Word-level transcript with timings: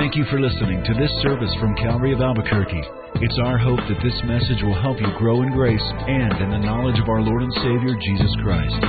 Thank 0.00 0.16
you 0.16 0.24
for 0.30 0.40
listening 0.40 0.82
to 0.82 0.94
this 0.94 1.10
service 1.20 1.54
from 1.60 1.76
Calvary 1.76 2.14
of 2.14 2.22
Albuquerque. 2.22 2.80
It's 3.16 3.38
our 3.44 3.58
hope 3.58 3.80
that 3.80 4.00
this 4.02 4.18
message 4.24 4.62
will 4.62 4.80
help 4.80 4.98
you 4.98 5.06
grow 5.18 5.42
in 5.42 5.52
grace 5.52 5.78
and 5.84 6.40
in 6.40 6.48
the 6.48 6.56
knowledge 6.56 6.98
of 6.98 7.06
our 7.06 7.20
Lord 7.20 7.42
and 7.42 7.52
Savior, 7.52 7.94
Jesus 8.00 8.34
Christ. 8.42 8.80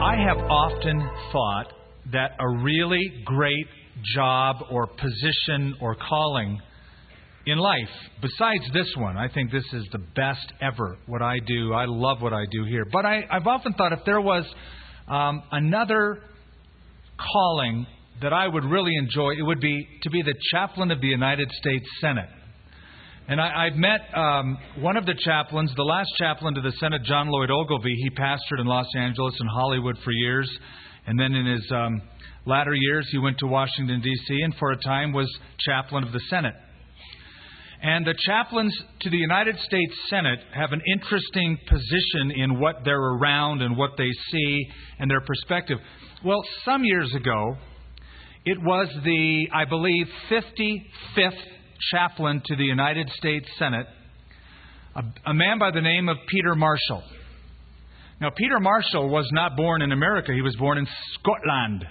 I 0.00 0.16
have 0.16 0.38
often 0.48 1.10
thought 1.30 1.74
that 2.12 2.30
a 2.40 2.48
really 2.64 3.22
great 3.26 3.66
job 4.14 4.64
or 4.70 4.86
position 4.86 5.76
or 5.78 5.94
calling 5.94 6.58
in 7.50 7.58
life, 7.58 7.88
besides 8.20 8.64
this 8.72 8.92
one, 8.96 9.16
I 9.16 9.28
think 9.28 9.50
this 9.50 9.64
is 9.72 9.86
the 9.92 9.98
best 9.98 10.52
ever, 10.60 10.98
what 11.06 11.22
I 11.22 11.38
do. 11.46 11.72
I 11.72 11.86
love 11.86 12.20
what 12.20 12.32
I 12.32 12.44
do 12.50 12.64
here. 12.64 12.84
But 12.90 13.06
I, 13.06 13.22
I've 13.30 13.46
often 13.46 13.72
thought 13.74 13.92
if 13.92 14.00
there 14.04 14.20
was 14.20 14.44
um, 15.08 15.42
another 15.52 16.20
calling 17.32 17.86
that 18.22 18.32
I 18.32 18.46
would 18.48 18.64
really 18.64 18.94
enjoy, 18.96 19.32
it 19.38 19.42
would 19.42 19.60
be 19.60 19.86
to 20.02 20.10
be 20.10 20.22
the 20.22 20.34
chaplain 20.52 20.90
of 20.90 21.00
the 21.00 21.06
United 21.06 21.50
States 21.52 21.86
Senate. 22.00 22.28
And 23.28 23.40
I, 23.40 23.66
I've 23.66 23.76
met 23.76 24.00
um, 24.16 24.58
one 24.80 24.96
of 24.96 25.06
the 25.06 25.14
chaplains, 25.24 25.72
the 25.76 25.82
last 25.82 26.08
chaplain 26.18 26.54
to 26.54 26.60
the 26.60 26.72
Senate, 26.80 27.02
John 27.04 27.28
Lloyd 27.28 27.50
Ogilvie. 27.50 27.94
He 27.94 28.10
pastored 28.10 28.58
in 28.58 28.66
Los 28.66 28.86
Angeles 28.96 29.34
and 29.38 29.48
Hollywood 29.50 29.96
for 30.02 30.10
years. 30.10 30.50
And 31.06 31.18
then 31.18 31.34
in 31.34 31.46
his 31.46 31.70
um, 31.70 32.02
latter 32.46 32.74
years, 32.74 33.06
he 33.12 33.18
went 33.18 33.38
to 33.38 33.46
Washington, 33.46 34.00
D.C., 34.00 34.42
and 34.42 34.54
for 34.56 34.72
a 34.72 34.78
time 34.78 35.12
was 35.12 35.30
chaplain 35.60 36.04
of 36.04 36.12
the 36.12 36.20
Senate. 36.30 36.54
And 37.80 38.04
the 38.04 38.14
chaplains 38.26 38.76
to 39.02 39.10
the 39.10 39.16
United 39.16 39.56
States 39.60 39.94
Senate 40.10 40.40
have 40.52 40.72
an 40.72 40.82
interesting 40.92 41.58
position 41.68 42.32
in 42.36 42.58
what 42.58 42.76
they're 42.84 42.98
around 42.98 43.62
and 43.62 43.76
what 43.76 43.92
they 43.96 44.10
see 44.32 44.66
and 44.98 45.08
their 45.08 45.20
perspective. 45.20 45.78
Well, 46.24 46.42
some 46.64 46.84
years 46.84 47.14
ago, 47.14 47.56
it 48.44 48.58
was 48.60 48.88
the, 49.04 49.46
I 49.54 49.64
believe, 49.64 50.06
55th 50.28 51.30
chaplain 51.92 52.42
to 52.46 52.56
the 52.56 52.64
United 52.64 53.08
States 53.10 53.46
Senate, 53.58 53.86
a, 54.96 55.02
a 55.30 55.34
man 55.34 55.60
by 55.60 55.70
the 55.70 55.80
name 55.80 56.08
of 56.08 56.16
Peter 56.28 56.56
Marshall. 56.56 57.04
Now, 58.20 58.30
Peter 58.36 58.58
Marshall 58.58 59.08
was 59.08 59.28
not 59.32 59.56
born 59.56 59.82
in 59.82 59.92
America, 59.92 60.32
he 60.32 60.42
was 60.42 60.56
born 60.56 60.78
in 60.78 60.86
Scotland. 61.14 61.84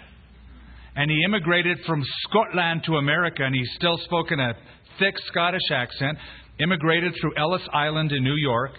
And 0.97 1.11
he 1.11 1.23
immigrated 1.23 1.77
from 1.85 2.03
Scotland 2.23 2.81
to 2.87 2.95
America, 2.95 3.43
and 3.43 3.55
he's 3.55 3.69
still 3.75 3.97
spoken 4.03 4.39
a 4.39 4.53
thick 4.99 5.15
Scottish 5.27 5.71
accent, 5.71 6.17
immigrated 6.59 7.13
through 7.19 7.35
Ellis 7.37 7.61
Island 7.73 8.11
in 8.11 8.23
New 8.23 8.35
York, 8.35 8.71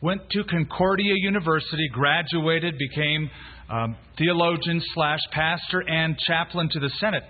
went 0.00 0.22
to 0.30 0.44
Concordia 0.44 1.14
University, 1.16 1.88
graduated, 1.92 2.76
became 2.78 3.30
um, 3.68 3.96
theologian 4.16 4.80
slash 4.94 5.20
pastor 5.32 5.80
and 5.86 6.16
chaplain 6.26 6.68
to 6.72 6.80
the 6.80 6.90
Senate. 7.00 7.24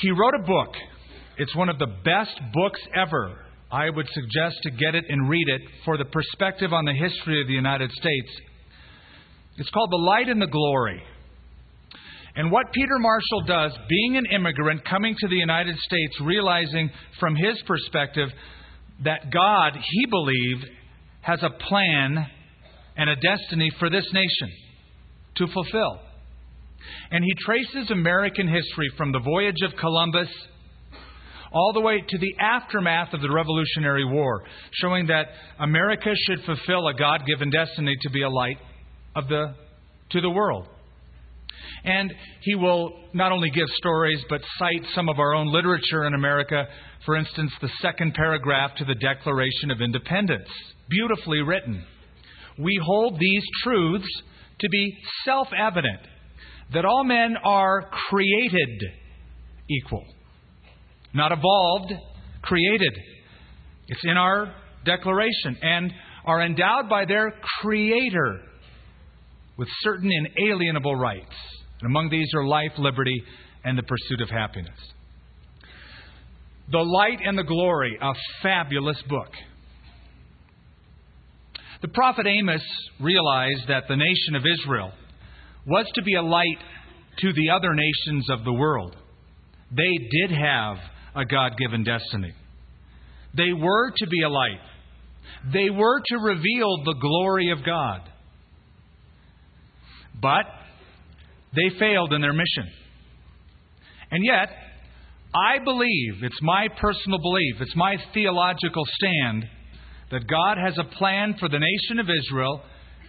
He 0.00 0.10
wrote 0.10 0.34
a 0.34 0.42
book. 0.42 0.74
It's 1.38 1.54
one 1.54 1.68
of 1.68 1.78
the 1.78 1.86
best 1.86 2.38
books 2.52 2.80
ever. 2.94 3.38
I 3.70 3.88
would 3.88 4.06
suggest 4.12 4.56
to 4.64 4.70
get 4.70 4.94
it 4.94 5.04
and 5.08 5.30
read 5.30 5.48
it 5.48 5.62
for 5.84 5.96
the 5.96 6.04
perspective 6.04 6.72
on 6.72 6.84
the 6.84 6.92
history 6.92 7.40
of 7.40 7.46
the 7.46 7.54
United 7.54 7.90
States. 7.92 8.28
It's 9.56 9.70
called 9.70 9.90
The 9.90 9.96
Light 9.96 10.28
and 10.28 10.42
the 10.42 10.46
Glory. 10.46 11.02
And 12.34 12.50
what 12.50 12.72
Peter 12.72 12.98
Marshall 12.98 13.42
does, 13.46 13.72
being 13.88 14.16
an 14.16 14.26
immigrant 14.26 14.84
coming 14.88 15.14
to 15.18 15.28
the 15.28 15.36
United 15.36 15.76
States, 15.78 16.20
realizing 16.22 16.90
from 17.20 17.36
his 17.36 17.60
perspective 17.66 18.28
that 19.04 19.30
God, 19.30 19.72
he 19.74 20.06
believed, 20.06 20.66
has 21.20 21.42
a 21.42 21.50
plan 21.68 22.26
and 22.96 23.10
a 23.10 23.16
destiny 23.16 23.70
for 23.78 23.90
this 23.90 24.06
nation 24.12 24.50
to 25.36 25.46
fulfill. 25.48 26.00
And 27.10 27.22
he 27.22 27.32
traces 27.44 27.90
American 27.90 28.48
history 28.48 28.90
from 28.96 29.12
the 29.12 29.20
voyage 29.20 29.60
of 29.64 29.78
Columbus 29.78 30.28
all 31.52 31.72
the 31.74 31.80
way 31.80 32.02
to 32.08 32.18
the 32.18 32.34
aftermath 32.40 33.12
of 33.12 33.20
the 33.20 33.30
Revolutionary 33.30 34.06
War, 34.06 34.42
showing 34.72 35.06
that 35.08 35.26
America 35.58 36.10
should 36.26 36.42
fulfill 36.44 36.88
a 36.88 36.94
God 36.94 37.26
given 37.26 37.50
destiny 37.50 37.94
to 38.00 38.10
be 38.10 38.22
a 38.22 38.28
light 38.28 38.56
of 39.14 39.28
the, 39.28 39.54
to 40.10 40.20
the 40.20 40.30
world. 40.30 40.66
And 41.84 42.12
he 42.42 42.54
will 42.54 42.92
not 43.12 43.32
only 43.32 43.50
give 43.50 43.68
stories, 43.76 44.20
but 44.28 44.40
cite 44.58 44.84
some 44.94 45.08
of 45.08 45.18
our 45.18 45.34
own 45.34 45.52
literature 45.52 46.04
in 46.04 46.14
America. 46.14 46.66
For 47.04 47.16
instance, 47.16 47.52
the 47.60 47.70
second 47.80 48.14
paragraph 48.14 48.76
to 48.76 48.84
the 48.84 48.94
Declaration 48.94 49.70
of 49.70 49.80
Independence. 49.80 50.48
Beautifully 50.88 51.40
written. 51.40 51.84
We 52.58 52.80
hold 52.84 53.18
these 53.18 53.42
truths 53.62 54.08
to 54.60 54.68
be 54.68 54.96
self 55.24 55.48
evident 55.58 56.00
that 56.72 56.84
all 56.84 57.04
men 57.04 57.36
are 57.44 57.90
created 58.08 58.82
equal. 59.68 60.04
Not 61.14 61.32
evolved, 61.32 61.92
created. 62.42 62.92
It's 63.88 64.04
in 64.04 64.16
our 64.16 64.54
declaration. 64.84 65.56
And 65.60 65.92
are 66.24 66.42
endowed 66.42 66.88
by 66.88 67.04
their 67.04 67.34
Creator 67.60 68.40
with 69.56 69.68
certain 69.82 70.10
inalienable 70.10 70.96
rights. 70.96 71.34
And 71.80 71.90
among 71.90 72.10
these 72.10 72.28
are 72.34 72.46
life, 72.46 72.72
liberty, 72.78 73.22
and 73.64 73.76
the 73.76 73.82
pursuit 73.82 74.20
of 74.20 74.30
happiness. 74.30 74.78
The 76.70 76.78
Light 76.78 77.18
and 77.24 77.36
the 77.36 77.44
Glory, 77.44 77.98
a 78.00 78.12
fabulous 78.42 79.00
book. 79.08 79.30
The 81.82 81.88
prophet 81.88 82.26
Amos 82.26 82.62
realized 83.00 83.66
that 83.68 83.84
the 83.88 83.96
nation 83.96 84.36
of 84.36 84.44
Israel 84.46 84.92
was 85.66 85.86
to 85.94 86.02
be 86.02 86.14
a 86.14 86.22
light 86.22 86.58
to 87.18 87.32
the 87.32 87.50
other 87.50 87.74
nations 87.74 88.30
of 88.30 88.44
the 88.44 88.52
world. 88.52 88.96
They 89.70 89.98
did 90.10 90.30
have 90.30 90.76
a 91.14 91.24
God 91.24 91.58
given 91.58 91.84
destiny. 91.84 92.32
They 93.36 93.52
were 93.52 93.90
to 93.96 94.06
be 94.06 94.22
a 94.22 94.28
light. 94.28 94.60
They 95.52 95.70
were 95.70 96.00
to 96.00 96.16
reveal 96.18 96.84
the 96.84 96.96
glory 97.00 97.50
of 97.50 97.64
God. 97.64 98.02
But 100.20 100.44
they 101.54 101.78
failed 101.78 102.12
in 102.12 102.20
their 102.20 102.32
mission. 102.32 102.66
And 104.10 104.24
yet, 104.24 104.48
I 105.34 105.64
believe, 105.64 106.22
it's 106.22 106.40
my 106.42 106.68
personal 106.80 107.18
belief, 107.18 107.56
it's 107.60 107.76
my 107.76 107.96
theological 108.12 108.84
stand, 108.86 109.44
that 110.10 110.26
God 110.28 110.58
has 110.62 110.76
a 110.78 110.96
plan 110.96 111.36
for 111.40 111.48
the 111.48 111.58
nation 111.58 111.98
of 111.98 112.06
Israel, 112.10 112.60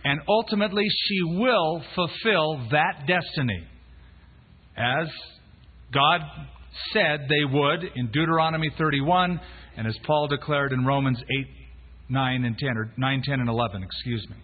and 0.06 0.22
ultimately 0.28 0.86
she 1.08 1.24
will 1.24 1.84
fulfill 1.96 2.70
that 2.72 3.06
destiny. 3.08 3.68
As 4.78 5.08
God 5.94 6.22
said 6.94 7.28
they 7.30 7.46
would 7.46 7.84
in 7.96 8.08
Deuteronomy 8.08 8.72
31, 8.78 9.40
and 9.78 9.88
as 9.88 9.96
Paul 10.06 10.28
declared 10.28 10.72
in 10.72 10.86
Romans 10.86 11.20
8, 11.20 11.48
9, 12.10 12.46
and 12.46 12.58
10, 12.58 12.70
or 12.78 12.94
9, 12.98 13.22
10, 13.26 13.40
and 13.42 13.50
11, 13.50 13.84
excuse 13.84 14.26
me. 14.30 14.38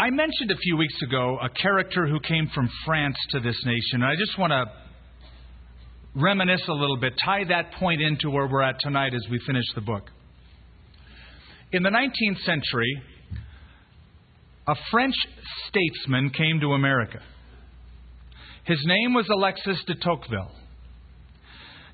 I 0.00 0.08
mentioned 0.08 0.50
a 0.50 0.56
few 0.56 0.78
weeks 0.78 0.94
ago 1.02 1.38
a 1.42 1.50
character 1.50 2.06
who 2.06 2.20
came 2.20 2.48
from 2.54 2.70
France 2.86 3.16
to 3.32 3.40
this 3.40 3.62
nation. 3.66 4.02
I 4.02 4.16
just 4.16 4.38
want 4.38 4.50
to 4.50 4.64
reminisce 6.14 6.62
a 6.68 6.72
little 6.72 6.96
bit, 6.96 7.12
tie 7.22 7.44
that 7.50 7.72
point 7.72 8.00
into 8.00 8.30
where 8.30 8.46
we're 8.46 8.62
at 8.62 8.80
tonight 8.80 9.12
as 9.12 9.20
we 9.30 9.38
finish 9.46 9.66
the 9.74 9.82
book. 9.82 10.04
In 11.72 11.82
the 11.82 11.90
19th 11.90 12.42
century, 12.46 13.02
a 14.66 14.74
French 14.90 15.14
statesman 15.68 16.30
came 16.30 16.60
to 16.60 16.68
America. 16.68 17.20
His 18.64 18.80
name 18.86 19.12
was 19.12 19.26
Alexis 19.30 19.84
de 19.86 19.96
Tocqueville. 19.96 20.50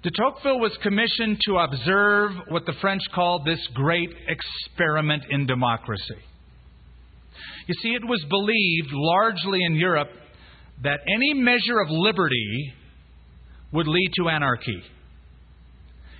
De 0.04 0.10
Tocqueville 0.12 0.60
was 0.60 0.78
commissioned 0.80 1.40
to 1.44 1.56
observe 1.56 2.30
what 2.50 2.66
the 2.66 2.74
French 2.80 3.02
called 3.12 3.44
this 3.44 3.66
great 3.74 4.10
experiment 4.28 5.24
in 5.28 5.44
democracy. 5.48 6.22
You 7.66 7.74
see, 7.82 7.90
it 7.90 8.04
was 8.04 8.24
believed 8.28 8.92
largely 8.92 9.64
in 9.64 9.74
Europe 9.74 10.08
that 10.82 11.00
any 11.08 11.34
measure 11.34 11.80
of 11.80 11.88
liberty 11.90 12.72
would 13.72 13.88
lead 13.88 14.10
to 14.16 14.28
anarchy. 14.28 14.82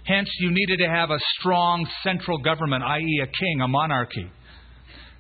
Hence, 0.05 0.29
you 0.39 0.51
needed 0.51 0.79
to 0.79 0.89
have 0.89 1.11
a 1.11 1.19
strong 1.39 1.87
central 2.03 2.39
government, 2.39 2.85
i.e., 2.85 3.21
a 3.23 3.27
king, 3.27 3.61
a 3.61 3.69
monarchy. 3.69 4.31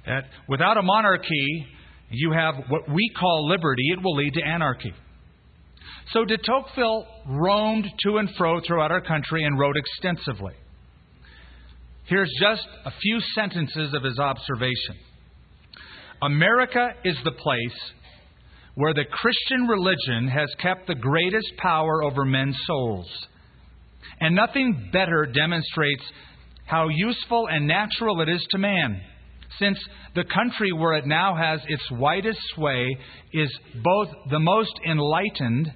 That 0.06 0.24
without 0.48 0.76
a 0.76 0.82
monarchy, 0.82 1.66
you 2.10 2.32
have 2.32 2.54
what 2.68 2.88
we 2.88 3.10
call 3.18 3.48
liberty, 3.48 3.82
it 3.92 4.02
will 4.02 4.14
lead 4.14 4.34
to 4.34 4.42
anarchy. 4.42 4.92
So 6.12 6.24
de 6.24 6.36
Tocqueville 6.38 7.06
roamed 7.26 7.86
to 8.04 8.18
and 8.18 8.30
fro 8.36 8.60
throughout 8.64 8.92
our 8.92 9.00
country 9.00 9.44
and 9.44 9.58
wrote 9.58 9.76
extensively. 9.76 10.54
Here's 12.04 12.32
just 12.40 12.66
a 12.84 12.92
few 12.92 13.20
sentences 13.34 13.92
of 13.92 14.04
his 14.04 14.18
observation. 14.20 14.96
America 16.22 16.90
is 17.04 17.16
the 17.24 17.32
place 17.32 17.92
where 18.74 18.94
the 18.94 19.04
Christian 19.10 19.66
religion 19.66 20.28
has 20.28 20.48
kept 20.60 20.86
the 20.86 20.94
greatest 20.94 21.56
power 21.58 22.02
over 22.02 22.24
men's 22.24 22.56
souls. 22.66 23.06
And 24.20 24.34
nothing 24.34 24.90
better 24.92 25.26
demonstrates 25.26 26.02
how 26.66 26.88
useful 26.88 27.48
and 27.50 27.66
natural 27.66 28.20
it 28.20 28.28
is 28.28 28.44
to 28.50 28.58
man, 28.58 29.00
since 29.58 29.78
the 30.14 30.24
country 30.24 30.72
where 30.72 30.94
it 30.94 31.06
now 31.06 31.34
has 31.36 31.60
its 31.68 31.82
widest 31.92 32.38
sway 32.54 32.96
is 33.32 33.50
both 33.82 34.08
the 34.30 34.40
most 34.40 34.72
enlightened 34.88 35.72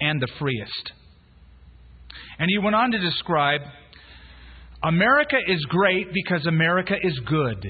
and 0.00 0.20
the 0.20 0.28
freest. 0.38 0.92
And 2.38 2.48
he 2.48 2.58
went 2.58 2.74
on 2.74 2.90
to 2.92 2.98
describe 2.98 3.60
America 4.82 5.36
is 5.46 5.64
great 5.66 6.06
because 6.12 6.46
America 6.46 6.94
is 7.02 7.18
good. 7.26 7.66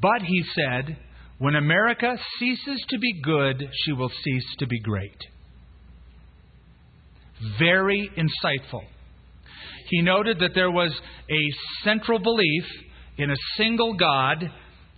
But, 0.00 0.22
he 0.22 0.44
said, 0.54 0.96
when 1.38 1.54
America 1.54 2.16
ceases 2.38 2.84
to 2.90 2.98
be 2.98 3.20
good, 3.22 3.62
she 3.84 3.92
will 3.92 4.10
cease 4.24 4.46
to 4.58 4.66
be 4.66 4.80
great. 4.80 5.16
Very 7.58 8.10
insightful. 8.16 8.82
He 9.88 10.02
noted 10.02 10.40
that 10.40 10.54
there 10.54 10.70
was 10.70 10.92
a 11.30 11.84
central 11.84 12.18
belief 12.18 12.64
in 13.16 13.30
a 13.30 13.36
single 13.56 13.94
God, 13.94 14.50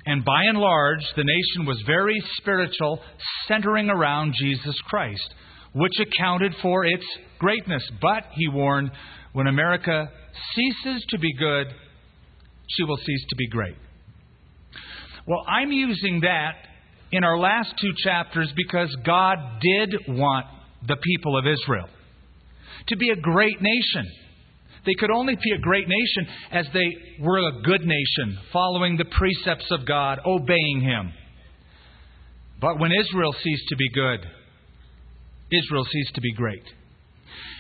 and 0.07 0.25
by 0.25 0.45
and 0.49 0.59
large, 0.59 1.05
the 1.15 1.25
nation 1.25 1.67
was 1.67 1.83
very 1.87 2.21
spiritual, 2.39 3.01
centering 3.47 3.91
around 3.91 4.35
Jesus 4.39 4.77
Christ, 4.87 5.35
which 5.75 5.93
accounted 6.01 6.55
for 6.63 6.85
its 6.85 7.05
greatness. 7.39 7.87
But, 8.01 8.25
he 8.33 8.49
warned, 8.49 8.91
when 9.33 9.47
America 9.47 10.11
ceases 10.55 11.05
to 11.11 11.19
be 11.19 11.33
good, 11.35 11.67
she 12.71 12.85
will 12.85 12.97
cease 12.97 13.27
to 13.29 13.37
be 13.37 13.49
great. 13.49 13.77
Well, 15.27 15.45
I'm 15.47 15.71
using 15.71 16.21
that 16.21 16.55
in 17.13 17.25
our 17.25 17.39
last 17.39 17.75
two 17.81 17.93
chapters 18.05 18.53
because 18.57 18.95
God 19.05 19.37
did 19.61 19.95
want 20.09 20.47
the 20.87 20.97
people 20.97 21.37
of 21.39 21.45
Israel 21.47 21.89
to 22.89 22.97
be 22.97 23.11
a 23.11 23.17
great 23.17 23.61
nation. 23.61 24.11
They 24.87 24.95
could 24.99 25.11
only 25.11 25.35
be 25.35 25.53
a 25.55 25.59
great 25.59 25.87
nation 25.87 26.35
as 26.53 26.67
they 26.73 27.23
were 27.23 27.39
a 27.39 27.63
good 27.63 27.83
nation, 27.85 28.39
following 28.53 28.97
the 28.97 29.05
precepts 29.05 29.67
of 29.71 29.87
God, 29.87 30.21
obeying 30.25 30.81
Him. 30.81 31.13
But 32.61 32.79
when 32.79 32.91
Israel 32.93 33.35
ceased 33.43 33.65
to 33.69 33.77
be 33.77 33.91
good, 33.91 34.21
Israel 35.53 35.85
ceased 35.91 36.15
to 36.15 36.21
be 36.21 36.33
great. 36.33 36.65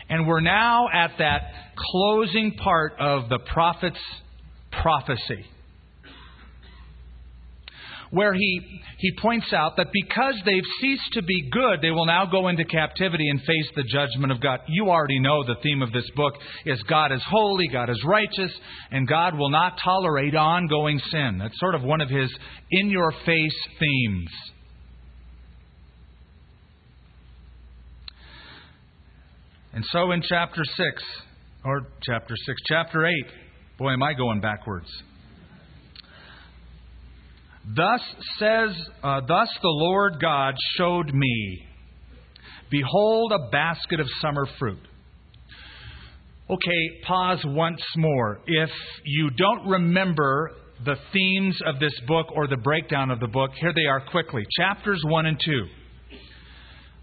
And 0.08 0.26
we're 0.26 0.40
now 0.40 0.88
at 0.92 1.12
that 1.18 1.52
closing 1.76 2.52
part 2.52 2.94
of 2.98 3.28
the 3.28 3.38
prophet's 3.52 4.00
prophecy 4.82 5.44
where 8.10 8.34
he, 8.34 8.60
he 8.98 9.12
points 9.22 9.52
out 9.52 9.76
that 9.76 9.86
because 9.92 10.34
they've 10.44 10.64
ceased 10.80 11.12
to 11.12 11.22
be 11.22 11.48
good, 11.50 11.80
they 11.80 11.90
will 11.90 12.06
now 12.06 12.26
go 12.26 12.48
into 12.48 12.64
captivity 12.64 13.28
and 13.28 13.40
face 13.40 13.70
the 13.76 13.84
judgment 13.84 14.32
of 14.32 14.40
God. 14.40 14.60
You 14.68 14.90
already 14.90 15.20
know 15.20 15.44
the 15.44 15.60
theme 15.62 15.80
of 15.80 15.92
this 15.92 16.08
book 16.16 16.34
is 16.66 16.82
God 16.88 17.12
is 17.12 17.22
holy, 17.28 17.68
God 17.68 17.88
is 17.88 18.02
righteous, 18.04 18.52
and 18.90 19.06
God 19.06 19.38
will 19.38 19.50
not 19.50 19.78
tolerate 19.82 20.34
ongoing 20.34 21.00
sin. 21.10 21.38
That's 21.38 21.58
sort 21.60 21.76
of 21.76 21.82
one 21.82 22.00
of 22.00 22.08
his 22.08 22.30
in 22.70 22.90
your 22.90 23.12
face 23.24 23.56
themes. 23.78 24.30
And 29.72 29.84
so 29.92 30.10
in 30.10 30.20
chapter 30.28 30.62
6, 30.64 31.02
or 31.64 31.86
chapter 32.02 32.34
6, 32.34 32.60
chapter 32.66 33.06
8, 33.06 33.14
boy, 33.78 33.92
am 33.92 34.02
I 34.02 34.14
going 34.14 34.40
backwards. 34.40 34.88
Thus 37.64 38.00
says, 38.38 38.70
uh, 39.02 39.20
thus 39.26 39.48
the 39.62 39.68
Lord 39.68 40.20
God 40.20 40.54
showed 40.76 41.12
me, 41.12 41.66
behold, 42.70 43.32
a 43.32 43.50
basket 43.50 44.00
of 44.00 44.06
summer 44.20 44.46
fruit. 44.58 44.80
Okay, 46.48 47.00
pause 47.06 47.40
once 47.44 47.82
more. 47.96 48.40
If 48.46 48.70
you 49.04 49.30
don't 49.30 49.68
remember 49.68 50.50
the 50.84 50.96
themes 51.12 51.56
of 51.66 51.78
this 51.78 51.92
book 52.08 52.26
or 52.34 52.48
the 52.48 52.56
breakdown 52.56 53.10
of 53.10 53.20
the 53.20 53.28
book, 53.28 53.50
here 53.60 53.72
they 53.74 53.84
are 53.84 54.00
quickly. 54.10 54.44
Chapters 54.58 55.00
1 55.04 55.26
and 55.26 55.40
2. 55.44 55.66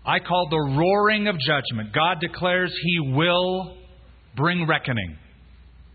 I 0.06 0.20
call 0.20 0.48
the 0.50 0.76
roaring 0.78 1.28
of 1.28 1.36
judgment. 1.40 1.94
God 1.94 2.20
declares 2.20 2.74
he 2.84 3.12
will 3.14 3.78
bring 4.36 4.66
reckoning. 4.68 5.18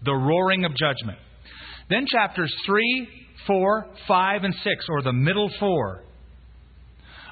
The 0.04 0.14
roaring 0.14 0.64
of 0.64 0.72
judgment. 0.76 1.18
Then 1.90 2.06
chapters 2.06 2.54
3, 2.66 3.08
4, 3.46 3.86
5, 4.08 4.44
and 4.44 4.54
6, 4.54 4.86
or 4.88 5.02
the 5.02 5.12
middle 5.12 5.50
four, 5.58 6.02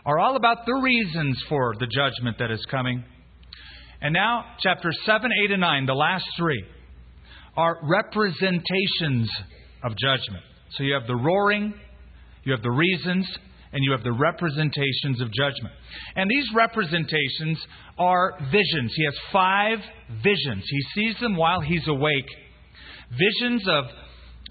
are 0.04 0.18
all 0.18 0.36
about 0.36 0.66
the 0.66 0.80
reasons 0.82 1.42
for 1.48 1.74
the 1.78 1.86
judgment 1.86 2.38
that 2.38 2.50
is 2.50 2.64
coming. 2.70 3.04
And 4.00 4.14
now, 4.14 4.44
chapters 4.60 4.98
7, 5.04 5.30
8, 5.44 5.50
and 5.52 5.60
9, 5.60 5.86
the 5.86 5.94
last 5.94 6.24
three, 6.38 6.64
are 7.56 7.78
representations 7.82 9.28
of 9.82 9.92
judgment. 9.96 10.42
So 10.76 10.84
you 10.84 10.94
have 10.94 11.06
the 11.06 11.16
roaring, 11.16 11.74
you 12.44 12.52
have 12.52 12.62
the 12.62 12.70
reasons, 12.70 13.26
and 13.72 13.84
you 13.84 13.92
have 13.92 14.02
the 14.02 14.12
representations 14.12 15.20
of 15.20 15.30
judgment. 15.32 15.74
And 16.16 16.28
these 16.28 16.46
representations 16.54 17.58
are 17.98 18.34
visions. 18.50 18.92
He 18.96 19.04
has 19.04 19.14
five 19.32 19.78
visions. 20.22 20.64
He 20.68 20.82
sees 20.94 21.20
them 21.20 21.36
while 21.36 21.60
he's 21.60 21.86
awake. 21.86 22.26
Visions 23.10 23.62
of 23.68 23.84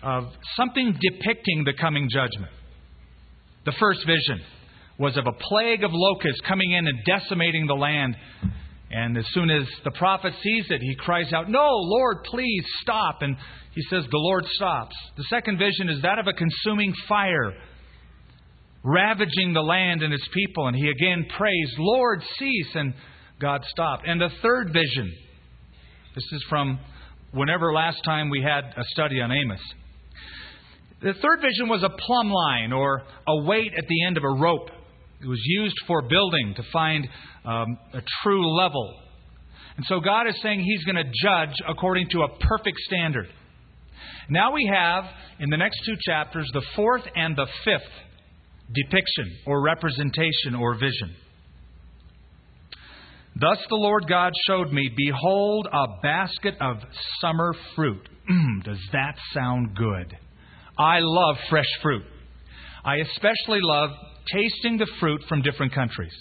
of 0.03 0.25
something 0.55 0.97
depicting 0.99 1.63
the 1.65 1.73
coming 1.79 2.07
judgment. 2.11 2.51
The 3.65 3.73
first 3.79 4.05
vision 4.05 4.41
was 4.97 5.17
of 5.17 5.27
a 5.27 5.31
plague 5.31 5.83
of 5.83 5.91
locusts 5.93 6.41
coming 6.47 6.71
in 6.71 6.87
and 6.87 6.97
decimating 7.05 7.67
the 7.67 7.73
land. 7.73 8.15
And 8.91 9.17
as 9.17 9.25
soon 9.33 9.49
as 9.49 9.67
the 9.83 9.91
prophet 9.91 10.33
sees 10.41 10.65
it, 10.69 10.81
he 10.81 10.95
cries 10.95 11.31
out, 11.33 11.49
No, 11.49 11.67
Lord, 11.71 12.23
please 12.25 12.65
stop. 12.81 13.21
And 13.21 13.35
he 13.73 13.81
says, 13.89 14.03
The 14.09 14.17
Lord 14.17 14.45
stops. 14.47 14.95
The 15.17 15.25
second 15.29 15.57
vision 15.57 15.89
is 15.89 16.01
that 16.01 16.19
of 16.19 16.27
a 16.27 16.33
consuming 16.33 16.93
fire, 17.07 17.53
ravaging 18.83 19.53
the 19.53 19.61
land 19.61 20.01
and 20.01 20.13
its 20.13 20.27
people. 20.33 20.67
And 20.67 20.75
he 20.75 20.89
again 20.89 21.27
prays, 21.37 21.73
Lord, 21.77 22.23
cease. 22.37 22.75
And 22.75 22.93
God 23.39 23.63
stopped. 23.69 24.07
And 24.07 24.19
the 24.19 24.29
third 24.41 24.73
vision, 24.73 25.13
this 26.15 26.25
is 26.33 26.43
from 26.49 26.79
whenever 27.31 27.71
last 27.71 28.03
time 28.03 28.29
we 28.29 28.41
had 28.41 28.65
a 28.65 28.83
study 28.91 29.21
on 29.21 29.31
Amos. 29.31 29.61
The 31.01 31.13
third 31.21 31.39
vision 31.41 31.69
was 31.69 31.81
a 31.83 31.89
plumb 31.89 32.29
line 32.29 32.73
or 32.73 33.03
a 33.27 33.43
weight 33.43 33.71
at 33.77 33.85
the 33.87 34.05
end 34.05 34.17
of 34.17 34.23
a 34.23 34.29
rope. 34.29 34.69
It 35.21 35.27
was 35.27 35.39
used 35.43 35.75
for 35.87 36.01
building 36.01 36.53
to 36.55 36.63
find 36.73 37.07
um, 37.45 37.77
a 37.93 38.01
true 38.23 38.55
level. 38.57 38.99
And 39.77 39.85
so 39.85 40.01
God 40.01 40.27
is 40.27 40.35
saying 40.41 40.59
He's 40.59 40.83
going 40.83 40.97
to 40.97 41.03
judge 41.03 41.55
according 41.67 42.09
to 42.09 42.23
a 42.23 42.37
perfect 42.39 42.77
standard. 42.79 43.27
Now 44.29 44.53
we 44.53 44.69
have, 44.71 45.05
in 45.39 45.49
the 45.49 45.57
next 45.57 45.79
two 45.85 45.95
chapters, 46.05 46.49
the 46.53 46.63
fourth 46.75 47.03
and 47.15 47.35
the 47.35 47.47
fifth 47.63 47.81
depiction 48.73 49.37
or 49.47 49.61
representation 49.61 50.53
or 50.59 50.75
vision. 50.75 51.15
Thus 53.39 53.57
the 53.69 53.75
Lord 53.75 54.05
God 54.07 54.33
showed 54.47 54.71
me, 54.71 54.89
behold, 54.95 55.67
a 55.71 56.01
basket 56.01 56.55
of 56.59 56.77
summer 57.21 57.53
fruit. 57.75 58.07
Does 58.65 58.79
that 58.91 59.15
sound 59.33 59.75
good? 59.75 60.17
I 60.79 60.99
love 61.01 61.35
fresh 61.49 61.67
fruit. 61.81 62.03
I 62.85 62.95
especially 62.95 63.59
love 63.61 63.89
tasting 64.33 64.77
the 64.77 64.87
fruit 64.99 65.21
from 65.27 65.41
different 65.41 65.73
countries. 65.73 66.13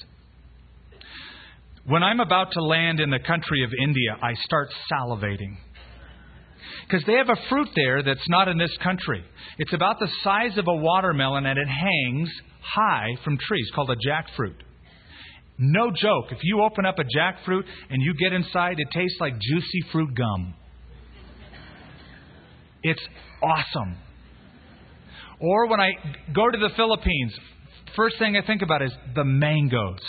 When 1.87 2.03
I'm 2.03 2.21
about 2.21 2.53
to 2.53 2.63
land 2.63 2.99
in 3.01 3.09
the 3.09 3.21
country 3.21 3.63
of 3.65 3.71
India, 3.83 4.17
I 4.21 4.35
start 4.45 4.69
salivating. 4.93 5.57
Because 6.87 7.07
they 7.07 7.15
have 7.15 7.29
a 7.29 7.49
fruit 7.49 7.69
there 7.77 8.03
that's 8.03 8.29
not 8.29 8.49
in 8.49 8.59
this 8.59 8.77
country. 8.83 9.25
It's 9.59 9.73
about 9.73 9.99
the 10.01 10.09
size 10.25 10.59
of 10.59 10.67
a 10.67 10.75
watermelon 10.75 11.47
and 11.47 11.59
it 11.59 11.69
hangs 11.69 12.31
high 12.61 13.11
from 13.25 13.39
trees 13.39 13.71
called 13.75 13.91
a 13.91 13.97
jackfruit. 13.97 14.57
No 15.59 15.91
joke. 15.91 16.27
If 16.31 16.39
you 16.43 16.63
open 16.63 16.85
up 16.85 16.97
a 16.99 17.05
jackfruit 17.05 17.65
and 17.91 18.03
you 18.03 18.15
get 18.15 18.33
inside, 18.33 18.77
it 18.79 18.89
tastes 18.93 19.19
like 19.21 19.35
juicy 19.39 19.83
fruit 19.93 20.15
gum. 20.15 20.55
It's 22.83 23.03
awesome. 23.43 23.97
Or 25.41 25.69
when 25.69 25.81
I 25.81 25.91
go 26.35 26.51
to 26.51 26.59
the 26.59 26.71
Philippines, 26.77 27.33
first 27.97 28.19
thing 28.19 28.37
I 28.37 28.47
think 28.47 28.63
about 28.63 28.83
is 28.83 28.93
the 29.15 29.25
mangoes. 29.25 30.01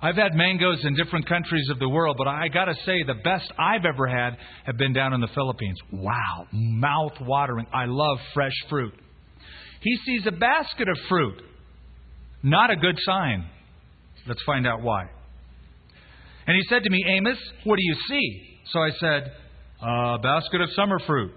I've 0.00 0.16
had 0.16 0.34
mangoes 0.34 0.84
in 0.84 0.96
different 0.96 1.28
countries 1.28 1.68
of 1.70 1.78
the 1.78 1.88
world, 1.88 2.16
but 2.18 2.26
I 2.26 2.48
got 2.48 2.64
to 2.64 2.74
say 2.84 3.04
the 3.06 3.20
best 3.22 3.50
I've 3.56 3.84
ever 3.84 4.08
had 4.08 4.36
have 4.66 4.76
been 4.76 4.92
down 4.92 5.12
in 5.12 5.20
the 5.20 5.28
Philippines. 5.32 5.78
Wow, 5.92 6.46
mouth 6.52 7.12
watering. 7.20 7.66
I 7.72 7.84
love 7.86 8.18
fresh 8.34 8.54
fruit. 8.68 8.94
He 9.80 9.96
sees 10.04 10.26
a 10.26 10.32
basket 10.32 10.88
of 10.88 10.96
fruit. 11.08 11.40
Not 12.42 12.70
a 12.70 12.76
good 12.76 12.98
sign. 13.04 13.46
Let's 14.26 14.42
find 14.44 14.66
out 14.66 14.82
why. 14.82 15.04
And 16.46 16.56
he 16.56 16.62
said 16.68 16.82
to 16.82 16.90
me, 16.90 17.04
Amos, 17.08 17.38
what 17.64 17.76
do 17.76 17.82
you 17.82 17.96
see? 18.08 18.58
So 18.72 18.80
I 18.80 18.90
said, 18.98 19.32
A 19.80 20.18
basket 20.20 20.60
of 20.60 20.68
summer 20.74 20.98
fruit. 21.06 21.32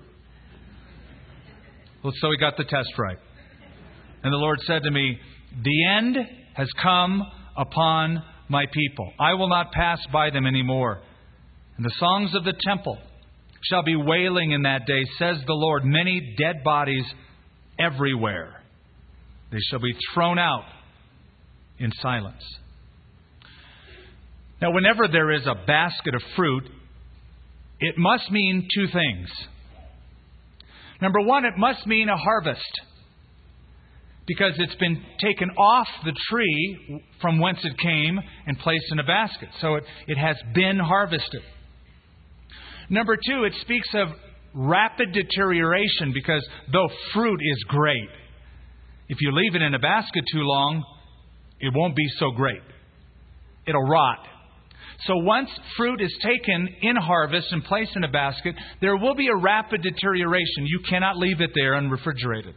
Well, 2.05 2.13
so 2.21 2.29
he 2.29 2.37
got 2.37 2.55
the 2.55 2.65
test 2.65 2.89
right. 2.99 3.17
And 4.21 4.31
the 4.31 4.37
Lord 4.37 4.59
said 4.67 4.83
to 4.83 4.91
me, 4.91 5.17
The 5.63 5.87
end 5.87 6.17
has 6.53 6.67
come 6.79 7.23
upon 7.57 8.21
my 8.47 8.65
people. 8.71 9.11
I 9.19 9.33
will 9.33 9.49
not 9.49 9.71
pass 9.71 9.97
by 10.13 10.29
them 10.29 10.45
anymore. 10.45 11.01
And 11.77 11.83
the 11.83 11.93
songs 11.97 12.35
of 12.35 12.43
the 12.43 12.53
temple 12.63 12.99
shall 13.63 13.81
be 13.81 13.95
wailing 13.95 14.51
in 14.51 14.61
that 14.61 14.85
day, 14.85 15.01
says 15.17 15.37
the 15.47 15.53
Lord, 15.53 15.83
many 15.83 16.35
dead 16.37 16.63
bodies 16.63 17.05
everywhere. 17.79 18.61
They 19.51 19.57
shall 19.71 19.79
be 19.79 19.95
thrown 20.13 20.37
out 20.37 20.65
in 21.79 21.91
silence. 22.03 22.43
Now, 24.61 24.73
whenever 24.73 25.07
there 25.11 25.31
is 25.31 25.47
a 25.47 25.55
basket 25.65 26.13
of 26.13 26.21
fruit, 26.35 26.69
it 27.79 27.95
must 27.97 28.29
mean 28.29 28.67
two 28.75 28.85
things. 28.93 29.27
Number 31.01 31.21
one, 31.21 31.45
it 31.45 31.57
must 31.57 31.85
mean 31.87 32.09
a 32.09 32.17
harvest 32.17 32.61
because 34.27 34.53
it's 34.57 34.75
been 34.75 35.01
taken 35.19 35.49
off 35.51 35.87
the 36.03 36.13
tree 36.29 37.03
from 37.21 37.39
whence 37.39 37.59
it 37.63 37.77
came 37.77 38.19
and 38.47 38.57
placed 38.59 38.85
in 38.91 38.99
a 38.99 39.03
basket. 39.03 39.49
So 39.61 39.75
it, 39.75 39.83
it 40.07 40.17
has 40.17 40.35
been 40.53 40.79
harvested. 40.79 41.41
Number 42.89 43.15
two, 43.15 43.43
it 43.43 43.53
speaks 43.61 43.87
of 43.93 44.09
rapid 44.53 45.11
deterioration 45.11 46.11
because 46.13 46.45
though 46.71 46.87
fruit 47.13 47.39
is 47.41 47.63
great, 47.67 48.09
if 49.07 49.17
you 49.21 49.31
leave 49.31 49.55
it 49.55 49.61
in 49.61 49.73
a 49.73 49.79
basket 49.79 50.23
too 50.31 50.41
long, 50.41 50.83
it 51.59 51.71
won't 51.75 51.95
be 51.95 52.07
so 52.19 52.31
great. 52.31 52.61
It'll 53.67 53.87
rot. 53.87 54.19
So 55.03 55.17
once 55.17 55.49
fruit 55.77 56.01
is 56.01 56.15
taken 56.23 56.69
in 56.81 56.95
harvest 56.95 57.47
and 57.51 57.63
placed 57.63 57.95
in 57.95 58.03
a 58.03 58.07
basket, 58.07 58.55
there 58.81 58.95
will 58.95 59.15
be 59.15 59.27
a 59.27 59.35
rapid 59.35 59.81
deterioration. 59.81 60.65
You 60.65 60.79
cannot 60.89 61.17
leave 61.17 61.41
it 61.41 61.51
there 61.53 61.73
unrefrigerated. 61.73 62.55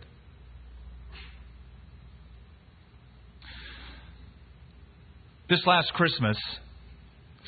This 5.49 5.61
last 5.66 5.92
Christmas, 5.95 6.37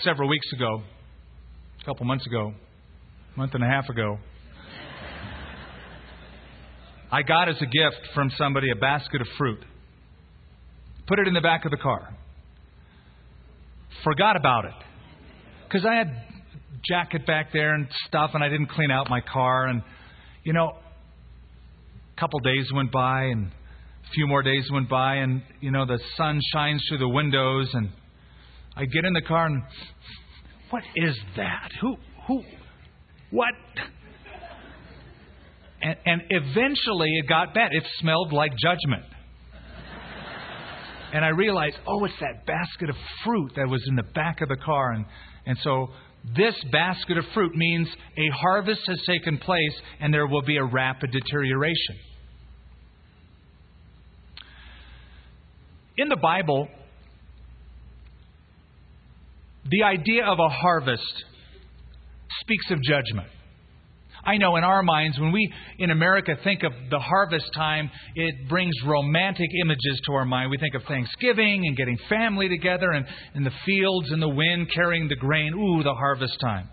several 0.03 0.29
weeks 0.29 0.47
ago, 0.55 0.83
a 1.81 1.85
couple 1.85 2.07
months 2.07 2.27
ago, 2.27 2.53
a 3.35 3.39
month 3.39 3.55
and 3.55 3.63
a 3.63 3.67
half 3.67 3.89
ago, 3.89 4.19
I 7.13 7.23
got 7.23 7.49
as 7.49 7.57
a 7.61 7.67
gift 7.67 8.09
from 8.15 8.31
somebody 8.39 8.71
a 8.71 8.77
basket 8.77 9.21
of 9.21 9.27
fruit. 9.37 9.63
Put 11.07 11.19
it 11.19 11.29
in 11.29 11.35
the 11.35 11.41
back 11.41 11.65
of 11.65 11.71
the 11.71 11.77
car. 11.77 12.17
Forgot 14.05 14.37
about 14.37 14.65
it. 14.65 14.75
Because 15.65 15.87
I 15.87 15.95
had 15.95 16.09
jacket 16.89 17.27
back 17.27 17.53
there 17.53 17.75
and 17.75 17.87
stuff, 18.07 18.31
and 18.35 18.43
I 18.43 18.49
didn't 18.49 18.69
clean 18.69 18.91
out 18.91 19.11
my 19.11 19.21
car. 19.21 19.67
And, 19.67 19.83
you 20.45 20.53
know, 20.53 20.73
a 22.17 22.21
couple 22.21 22.41
days 22.41 22.67
went 22.75 22.91
by, 22.91 23.25
and 23.25 23.47
a 23.47 24.11
few 24.15 24.27
more 24.27 24.43
days 24.43 24.69
went 24.73 24.89
by, 24.89 25.17
and, 25.17 25.43
you 25.61 25.71
know, 25.71 25.87
the 25.87 25.99
sun 26.17 26.41
shines 26.53 26.83
through 26.89 26.99
the 26.99 27.09
windows, 27.09 27.69
and 27.75 27.91
I 28.77 28.85
get 28.87 29.05
in 29.05 29.13
the 29.13 29.23
car, 29.23 29.47
and 29.47 29.63
what 30.71 30.83
is 30.97 31.19
that? 31.37 31.71
Who, 31.81 31.97
who, 32.27 32.43
what? 33.31 33.55
And, 35.83 35.97
and 36.07 36.23
eventually 36.31 37.11
it 37.23 37.29
got 37.29 37.55
bad. 37.55 37.73
It 37.73 37.85
smelled 37.99 38.33
like 38.33 38.53
judgment. 38.57 39.05
And 41.13 41.25
I 41.25 41.29
realized, 41.29 41.77
oh, 41.87 42.05
it's 42.05 42.15
that 42.21 42.47
basket 42.47 42.91
of 42.91 42.97
fruit 43.25 43.53
that 43.57 43.69
was 43.69 43.83
in 43.89 43.97
the 43.97 44.03
back 44.03 44.41
of 44.41 44.49
the 44.49 44.57
car. 44.57 44.93
And, 44.93 45.05
and 45.47 45.59
so 45.63 45.89
this 46.37 46.55
basket 46.71 47.19
of 47.19 47.25
fruit 47.35 47.55
means 47.55 47.89
a 48.17 48.29
harvest 48.37 48.83
has 48.87 49.01
taken 49.07 49.39
place 49.39 49.75
and 50.01 50.13
there 50.13 50.27
will 50.27 50.43
be 50.43 50.57
a 50.57 50.65
rapid 50.65 51.11
deterioration. 51.11 51.97
In 55.97 56.09
the 56.09 56.17
Bible, 56.17 56.69
the 59.69 59.83
idea 59.83 60.25
of 60.25 60.39
a 60.39 60.49
harvest 60.49 61.25
speaks 62.41 62.71
of 62.71 62.83
judgment. 62.83 63.29
I 64.25 64.37
know 64.37 64.57
in 64.57 64.65
our 64.65 64.83
minds, 64.83 65.19
when 65.19 65.33
we 65.33 65.53
in 65.79 65.91
America 65.91 66.35
think 66.45 66.63
of 66.63 66.73
the 66.91 66.99
harvest 66.99 67.51
time, 67.55 67.91
it 68.15 68.49
brings 68.49 68.75
romantic 68.85 69.49
images 69.65 70.01
to 70.07 70.13
our 70.13 70.25
mind. 70.25 70.51
We 70.51 70.59
think 70.59 70.75
of 70.75 70.83
Thanksgiving 70.85 71.67
and 71.67 71.77
getting 71.77 71.99
family 72.09 72.49
together 72.49 72.91
and, 72.91 73.07
and 73.35 73.47
the 73.47 73.53
fields 73.65 74.11
and 74.11 74.21
the 74.21 74.29
wind 74.29 74.71
carrying 74.75 75.09
the 75.09 75.17
grain. 75.17 75.55
Ooh, 75.55 75.83
the 75.83 75.95
harvest 75.95 76.39
time. 76.41 76.69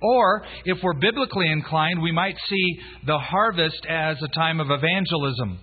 Or, 0.00 0.42
if 0.64 0.78
we're 0.82 0.94
biblically 0.94 1.50
inclined, 1.50 2.02
we 2.02 2.10
might 2.10 2.36
see 2.48 2.78
the 3.06 3.18
harvest 3.18 3.86
as 3.88 4.16
a 4.22 4.28
time 4.28 4.58
of 4.58 4.70
evangelism. 4.70 5.60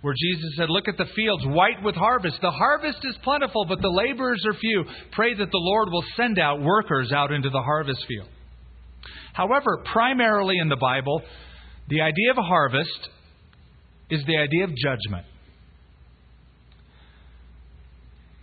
Where 0.00 0.14
Jesus 0.16 0.56
said, 0.56 0.70
Look 0.70 0.88
at 0.88 0.96
the 0.96 1.12
fields, 1.14 1.44
white 1.46 1.82
with 1.84 1.94
harvest. 1.94 2.38
The 2.40 2.50
harvest 2.50 2.98
is 3.04 3.14
plentiful, 3.22 3.66
but 3.66 3.82
the 3.82 3.88
laborers 3.88 4.42
are 4.46 4.54
few. 4.54 4.84
Pray 5.12 5.34
that 5.34 5.50
the 5.50 5.58
Lord 5.58 5.90
will 5.90 6.04
send 6.16 6.38
out 6.38 6.62
workers 6.62 7.12
out 7.12 7.32
into 7.32 7.50
the 7.50 7.60
harvest 7.60 8.04
field. 8.08 8.28
However, 9.32 9.82
primarily 9.92 10.58
in 10.58 10.68
the 10.68 10.76
Bible, 10.76 11.22
the 11.88 12.00
idea 12.00 12.30
of 12.30 12.38
a 12.38 12.42
harvest 12.42 13.08
is 14.10 14.24
the 14.26 14.36
idea 14.36 14.64
of 14.64 14.70
judgment. 14.76 15.26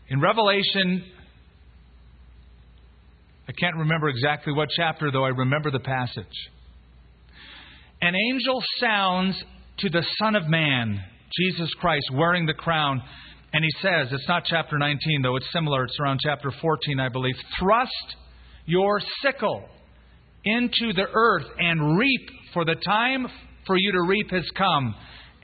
In 0.09 0.19
Revelation, 0.19 1.03
I 3.47 3.51
can't 3.51 3.77
remember 3.77 4.09
exactly 4.09 4.53
what 4.53 4.69
chapter, 4.75 5.11
though 5.11 5.25
I 5.25 5.29
remember 5.29 5.69
the 5.71 5.79
passage. 5.79 6.25
An 8.01 8.15
angel 8.15 8.63
sounds 8.79 9.41
to 9.79 9.89
the 9.89 10.03
Son 10.17 10.35
of 10.35 10.47
Man, 10.47 11.03
Jesus 11.37 11.71
Christ, 11.79 12.09
wearing 12.13 12.45
the 12.45 12.53
crown, 12.53 13.01
and 13.53 13.63
he 13.63 13.69
says, 13.81 14.07
it's 14.11 14.27
not 14.27 14.45
chapter 14.45 14.77
19, 14.77 15.21
though, 15.21 15.35
it's 15.35 15.51
similar, 15.51 15.83
it's 15.83 15.97
around 15.99 16.19
chapter 16.23 16.51
14, 16.61 16.99
I 16.99 17.09
believe. 17.09 17.35
Thrust 17.59 18.15
your 18.65 18.99
sickle 19.21 19.65
into 20.45 20.93
the 20.93 21.07
earth 21.13 21.45
and 21.57 21.97
reap, 21.97 22.29
for 22.53 22.65
the 22.65 22.75
time 22.75 23.27
for 23.65 23.77
you 23.77 23.91
to 23.91 24.01
reap 24.01 24.31
has 24.31 24.49
come, 24.57 24.95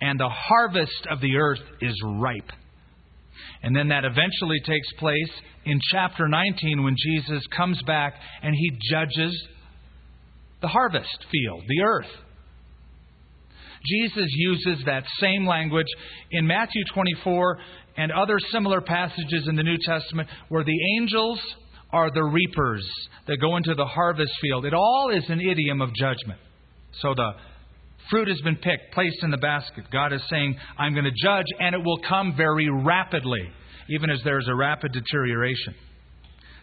and 0.01 0.19
the 0.19 0.29
harvest 0.29 1.07
of 1.09 1.21
the 1.21 1.35
earth 1.37 1.59
is 1.81 1.93
ripe. 2.19 2.51
And 3.63 3.75
then 3.75 3.89
that 3.89 4.05
eventually 4.05 4.59
takes 4.65 4.87
place 4.99 5.31
in 5.65 5.79
chapter 5.91 6.27
19 6.27 6.83
when 6.83 6.95
Jesus 6.97 7.43
comes 7.55 7.81
back 7.83 8.13
and 8.41 8.53
he 8.55 8.71
judges 8.91 9.47
the 10.61 10.67
harvest 10.67 11.25
field, 11.31 11.63
the 11.67 11.83
earth. 11.83 12.11
Jesus 13.85 14.27
uses 14.29 14.83
that 14.85 15.03
same 15.19 15.45
language 15.45 15.87
in 16.31 16.47
Matthew 16.47 16.83
24 16.93 17.59
and 17.97 18.11
other 18.11 18.37
similar 18.51 18.81
passages 18.81 19.47
in 19.47 19.55
the 19.55 19.63
New 19.63 19.77
Testament 19.85 20.27
where 20.49 20.63
the 20.63 20.97
angels 20.97 21.39
are 21.91 22.11
the 22.11 22.23
reapers 22.23 22.85
that 23.27 23.37
go 23.37 23.57
into 23.57 23.73
the 23.75 23.85
harvest 23.85 24.31
field. 24.41 24.65
It 24.65 24.73
all 24.73 25.11
is 25.15 25.23
an 25.29 25.39
idiom 25.39 25.81
of 25.81 25.93
judgment. 25.93 26.39
So 27.01 27.13
the 27.15 27.31
fruit 28.09 28.27
has 28.27 28.39
been 28.41 28.55
picked, 28.55 28.93
placed 28.93 29.23
in 29.23 29.31
the 29.31 29.37
basket. 29.37 29.85
God 29.91 30.13
is 30.13 30.21
saying, 30.29 30.57
I'm 30.77 30.93
going 30.93 31.05
to 31.05 31.11
judge, 31.11 31.47
and 31.59 31.75
it 31.75 31.83
will 31.83 31.99
come 32.07 32.35
very 32.35 32.69
rapidly, 32.69 33.49
even 33.89 34.09
as 34.09 34.19
there 34.23 34.39
is 34.39 34.47
a 34.47 34.55
rapid 34.55 34.91
deterioration. 34.91 35.75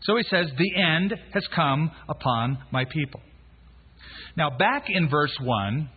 So 0.02 0.16
he 0.16 0.24
says, 0.24 0.46
The 0.58 0.80
end 0.80 1.14
has 1.32 1.46
come 1.54 1.90
upon 2.08 2.58
my 2.70 2.84
people. 2.84 3.20
Now, 4.36 4.50
back 4.50 4.84
in 4.88 5.08
verse 5.08 5.34
1, 5.40 5.90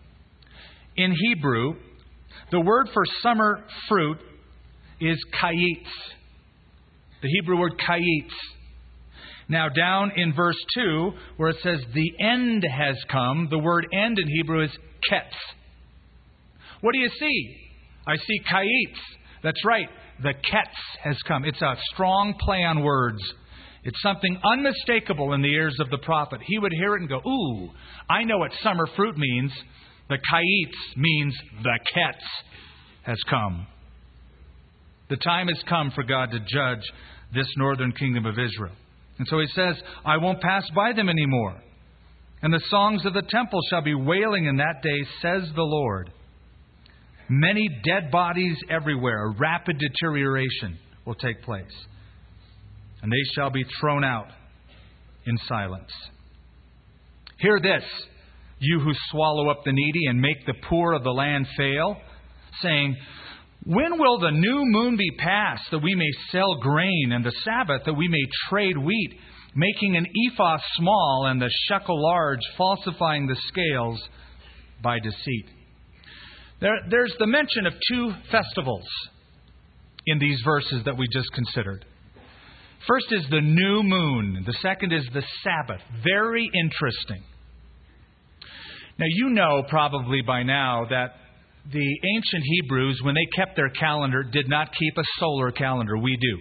in 0.98 1.12
Hebrew, 1.12 1.76
the 2.52 2.60
word 2.60 2.90
for 2.94 3.04
summer 3.22 3.64
fruit 3.88 4.18
is 5.00 5.18
kayitz. 5.42 5.92
The 7.22 7.30
Hebrew 7.30 7.60
word 7.60 7.74
kayitz. 7.80 8.32
Now, 9.48 9.70
down 9.70 10.12
in 10.16 10.34
verse 10.34 10.58
2, 10.76 11.12
where 11.38 11.50
it 11.50 11.58
says, 11.62 11.80
the 11.94 12.24
end 12.24 12.64
has 12.64 12.96
come, 13.12 13.48
the 13.50 13.60
word 13.60 13.86
end 13.94 14.18
in 14.18 14.28
Hebrew 14.28 14.64
is 14.64 14.72
ketz. 15.12 15.36
What 16.82 16.94
do 16.94 17.00
you 17.00 17.10
see? 17.20 17.58
I 18.08 18.16
see 18.16 18.40
kayitz. 18.52 19.00
That's 19.44 19.64
right, 19.64 19.88
the 20.24 20.34
ketz 20.34 21.04
has 21.04 21.18
come. 21.28 21.46
It's 21.46 21.62
a 21.62 21.76
strong 21.94 22.34
play 22.40 22.64
on 22.64 22.84
words. 22.84 23.22
It's 23.84 24.02
something 24.02 24.40
unmistakable 24.44 25.34
in 25.34 25.44
the 25.44 25.54
ears 25.54 25.78
of 25.80 25.92
the 25.92 26.00
prophet. 26.00 26.42
He 26.44 26.58
would 26.58 26.74
hear 26.74 26.96
it 26.96 27.02
and 27.02 27.10
go, 27.10 27.22
Ooh, 27.28 27.70
I 28.10 28.24
know 28.24 28.40
what 28.40 28.52
summer 28.64 28.88
fruit 28.96 29.16
means. 29.16 29.52
The 30.10 30.18
kayitz 30.18 30.98
means 30.98 31.36
the 31.62 31.80
ketz 31.96 32.24
has 33.04 33.18
come. 33.30 33.68
The 35.10 35.18
time 35.18 35.48
has 35.48 35.62
come 35.70 35.92
for 35.94 36.04
God 36.04 36.32
to 36.32 36.40
judge 36.40 36.84
this 37.34 37.48
northern 37.58 37.92
kingdom 37.92 38.26
of 38.26 38.40
Israel. 38.40 38.74
And 39.18 39.28
so 39.28 39.40
he 39.40 39.48
says, 39.56 39.76
I 40.06 40.18
won't 40.18 40.42
pass 40.42 40.64
by 40.76 40.94
them 40.94 41.10
anymore. 41.10 41.62
And 42.42 42.54
the 42.54 42.62
songs 42.70 43.06
of 43.06 43.14
the 43.14 43.24
temple 43.30 43.60
shall 43.70 43.82
be 43.82 43.96
wailing 43.96 44.46
in 44.46 44.58
that 44.58 44.82
day, 44.84 45.04
says 45.22 45.50
the 45.56 45.64
Lord. 45.64 46.12
Many 47.30 47.68
dead 47.84 48.12
bodies 48.12 48.58
everywhere, 48.70 49.26
a 49.26 49.36
rapid 49.40 49.80
deterioration 49.80 50.78
will 51.06 51.16
take 51.16 51.42
place. 51.42 51.66
And 53.02 53.12
they 53.12 53.34
shall 53.34 53.50
be 53.50 53.64
thrown 53.80 54.04
out 54.04 54.28
in 55.26 55.38
silence. 55.48 55.92
Hear 57.40 57.60
this, 57.60 57.84
you 58.60 58.80
who 58.80 58.92
swallow 59.12 59.50
up 59.50 59.64
the 59.66 59.72
needy 59.74 60.06
and 60.08 60.22
make 60.22 60.46
the 60.46 60.54
poor 60.70 60.94
of 60.94 61.04
the 61.04 61.12
land 61.12 61.48
fail, 61.58 61.98
saying, 62.62 62.96
when 63.66 64.00
will 64.00 64.20
the 64.20 64.32
new 64.32 64.62
moon 64.66 64.96
be 64.96 65.12
passed 65.18 65.70
that 65.72 65.80
we 65.80 65.96
may 65.96 66.10
sell 66.32 66.56
grain, 66.62 67.12
and 67.12 67.26
the 67.26 67.34
Sabbath 67.44 67.82
that 67.86 67.94
we 67.94 68.08
may 68.08 68.24
trade 68.50 68.78
wheat? 68.78 69.20
making 69.56 69.96
an 69.96 70.06
ephah 70.28 70.58
small 70.76 71.28
and 71.30 71.42
the 71.42 71.50
shekel 71.68 72.02
large, 72.02 72.42
falsifying 72.58 73.26
the 73.26 73.38
scales 73.48 74.02
by 74.84 75.00
deceit. 75.00 75.46
There, 76.60 76.78
there's 76.90 77.16
the 77.20 77.28
mention 77.28 77.66
of 77.66 77.74
two 77.90 78.14
festivals 78.32 78.86
in 80.06 80.20
these 80.20 80.40
verses 80.44 80.84
that 80.86 80.98
we 80.98 81.08
just 81.12 81.32
considered. 81.34 81.86
First 82.88 83.08
is 83.12 83.26
the 83.30 83.42
new 83.42 83.82
moon, 83.82 84.44
the 84.46 84.56
second 84.62 84.94
is 84.94 85.08
the 85.14 85.24
Sabbath. 85.44 85.82
Very 86.04 86.50
interesting. 86.54 87.24
Now, 89.00 89.08
you 89.10 89.30
know 89.30 89.64
probably 89.70 90.22
by 90.22 90.44
now 90.44 90.86
that 90.90 91.16
the 91.72 92.00
ancient 92.16 92.44
Hebrews, 92.44 93.02
when 93.04 93.16
they 93.16 93.26
kept 93.36 93.56
their 93.56 93.70
calendar, 93.70 94.24
did 94.24 94.48
not 94.48 94.70
keep 94.78 94.98
a 94.98 95.04
solar 95.20 95.52
calendar. 95.52 95.98
We 95.98 96.18
do. 96.18 96.38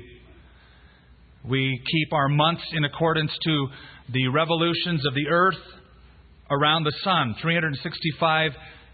We 1.49 1.81
keep 1.91 2.13
our 2.13 2.29
months 2.29 2.65
in 2.73 2.85
accordance 2.85 3.33
to 3.45 3.69
the 4.13 4.29
revolutions 4.29 5.05
of 5.07 5.15
the 5.15 5.29
earth 5.31 5.59
around 6.51 6.85
the 6.85 6.93
sun, 7.03 7.35
365 7.41 8.53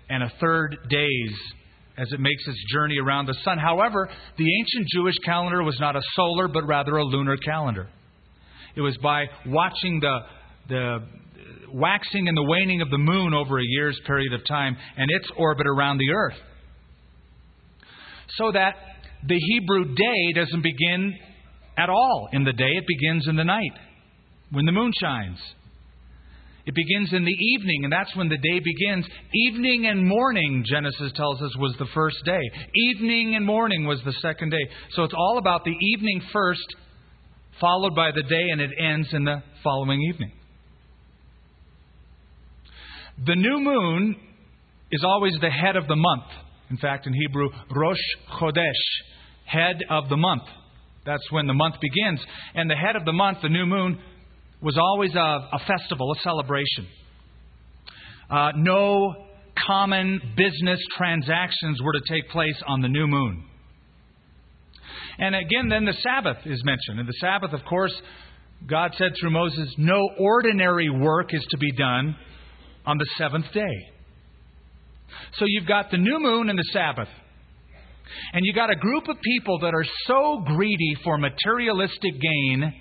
and 0.08 0.22
a 0.22 0.32
third 0.40 0.76
days 0.88 1.32
as 1.99 2.08
it 2.12 2.20
makes 2.20 2.42
its 2.46 2.58
journey 2.72 2.99
around 2.99 3.26
the 3.26 3.37
sun. 3.44 3.58
However, 3.58 4.08
the 4.38 4.46
ancient 4.60 4.88
Jewish 4.88 5.16
calendar 5.25 5.62
was 5.62 5.78
not 5.80 5.96
a 5.96 6.00
solar, 6.14 6.49
but 6.49 6.66
rather 6.66 6.96
a 6.96 7.04
lunar 7.04 7.37
calendar. 7.37 7.88
It 8.75 8.80
was 8.80 8.96
by 9.02 9.26
watching 9.46 10.00
the, 10.00 10.18
the 10.68 10.99
waxing 11.74 12.28
and 12.28 12.36
the 12.36 12.44
waning 12.44 12.82
of 12.82 12.90
the 12.90 12.98
moon 12.98 13.34
over 13.34 13.58
a 13.58 13.64
year's 13.64 13.98
period 14.06 14.32
of 14.32 14.40
time 14.46 14.76
and 14.96 15.10
its 15.10 15.30
orbit 15.36 15.66
around 15.66 15.98
the 15.98 16.10
earth. 16.10 16.38
So 18.36 18.52
that 18.52 18.74
the 19.26 19.38
Hebrew 19.38 19.94
day 19.94 20.32
doesn't 20.34 20.62
begin 20.62 21.14
at 21.76 21.88
all 21.88 22.28
in 22.32 22.44
the 22.44 22.52
day, 22.52 22.70
it 22.76 22.84
begins 22.86 23.26
in 23.28 23.36
the 23.36 23.44
night 23.44 23.72
when 24.50 24.66
the 24.66 24.72
moon 24.72 24.92
shines. 25.00 25.38
It 26.66 26.74
begins 26.74 27.12
in 27.12 27.24
the 27.24 27.32
evening, 27.32 27.84
and 27.84 27.92
that's 27.92 28.14
when 28.14 28.28
the 28.28 28.36
day 28.36 28.60
begins. 28.60 29.06
Evening 29.34 29.86
and 29.86 30.06
morning, 30.06 30.62
Genesis 30.66 31.10
tells 31.16 31.40
us, 31.40 31.56
was 31.56 31.74
the 31.78 31.88
first 31.94 32.18
day. 32.24 32.40
Evening 32.74 33.34
and 33.34 33.46
morning 33.46 33.86
was 33.86 34.00
the 34.04 34.12
second 34.20 34.50
day. 34.50 34.70
So 34.92 35.04
it's 35.04 35.14
all 35.16 35.38
about 35.38 35.64
the 35.64 35.74
evening 35.94 36.20
first, 36.32 36.66
followed 37.60 37.94
by 37.96 38.10
the 38.14 38.22
day, 38.22 38.50
and 38.52 38.60
it 38.60 38.70
ends 38.78 39.08
in 39.12 39.24
the 39.24 39.42
following 39.64 40.00
evening. 40.02 40.32
The 43.26 43.36
new 43.36 43.60
moon 43.60 44.16
is 44.90 45.04
always 45.04 45.34
the 45.40 45.50
head 45.50 45.76
of 45.76 45.86
the 45.86 45.96
month. 45.96 46.24
In 46.70 46.78
fact, 46.78 47.06
in 47.06 47.12
Hebrew, 47.12 47.50
Rosh 47.74 47.98
Chodesh, 48.40 48.62
head 49.44 49.82
of 49.90 50.08
the 50.08 50.16
month. 50.16 50.44
That's 51.04 51.30
when 51.30 51.46
the 51.46 51.54
month 51.54 51.76
begins. 51.80 52.20
And 52.54 52.70
the 52.70 52.76
head 52.76 52.96
of 52.96 53.04
the 53.04 53.12
month, 53.12 53.38
the 53.42 53.48
new 53.48 53.66
moon, 53.66 53.98
was 54.62 54.78
always 54.78 55.14
a, 55.14 55.18
a 55.18 55.58
festival, 55.66 56.12
a 56.12 56.20
celebration. 56.20 56.86
Uh, 58.30 58.52
no 58.56 59.26
common 59.66 60.20
business 60.36 60.80
transactions 60.96 61.80
were 61.82 61.92
to 61.92 62.02
take 62.08 62.28
place 62.30 62.62
on 62.66 62.80
the 62.80 62.88
new 62.88 63.06
moon. 63.06 63.44
And 65.18 65.34
again, 65.34 65.68
then 65.68 65.84
the 65.84 65.94
Sabbath 66.02 66.38
is 66.46 66.62
mentioned. 66.64 67.00
And 67.00 67.08
the 67.08 67.18
Sabbath, 67.20 67.52
of 67.52 67.64
course, 67.68 67.92
God 68.66 68.92
said 68.96 69.12
through 69.20 69.30
Moses, 69.30 69.74
no 69.76 70.00
ordinary 70.18 70.88
work 70.88 71.34
is 71.34 71.44
to 71.50 71.58
be 71.58 71.72
done 71.72 72.16
on 72.90 72.99
the 72.99 73.06
seventh 73.16 73.47
day. 73.52 73.76
So 75.35 75.44
you've 75.47 75.66
got 75.66 75.90
the 75.90 75.99
new 75.99 76.18
moon 76.18 76.50
and 76.50 76.59
the 76.59 76.68
Sabbath. 76.73 77.09
And 78.32 78.44
you've 78.44 78.56
got 78.56 78.70
a 78.70 78.76
group 78.76 79.09
of 79.09 79.16
people 79.23 79.61
that 79.61 79.73
are 79.73 79.87
so 80.06 80.42
greedy 80.44 80.97
for 81.04 81.16
materialistic 81.16 82.14
gain 82.20 82.75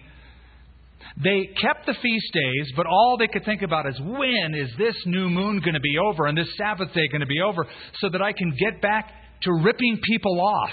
they 1.22 1.50
kept 1.60 1.86
the 1.86 1.96
feast 2.02 2.34
days, 2.34 2.72
but 2.76 2.86
all 2.86 3.18
they 3.18 3.28
could 3.28 3.44
think 3.44 3.62
about 3.62 3.88
is 3.88 4.00
when 4.00 4.54
is 4.56 4.70
this 4.78 4.96
new 5.06 5.30
moon 5.30 5.60
going 5.60 5.74
to 5.74 5.80
be 5.80 5.98
over 5.98 6.28
and 6.28 6.38
this 6.38 6.48
Sabbath 6.58 6.94
day 6.94 7.08
going 7.12 7.22
to 7.22 7.28
be 7.28 7.42
over 7.42 7.66
so 8.00 8.10
that 8.10 8.22
I 8.22 8.32
can 8.32 8.54
get 8.58 8.82
back 8.82 9.12
to 9.44 9.52
ripping 9.52 10.00
people 10.04 10.40
off. 10.40 10.70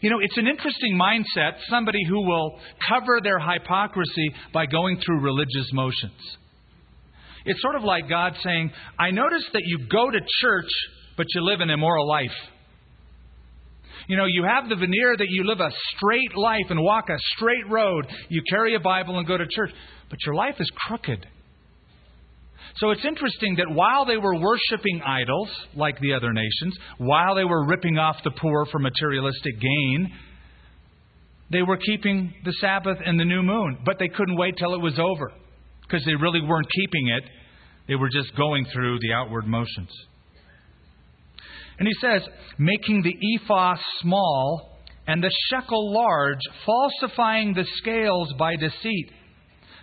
You 0.00 0.10
know, 0.10 0.18
it's 0.20 0.36
an 0.36 0.46
interesting 0.46 0.98
mindset, 0.98 1.58
somebody 1.68 1.98
who 2.08 2.26
will 2.26 2.58
cover 2.88 3.20
their 3.22 3.38
hypocrisy 3.38 4.32
by 4.52 4.66
going 4.66 5.00
through 5.04 5.20
religious 5.20 5.70
motions. 5.72 6.38
It's 7.48 7.62
sort 7.62 7.76
of 7.76 7.82
like 7.82 8.10
God 8.10 8.34
saying, 8.44 8.70
I 8.98 9.10
notice 9.10 9.42
that 9.54 9.62
you 9.64 9.88
go 9.90 10.10
to 10.10 10.18
church, 10.42 10.70
but 11.16 11.26
you 11.34 11.40
live 11.42 11.60
an 11.60 11.70
immoral 11.70 12.06
life. 12.06 12.36
You 14.06 14.18
know, 14.18 14.26
you 14.26 14.44
have 14.44 14.68
the 14.68 14.76
veneer 14.76 15.16
that 15.16 15.28
you 15.30 15.44
live 15.44 15.60
a 15.60 15.70
straight 15.96 16.36
life 16.36 16.66
and 16.68 16.82
walk 16.82 17.08
a 17.08 17.16
straight 17.36 17.66
road. 17.70 18.06
You 18.28 18.42
carry 18.50 18.74
a 18.74 18.80
Bible 18.80 19.18
and 19.18 19.26
go 19.26 19.38
to 19.38 19.46
church, 19.50 19.70
but 20.10 20.18
your 20.26 20.34
life 20.34 20.56
is 20.60 20.70
crooked. 20.86 21.26
So 22.76 22.90
it's 22.90 23.04
interesting 23.06 23.56
that 23.56 23.74
while 23.74 24.04
they 24.04 24.18
were 24.18 24.38
worshiping 24.38 25.00
idols, 25.04 25.48
like 25.74 25.98
the 26.00 26.12
other 26.12 26.34
nations, 26.34 26.76
while 26.98 27.34
they 27.34 27.44
were 27.44 27.66
ripping 27.66 27.96
off 27.96 28.16
the 28.24 28.30
poor 28.30 28.66
for 28.66 28.78
materialistic 28.78 29.58
gain, 29.58 30.12
they 31.50 31.62
were 31.62 31.78
keeping 31.78 32.34
the 32.44 32.52
Sabbath 32.60 32.98
and 33.02 33.18
the 33.18 33.24
new 33.24 33.42
moon. 33.42 33.78
But 33.86 33.98
they 33.98 34.08
couldn't 34.08 34.36
wait 34.36 34.56
till 34.58 34.74
it 34.74 34.82
was 34.82 34.98
over 34.98 35.32
because 35.88 36.04
they 36.04 36.14
really 36.14 36.40
weren't 36.40 36.68
keeping 36.70 37.08
it. 37.08 37.24
They 37.86 37.94
were 37.94 38.10
just 38.10 38.36
going 38.36 38.66
through 38.72 38.98
the 39.00 39.12
outward 39.14 39.46
motions. 39.46 39.90
And 41.78 41.88
he 41.88 41.94
says, 42.00 42.22
making 42.58 43.02
the 43.02 43.14
ephah 43.36 43.76
small 44.00 44.78
and 45.06 45.22
the 45.22 45.32
shekel 45.48 45.94
large, 45.94 46.40
falsifying 46.66 47.54
the 47.54 47.64
scales 47.78 48.32
by 48.38 48.56
deceit, 48.56 49.10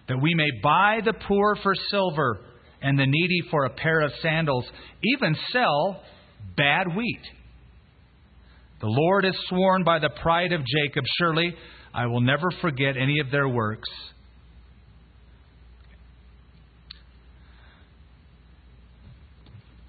that 0.08 0.22
we 0.22 0.36
may 0.36 0.50
buy 0.62 1.00
the 1.04 1.14
poor 1.28 1.56
for 1.64 1.74
silver 1.90 2.42
and 2.82 3.00
the 3.00 3.08
needy 3.08 3.42
for 3.50 3.66
a 3.66 3.72
pair 3.72 4.02
of 4.02 4.12
sandals, 4.22 4.66
even 5.04 5.36
sell 5.52 6.04
bad 6.56 6.96
wheat. 6.96 7.22
The 8.82 8.88
Lord 8.88 9.24
has 9.24 9.36
sworn 9.48 9.84
by 9.84 10.00
the 10.00 10.12
pride 10.22 10.52
of 10.52 10.62
Jacob, 10.64 11.06
surely 11.18 11.56
I 11.94 12.06
will 12.06 12.22
never 12.22 12.52
forget 12.62 12.98
any 12.98 13.20
of 13.20 13.32
their 13.32 13.48
works. 13.48 13.90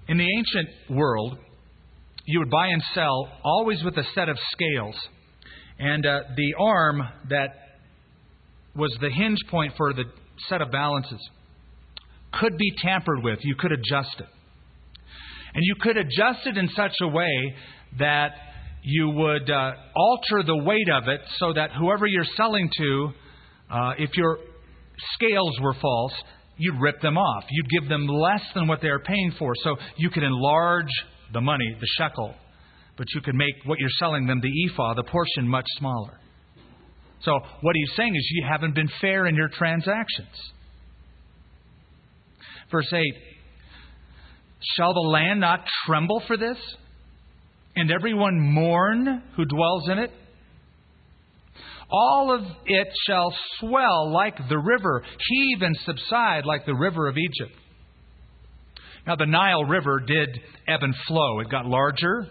In 0.07 0.17
the 0.17 0.27
ancient 0.37 0.97
world, 0.97 1.37
you 2.25 2.39
would 2.39 2.49
buy 2.49 2.67
and 2.67 2.81
sell 2.93 3.29
always 3.43 3.83
with 3.83 3.97
a 3.97 4.03
set 4.15 4.29
of 4.29 4.37
scales. 4.51 4.95
And 5.79 6.05
uh, 6.05 6.19
the 6.35 6.53
arm 6.59 7.01
that 7.29 7.49
was 8.75 8.95
the 9.01 9.09
hinge 9.09 9.39
point 9.49 9.73
for 9.75 9.93
the 9.93 10.03
set 10.49 10.61
of 10.61 10.71
balances 10.71 11.19
could 12.33 12.57
be 12.57 12.71
tampered 12.81 13.23
with. 13.23 13.39
You 13.41 13.55
could 13.55 13.71
adjust 13.71 14.15
it. 14.19 14.27
And 15.53 15.63
you 15.63 15.75
could 15.81 15.97
adjust 15.97 16.45
it 16.45 16.57
in 16.57 16.69
such 16.75 16.93
a 17.01 17.07
way 17.07 17.55
that 17.99 18.31
you 18.83 19.09
would 19.09 19.49
uh, 19.49 19.71
alter 19.95 20.43
the 20.45 20.63
weight 20.63 20.89
of 20.89 21.07
it 21.07 21.21
so 21.39 21.53
that 21.53 21.71
whoever 21.77 22.05
you're 22.05 22.27
selling 22.37 22.69
to, 22.77 23.09
uh, 23.71 23.93
if 23.97 24.11
your 24.15 24.37
scales 25.15 25.57
were 25.61 25.73
false, 25.81 26.13
you'd 26.57 26.79
rip 26.79 27.01
them 27.01 27.17
off. 27.17 27.43
You'd 27.49 27.69
give 27.69 27.89
them 27.89 28.07
less 28.07 28.41
than 28.53 28.67
what 28.67 28.81
they 28.81 28.89
are 28.89 28.99
paying 28.99 29.33
for. 29.37 29.53
So 29.63 29.75
you 29.95 30.09
could 30.09 30.23
enlarge 30.23 30.91
the 31.33 31.41
money, 31.41 31.75
the 31.79 31.87
shekel, 31.97 32.33
but 32.97 33.07
you 33.13 33.21
could 33.21 33.35
make 33.35 33.53
what 33.65 33.79
you're 33.79 33.89
selling 33.99 34.27
them, 34.27 34.41
the 34.41 34.65
ephah, 34.65 34.93
the 34.95 35.03
portion, 35.03 35.47
much 35.47 35.65
smaller. 35.77 36.19
So 37.21 37.39
what 37.61 37.75
he's 37.75 37.91
saying 37.95 38.15
is 38.15 38.27
you 38.31 38.45
haven't 38.47 38.75
been 38.75 38.89
fair 39.01 39.25
in 39.25 39.35
your 39.35 39.49
transactions. 39.49 40.27
Verse 42.71 42.91
8 42.91 43.03
Shall 44.75 44.93
the 44.93 44.99
land 44.99 45.39
not 45.39 45.63
tremble 45.85 46.21
for 46.27 46.37
this, 46.37 46.57
and 47.75 47.91
everyone 47.91 48.39
mourn 48.39 49.23
who 49.35 49.45
dwells 49.45 49.89
in 49.89 49.99
it? 49.99 50.11
All 51.89 52.35
of 52.35 52.41
it 52.65 52.87
shall 53.07 53.33
swell 53.59 54.11
like 54.11 54.37
the 54.49 54.57
river, 54.57 55.03
heave 55.29 55.61
and 55.61 55.75
subside 55.85 56.45
like 56.45 56.65
the 56.65 56.75
river 56.75 57.07
of 57.07 57.15
Egypt. 57.17 57.55
Now, 59.05 59.15
the 59.15 59.25
Nile 59.25 59.63
River 59.63 60.01
did 60.01 60.29
ebb 60.67 60.81
and 60.83 60.93
flow. 61.07 61.39
It 61.39 61.49
got 61.49 61.65
larger 61.65 62.27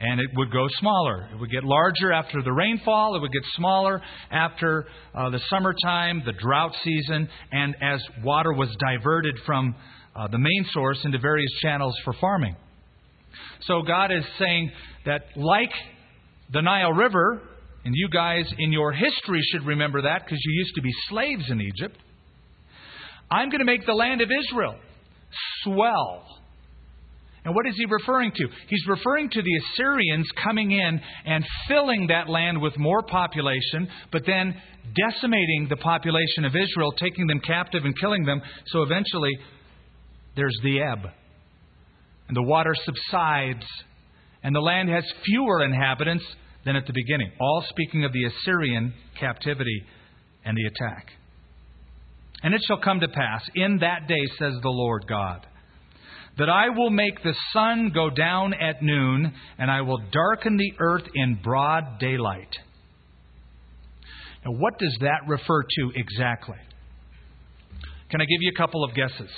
and 0.00 0.20
it 0.20 0.26
would 0.34 0.52
go 0.52 0.66
smaller. 0.78 1.28
It 1.32 1.40
would 1.40 1.50
get 1.50 1.64
larger 1.64 2.12
after 2.12 2.42
the 2.42 2.52
rainfall, 2.52 3.16
it 3.16 3.20
would 3.20 3.32
get 3.32 3.42
smaller 3.54 4.02
after 4.30 4.86
uh, 5.14 5.30
the 5.30 5.40
summertime, 5.48 6.22
the 6.24 6.32
drought 6.32 6.72
season, 6.84 7.28
and 7.52 7.74
as 7.80 8.02
water 8.22 8.52
was 8.52 8.68
diverted 8.78 9.36
from 9.46 9.74
uh, 10.14 10.28
the 10.28 10.38
main 10.38 10.66
source 10.72 10.98
into 11.04 11.18
various 11.18 11.50
channels 11.62 11.94
for 12.04 12.14
farming. 12.20 12.56
So, 13.62 13.82
God 13.82 14.12
is 14.12 14.24
saying 14.38 14.70
that, 15.06 15.22
like 15.36 15.70
the 16.52 16.62
Nile 16.62 16.92
River, 16.92 17.42
and 17.86 17.94
you 17.94 18.08
guys 18.08 18.44
in 18.58 18.72
your 18.72 18.90
history 18.90 19.40
should 19.52 19.64
remember 19.64 20.02
that 20.02 20.24
because 20.24 20.40
you 20.44 20.52
used 20.58 20.74
to 20.74 20.82
be 20.82 20.90
slaves 21.08 21.44
in 21.48 21.60
Egypt. 21.60 21.96
I'm 23.30 23.48
going 23.48 23.60
to 23.60 23.64
make 23.64 23.86
the 23.86 23.92
land 23.92 24.20
of 24.20 24.28
Israel 24.28 24.74
swell. 25.62 26.24
And 27.44 27.54
what 27.54 27.64
is 27.68 27.74
he 27.76 27.84
referring 27.88 28.32
to? 28.32 28.48
He's 28.66 28.84
referring 28.88 29.30
to 29.30 29.40
the 29.40 29.60
Assyrians 29.62 30.26
coming 30.42 30.72
in 30.72 31.00
and 31.26 31.44
filling 31.68 32.08
that 32.08 32.28
land 32.28 32.60
with 32.60 32.76
more 32.76 33.02
population, 33.02 33.86
but 34.10 34.22
then 34.26 34.60
decimating 34.96 35.68
the 35.70 35.76
population 35.76 36.44
of 36.44 36.56
Israel, 36.56 36.90
taking 36.90 37.28
them 37.28 37.38
captive 37.38 37.84
and 37.84 37.96
killing 38.00 38.24
them. 38.24 38.42
So 38.66 38.82
eventually, 38.82 39.38
there's 40.34 40.58
the 40.64 40.82
ebb. 40.82 41.08
And 42.26 42.36
the 42.36 42.42
water 42.42 42.74
subsides, 42.84 43.64
and 44.42 44.52
the 44.52 44.60
land 44.60 44.88
has 44.88 45.04
fewer 45.24 45.62
inhabitants 45.62 46.24
than 46.66 46.76
at 46.76 46.86
the 46.86 46.92
beginning. 46.92 47.32
All 47.40 47.64
speaking 47.70 48.04
of 48.04 48.12
the 48.12 48.24
Assyrian 48.24 48.92
captivity 49.18 49.84
and 50.44 50.54
the 50.56 50.66
attack. 50.66 51.06
And 52.42 52.52
it 52.52 52.60
shall 52.66 52.80
come 52.80 53.00
to 53.00 53.08
pass 53.08 53.42
in 53.54 53.78
that 53.78 54.06
day, 54.06 54.26
says 54.38 54.52
the 54.62 54.68
Lord 54.68 55.06
God 55.08 55.46
that 56.38 56.50
I 56.50 56.68
will 56.68 56.90
make 56.90 57.22
the 57.22 57.34
sun 57.52 57.90
go 57.94 58.10
down 58.10 58.52
at 58.52 58.82
noon, 58.82 59.32
and 59.58 59.70
I 59.70 59.80
will 59.80 60.02
darken 60.12 60.56
the 60.56 60.72
earth 60.78 61.04
in 61.14 61.40
broad 61.42 61.98
daylight. 61.98 62.54
Now, 64.44 64.52
what 64.52 64.78
does 64.78 64.94
that 65.00 65.26
refer 65.26 65.62
to 65.62 65.92
exactly? 65.94 66.58
Can 68.10 68.20
I 68.20 68.24
give 68.24 68.42
you 68.42 68.52
a 68.54 68.58
couple 68.58 68.84
of 68.84 68.94
guesses? 68.94 69.30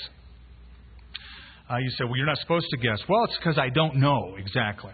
Uh, 1.71 1.77
you 1.77 1.91
say, 1.91 2.05
well, 2.05 2.17
you're 2.17 2.27
not 2.27 2.39
supposed 2.39 2.67
to 2.71 2.77
guess. 2.79 2.99
Well, 3.09 3.25
it's 3.25 3.37
because 3.37 3.59
I 3.59 3.69
don't 3.69 3.97
know 3.97 4.35
exactly. 4.37 4.93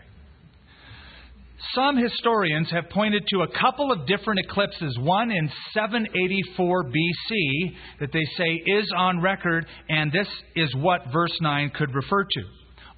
Some 1.74 1.96
historians 1.96 2.68
have 2.72 2.90
pointed 2.90 3.24
to 3.28 3.42
a 3.42 3.48
couple 3.60 3.92
of 3.92 4.06
different 4.06 4.40
eclipses, 4.40 4.98
one 4.98 5.30
in 5.30 5.50
784 5.72 6.84
BC 6.84 7.74
that 8.00 8.12
they 8.12 8.24
say 8.36 8.62
is 8.66 8.90
on 8.96 9.20
record, 9.20 9.66
and 9.88 10.10
this 10.10 10.26
is 10.56 10.74
what 10.76 11.02
verse 11.12 11.36
9 11.40 11.70
could 11.76 11.94
refer 11.94 12.24
to. 12.24 12.42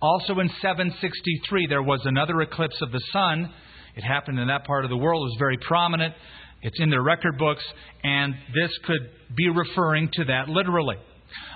Also 0.01 0.41
in 0.41 0.49
763, 0.61 1.67
there 1.69 1.83
was 1.83 2.01
another 2.05 2.41
eclipse 2.41 2.81
of 2.81 2.93
the 2.93 3.03
sun. 3.13 3.53
It 3.95 4.03
happened 4.03 4.39
in 4.39 4.49
that 4.49 4.65
part 4.65 4.85
of 4.85 4.91
the 4.91 4.97
world, 4.97 5.23
it 5.23 5.33
was 5.33 5.37
very 5.39 5.59
prominent. 5.59 6.15
It's 6.63 6.81
in 6.81 6.91
their 6.91 7.03
record 7.03 7.39
books, 7.39 7.63
and 8.03 8.35
this 8.55 8.71
could 8.85 9.11
be 9.37 9.49
referring 9.51 10.11
to 10.15 10.25
that 10.25 10.49
literally. 10.49 10.97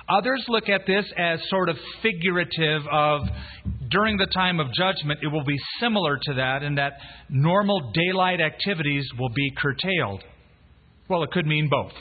Others 0.08 0.44
look 0.48 0.68
at 0.68 0.86
this 0.86 1.04
as 1.16 1.38
sort 1.48 1.68
of 1.68 1.76
figurative 2.02 2.82
of 2.90 3.22
during 3.90 4.16
the 4.16 4.26
time 4.26 4.58
of 4.58 4.66
judgment, 4.72 5.20
it 5.22 5.28
will 5.28 5.44
be 5.44 5.56
similar 5.80 6.16
to 6.16 6.34
that 6.34 6.62
in 6.62 6.76
that 6.76 6.94
normal 7.28 7.92
daylight 7.92 8.40
activities 8.40 9.06
will 9.18 9.28
be 9.28 9.52
curtailed. 9.56 10.22
Well, 11.08 11.22
it 11.22 11.30
could 11.30 11.46
mean 11.46 11.68
both. 11.70 11.92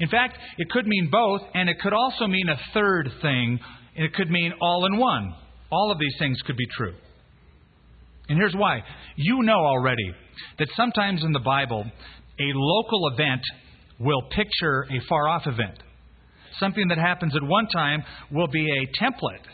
In 0.00 0.08
fact, 0.08 0.38
it 0.58 0.70
could 0.70 0.86
mean 0.86 1.08
both, 1.10 1.42
and 1.54 1.68
it 1.68 1.78
could 1.80 1.92
also 1.92 2.26
mean 2.26 2.48
a 2.48 2.58
third 2.72 3.10
thing. 3.20 3.58
It 3.96 4.14
could 4.14 4.30
mean 4.30 4.52
all 4.60 4.86
in 4.86 4.98
one. 4.98 5.34
All 5.70 5.90
of 5.90 5.98
these 5.98 6.14
things 6.18 6.38
could 6.46 6.56
be 6.56 6.66
true. 6.76 6.94
And 8.28 8.38
here's 8.38 8.54
why. 8.54 8.82
You 9.16 9.42
know 9.42 9.58
already 9.58 10.14
that 10.58 10.68
sometimes 10.76 11.22
in 11.22 11.32
the 11.32 11.40
Bible, 11.40 11.84
a 12.38 12.52
local 12.54 13.08
event 13.12 13.42
will 13.98 14.22
picture 14.30 14.86
a 14.90 15.00
far 15.08 15.28
off 15.28 15.42
event 15.46 15.83
something 16.58 16.88
that 16.88 16.98
happens 16.98 17.34
at 17.36 17.42
one 17.42 17.66
time 17.68 18.02
will 18.30 18.48
be 18.48 18.70
a 18.70 19.02
template, 19.02 19.44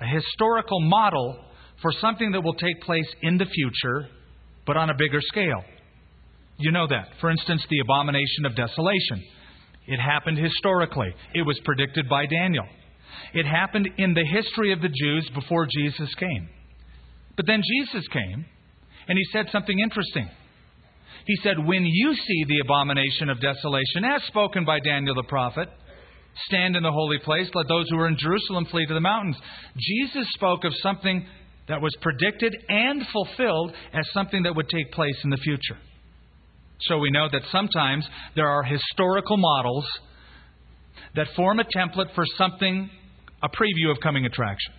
a 0.00 0.06
historical 0.06 0.80
model 0.80 1.44
for 1.82 1.92
something 2.00 2.32
that 2.32 2.42
will 2.42 2.54
take 2.54 2.80
place 2.82 3.08
in 3.22 3.38
the 3.38 3.46
future, 3.46 4.08
but 4.66 4.76
on 4.76 4.90
a 4.90 4.94
bigger 4.94 5.20
scale. 5.20 5.62
You 6.58 6.72
know 6.72 6.86
that. 6.88 7.08
For 7.20 7.30
instance, 7.30 7.64
the 7.70 7.80
abomination 7.80 8.46
of 8.46 8.56
desolation. 8.56 9.22
It 9.86 10.00
happened 10.00 10.38
historically, 10.38 11.14
it 11.34 11.42
was 11.42 11.58
predicted 11.64 12.08
by 12.08 12.26
Daniel. 12.26 12.66
It 13.32 13.46
happened 13.46 13.88
in 13.96 14.14
the 14.14 14.24
history 14.24 14.72
of 14.72 14.80
the 14.80 14.88
Jews 14.88 15.30
before 15.34 15.66
Jesus 15.66 16.14
came. 16.14 16.48
But 17.36 17.46
then 17.46 17.62
Jesus 17.62 18.06
came, 18.08 18.44
and 19.06 19.16
he 19.16 19.24
said 19.32 19.46
something 19.50 19.78
interesting. 19.78 20.28
He 21.26 21.36
said, 21.42 21.56
When 21.64 21.84
you 21.86 22.14
see 22.14 22.44
the 22.48 22.60
abomination 22.60 23.30
of 23.30 23.40
desolation, 23.40 24.04
as 24.04 24.22
spoken 24.24 24.64
by 24.64 24.80
Daniel 24.80 25.14
the 25.14 25.22
prophet, 25.22 25.68
stand 26.46 26.76
in 26.76 26.82
the 26.82 26.92
holy 26.92 27.18
place. 27.18 27.48
Let 27.54 27.68
those 27.68 27.88
who 27.90 27.98
are 27.98 28.08
in 28.08 28.16
Jerusalem 28.18 28.66
flee 28.70 28.86
to 28.86 28.94
the 28.94 29.00
mountains. 29.00 29.36
Jesus 29.76 30.26
spoke 30.34 30.64
of 30.64 30.72
something 30.82 31.26
that 31.68 31.82
was 31.82 31.94
predicted 32.00 32.56
and 32.68 33.02
fulfilled 33.12 33.72
as 33.92 34.04
something 34.12 34.44
that 34.44 34.56
would 34.56 34.68
take 34.68 34.92
place 34.92 35.16
in 35.24 35.30
the 35.30 35.36
future. 35.36 35.78
So 36.82 36.98
we 36.98 37.10
know 37.10 37.28
that 37.30 37.42
sometimes 37.50 38.06
there 38.36 38.48
are 38.48 38.62
historical 38.62 39.36
models 39.36 39.84
that 41.14 41.26
form 41.34 41.58
a 41.60 41.64
template 41.64 42.14
for 42.14 42.24
something, 42.36 42.88
a 43.42 43.48
preview 43.48 43.90
of 43.90 44.00
coming 44.02 44.24
attractions. 44.24 44.78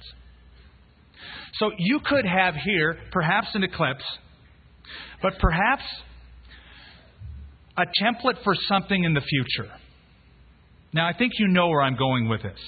So 1.56 1.72
you 1.78 2.00
could 2.06 2.26
have 2.26 2.56
here 2.56 2.98
perhaps 3.12 3.48
an 3.54 3.64
eclipse, 3.64 4.06
but 5.22 5.34
perhaps 5.40 5.84
a 7.78 7.84
template 8.02 8.44
for 8.44 8.56
something 8.68 9.04
in 9.04 9.14
the 9.14 9.22
future. 9.22 9.70
Now, 10.94 11.08
I 11.08 11.14
think 11.14 11.34
you 11.38 11.48
know 11.48 11.68
where 11.68 11.82
I'm 11.82 11.98
going 11.98 12.28
with 12.28 12.42
this. 12.42 12.60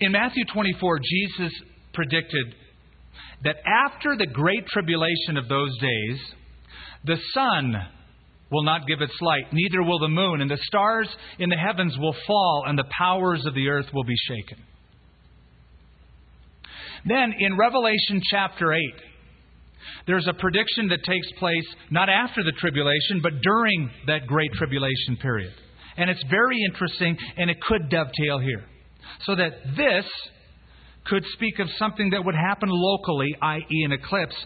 In 0.00 0.12
Matthew 0.12 0.44
24, 0.52 0.98
Jesus 0.98 1.52
predicted 1.94 2.54
that 3.44 3.56
after 3.64 4.16
the 4.16 4.26
great 4.26 4.66
tribulation 4.66 5.36
of 5.36 5.48
those 5.48 5.76
days, 5.78 6.18
the 7.04 7.16
sun 7.34 7.74
will 8.50 8.64
not 8.64 8.86
give 8.86 9.00
its 9.00 9.14
light, 9.20 9.52
neither 9.52 9.82
will 9.82 9.98
the 9.98 10.08
moon, 10.08 10.40
and 10.40 10.50
the 10.50 10.58
stars 10.64 11.08
in 11.38 11.48
the 11.48 11.56
heavens 11.56 11.96
will 11.98 12.14
fall, 12.26 12.64
and 12.66 12.78
the 12.78 12.84
powers 12.98 13.44
of 13.46 13.54
the 13.54 13.68
earth 13.68 13.86
will 13.94 14.04
be 14.04 14.14
shaken. 14.28 14.58
Then 17.06 17.32
in 17.38 17.56
Revelation 17.56 18.20
chapter 18.30 18.72
8, 18.72 18.80
there's 20.06 20.26
a 20.28 20.34
prediction 20.34 20.88
that 20.88 21.04
takes 21.04 21.26
place 21.38 21.66
not 21.90 22.08
after 22.08 22.44
the 22.44 22.52
tribulation, 22.52 23.20
but 23.22 23.40
during 23.40 23.90
that 24.06 24.26
great 24.26 24.52
tribulation 24.52 25.16
period. 25.20 25.52
And 25.96 26.10
it's 26.10 26.22
very 26.30 26.58
interesting, 26.68 27.16
and 27.36 27.50
it 27.50 27.60
could 27.60 27.88
dovetail 27.88 28.38
here. 28.38 28.64
So 29.24 29.34
that 29.36 29.52
this 29.76 30.04
could 31.06 31.24
speak 31.34 31.58
of 31.58 31.68
something 31.78 32.10
that 32.10 32.24
would 32.24 32.34
happen 32.34 32.68
locally, 32.70 33.34
i.e., 33.40 33.84
an 33.84 33.92
eclipse, 33.92 34.36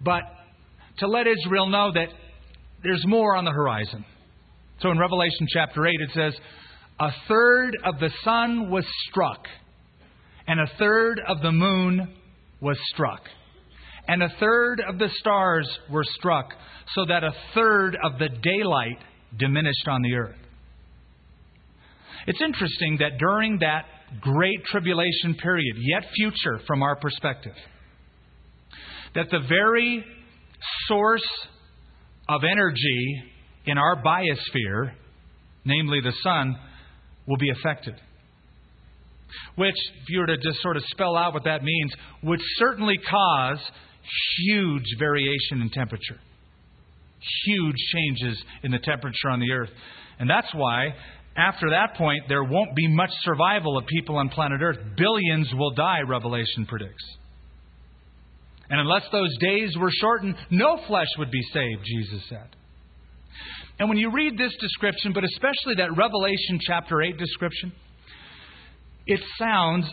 but 0.00 0.22
to 0.98 1.06
let 1.06 1.26
Israel 1.26 1.68
know 1.68 1.92
that 1.92 2.08
there's 2.82 3.04
more 3.06 3.36
on 3.36 3.44
the 3.44 3.50
horizon. 3.50 4.04
So 4.80 4.90
in 4.90 4.98
Revelation 4.98 5.46
chapter 5.52 5.86
8, 5.86 5.92
it 6.00 6.10
says, 6.14 6.34
A 6.98 7.10
third 7.28 7.76
of 7.84 7.98
the 8.00 8.10
sun 8.24 8.70
was 8.70 8.84
struck, 9.08 9.46
and 10.46 10.58
a 10.60 10.66
third 10.78 11.20
of 11.28 11.40
the 11.40 11.52
moon 11.52 12.14
was 12.60 12.78
struck, 12.92 13.20
and 14.08 14.22
a 14.22 14.28
third 14.40 14.82
of 14.86 14.98
the 14.98 15.08
stars 15.18 15.68
were 15.90 16.04
struck, 16.18 16.52
so 16.94 17.04
that 17.06 17.22
a 17.22 17.34
third 17.54 17.96
of 18.02 18.18
the 18.18 18.28
daylight 18.28 18.98
diminished 19.38 19.86
on 19.86 20.02
the 20.02 20.14
earth. 20.14 20.41
It's 22.26 22.40
interesting 22.40 22.98
that 23.00 23.18
during 23.18 23.58
that 23.60 23.84
great 24.20 24.64
tribulation 24.66 25.34
period, 25.42 25.76
yet 25.78 26.04
future 26.14 26.60
from 26.66 26.82
our 26.82 26.96
perspective, 26.96 27.54
that 29.14 29.26
the 29.30 29.40
very 29.48 30.04
source 30.86 31.28
of 32.28 32.42
energy 32.44 33.22
in 33.66 33.78
our 33.78 34.02
biosphere, 34.02 34.92
namely 35.64 36.00
the 36.00 36.12
sun, 36.22 36.56
will 37.26 37.36
be 37.36 37.50
affected. 37.50 37.94
Which, 39.56 39.76
if 40.02 40.08
you 40.08 40.20
were 40.20 40.26
to 40.26 40.36
just 40.36 40.60
sort 40.62 40.76
of 40.76 40.82
spell 40.90 41.16
out 41.16 41.34
what 41.34 41.44
that 41.44 41.62
means, 41.62 41.92
would 42.22 42.40
certainly 42.58 42.98
cause 42.98 43.58
huge 44.38 44.84
variation 44.98 45.62
in 45.62 45.70
temperature. 45.70 46.18
Huge 47.44 47.76
changes 47.94 48.42
in 48.62 48.72
the 48.72 48.78
temperature 48.78 49.30
on 49.30 49.40
the 49.40 49.52
earth. 49.52 49.70
And 50.18 50.28
that's 50.28 50.52
why 50.54 50.94
after 51.36 51.70
that 51.70 51.96
point, 51.96 52.24
there 52.28 52.44
won't 52.44 52.74
be 52.74 52.88
much 52.88 53.10
survival 53.22 53.78
of 53.78 53.86
people 53.86 54.16
on 54.16 54.28
planet 54.28 54.60
Earth. 54.62 54.78
Billions 54.96 55.48
will 55.54 55.70
die, 55.70 56.00
Revelation 56.06 56.66
predicts. 56.66 57.04
And 58.68 58.80
unless 58.80 59.04
those 59.12 59.34
days 59.38 59.76
were 59.78 59.90
shortened, 59.90 60.34
no 60.50 60.78
flesh 60.86 61.08
would 61.18 61.30
be 61.30 61.42
saved, 61.52 61.82
Jesus 61.84 62.22
said. 62.28 62.48
And 63.78 63.88
when 63.88 63.98
you 63.98 64.10
read 64.12 64.36
this 64.36 64.54
description, 64.60 65.12
but 65.12 65.24
especially 65.24 65.76
that 65.76 65.96
Revelation 65.96 66.58
chapter 66.60 67.02
8 67.02 67.16
description, 67.16 67.72
it 69.06 69.20
sounds 69.38 69.86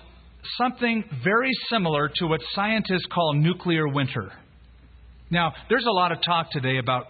something 0.57 1.03
very 1.23 1.51
similar 1.69 2.09
to 2.15 2.27
what 2.27 2.41
scientists 2.53 3.07
call 3.13 3.33
nuclear 3.33 3.87
winter. 3.87 4.31
Now, 5.31 5.53
there's 5.69 5.85
a 5.85 5.91
lot 5.91 6.11
of 6.11 6.19
talk 6.25 6.51
today 6.51 6.77
about 6.77 7.05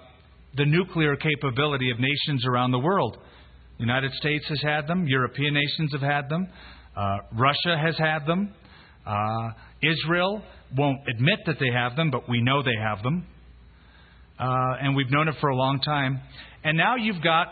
the 0.56 0.66
nuclear 0.66 1.16
capability 1.16 1.92
of 1.92 2.00
nations 2.00 2.46
around 2.46 2.72
the 2.72 2.80
world. 2.80 3.18
The 3.80 3.86
United 3.86 4.12
States 4.16 4.46
has 4.50 4.62
had 4.62 4.88
them. 4.88 5.08
European 5.08 5.54
nations 5.54 5.94
have 5.94 6.02
had 6.02 6.28
them. 6.28 6.50
Uh, 6.98 7.18
Russia 7.32 7.78
has 7.82 7.98
had 7.98 8.26
them. 8.26 8.54
Uh, 9.08 9.52
Israel 9.82 10.44
won't 10.76 11.00
admit 11.10 11.40
that 11.46 11.56
they 11.62 11.72
have 11.74 11.96
them, 11.96 12.12
but 12.12 12.28
we 12.28 12.42
know 12.42 12.62
they 12.62 12.76
have 12.78 13.02
them. 13.04 13.26
Uh, 14.38 14.76
and 14.82 14.98
we've 14.98 15.10
known 15.10 15.30
it 15.30 15.36
for 15.40 15.50
a 15.50 15.56
long 15.56 15.80
time. 15.80 16.20
And 16.66 16.78
now 16.78 16.98
you've 16.98 17.24
got 17.24 17.48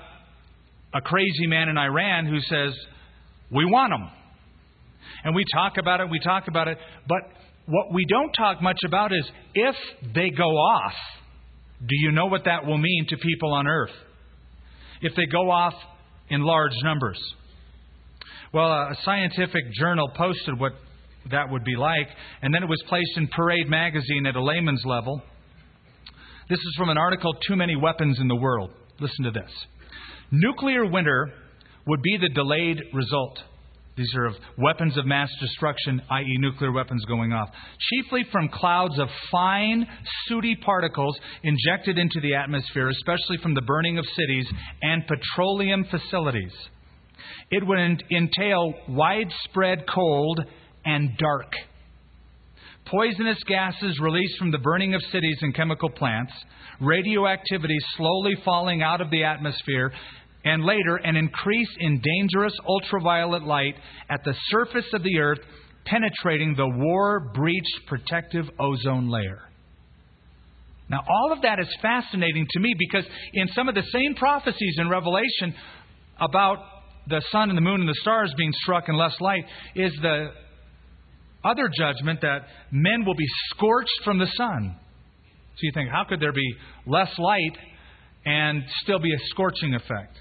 a 0.93 0.99
crazy 0.99 1.47
man 1.47 1.69
in 1.69 1.77
Iran 1.77 2.25
who 2.25 2.41
says, 2.41 2.77
We 3.49 3.63
want 3.63 3.91
them. 3.93 4.09
And 5.23 5.33
we 5.33 5.45
talk 5.53 5.77
about 5.77 6.01
it, 6.01 6.09
we 6.09 6.19
talk 6.19 6.49
about 6.49 6.67
it, 6.67 6.77
but 7.07 7.21
what 7.67 7.93
we 7.93 8.05
don't 8.05 8.33
talk 8.33 8.61
much 8.61 8.79
about 8.85 9.13
is 9.13 9.29
if 9.53 9.75
they 10.13 10.29
go 10.29 10.43
off, 10.43 10.93
do 11.79 11.95
you 11.95 12.11
know 12.11 12.25
what 12.25 12.43
that 12.45 12.65
will 12.65 12.77
mean 12.77 13.05
to 13.09 13.17
people 13.17 13.53
on 13.53 13.65
earth? 13.65 13.91
If 15.01 15.15
they 15.15 15.25
go 15.25 15.49
off 15.49 15.73
in 16.29 16.41
large 16.41 16.75
numbers. 16.83 17.19
Well, 18.53 18.67
a 18.67 18.95
scientific 19.03 19.71
journal 19.73 20.09
posted 20.15 20.59
what 20.59 20.73
that 21.31 21.49
would 21.49 21.63
be 21.63 21.75
like, 21.75 22.07
and 22.41 22.53
then 22.53 22.63
it 22.63 22.69
was 22.69 22.81
placed 22.87 23.17
in 23.17 23.27
Parade 23.27 23.67
magazine 23.69 24.25
at 24.25 24.35
a 24.35 24.43
layman's 24.43 24.83
level. 24.85 25.21
This 26.49 26.59
is 26.59 26.75
from 26.77 26.89
an 26.89 26.97
article, 26.97 27.33
Too 27.47 27.57
Many 27.57 27.75
Weapons 27.75 28.19
in 28.19 28.27
the 28.27 28.35
World. 28.35 28.71
Listen 28.99 29.25
to 29.25 29.31
this. 29.31 29.51
Nuclear 30.31 30.85
winter 30.89 31.29
would 31.85 32.01
be 32.01 32.17
the 32.17 32.29
delayed 32.29 32.81
result. 32.93 33.39
These 33.97 34.13
are 34.15 34.25
of 34.25 34.35
weapons 34.59 34.95
of 34.95 35.07
mass 35.07 35.29
destruction, 35.41 35.99
i.e., 36.11 36.37
nuclear 36.37 36.71
weapons 36.71 37.03
going 37.05 37.33
off, 37.33 37.49
chiefly 37.79 38.25
from 38.31 38.47
clouds 38.47 38.99
of 38.99 39.07
fine, 39.31 39.87
sooty 40.27 40.55
particles 40.55 41.17
injected 41.43 41.97
into 41.97 42.19
the 42.21 42.35
atmosphere, 42.35 42.89
especially 42.89 43.37
from 43.41 43.55
the 43.55 43.61
burning 43.61 43.97
of 43.97 44.05
cities 44.15 44.45
and 44.83 45.03
petroleum 45.07 45.83
facilities. 45.89 46.53
It 47.49 47.65
would 47.65 47.79
entail 48.11 48.75
widespread 48.87 49.85
cold 49.91 50.41
and 50.85 51.17
dark. 51.17 51.51
Poisonous 52.85 53.39
gases 53.47 53.99
released 53.99 54.37
from 54.37 54.51
the 54.51 54.59
burning 54.59 54.93
of 54.93 55.01
cities 55.11 55.37
and 55.41 55.55
chemical 55.55 55.89
plants, 55.89 56.31
radioactivity 56.79 57.77
slowly 57.97 58.35
falling 58.45 58.83
out 58.83 59.01
of 59.01 59.09
the 59.09 59.23
atmosphere, 59.23 59.91
and 60.47 60.63
later 60.63 60.95
an 60.95 61.17
increase 61.17 61.69
in 61.79 62.01
dangerous 62.01 62.53
ultraviolet 62.65 63.43
light 63.43 63.75
at 64.09 64.23
the 64.23 64.33
surface 64.49 64.85
of 64.93 65.03
the 65.03 65.19
earth, 65.19 65.39
penetrating 65.85 66.55
the 66.55 66.67
war 66.67 67.31
breached 67.33 67.79
protective 67.87 68.45
ozone 68.57 69.09
layer. 69.09 69.41
Now, 70.89 71.03
all 71.07 71.33
of 71.33 71.41
that 71.41 71.59
is 71.59 71.67
fascinating 71.81 72.47
to 72.49 72.59
me 72.61 72.73
because 72.79 73.03
in 73.33 73.49
some 73.49 73.67
of 73.67 73.75
the 73.75 73.83
same 73.91 74.15
prophecies 74.15 74.75
in 74.77 74.89
Revelation 74.89 75.53
about 76.19 76.59
the 77.07 77.21
sun 77.29 77.49
and 77.49 77.57
the 77.57 77.61
moon 77.61 77.81
and 77.81 77.89
the 77.89 77.97
stars 78.01 78.33
being 78.37 78.53
struck 78.61 78.87
in 78.87 78.95
less 78.95 79.15
light 79.19 79.43
is 79.75 79.91
the 80.01 80.29
other 81.43 81.69
judgment 81.77 82.21
that 82.21 82.47
men 82.71 83.03
will 83.05 83.15
be 83.15 83.27
scorched 83.49 83.99
from 84.05 84.17
the 84.17 84.27
sun. 84.37 84.77
So 85.55 85.59
you 85.61 85.71
think, 85.73 85.89
how 85.89 86.05
could 86.07 86.21
there 86.21 86.31
be 86.31 86.53
less 86.85 87.11
light 87.17 87.57
and 88.25 88.63
still 88.83 88.99
be 88.99 89.13
a 89.13 89.19
scorching 89.31 89.73
effect? 89.73 90.15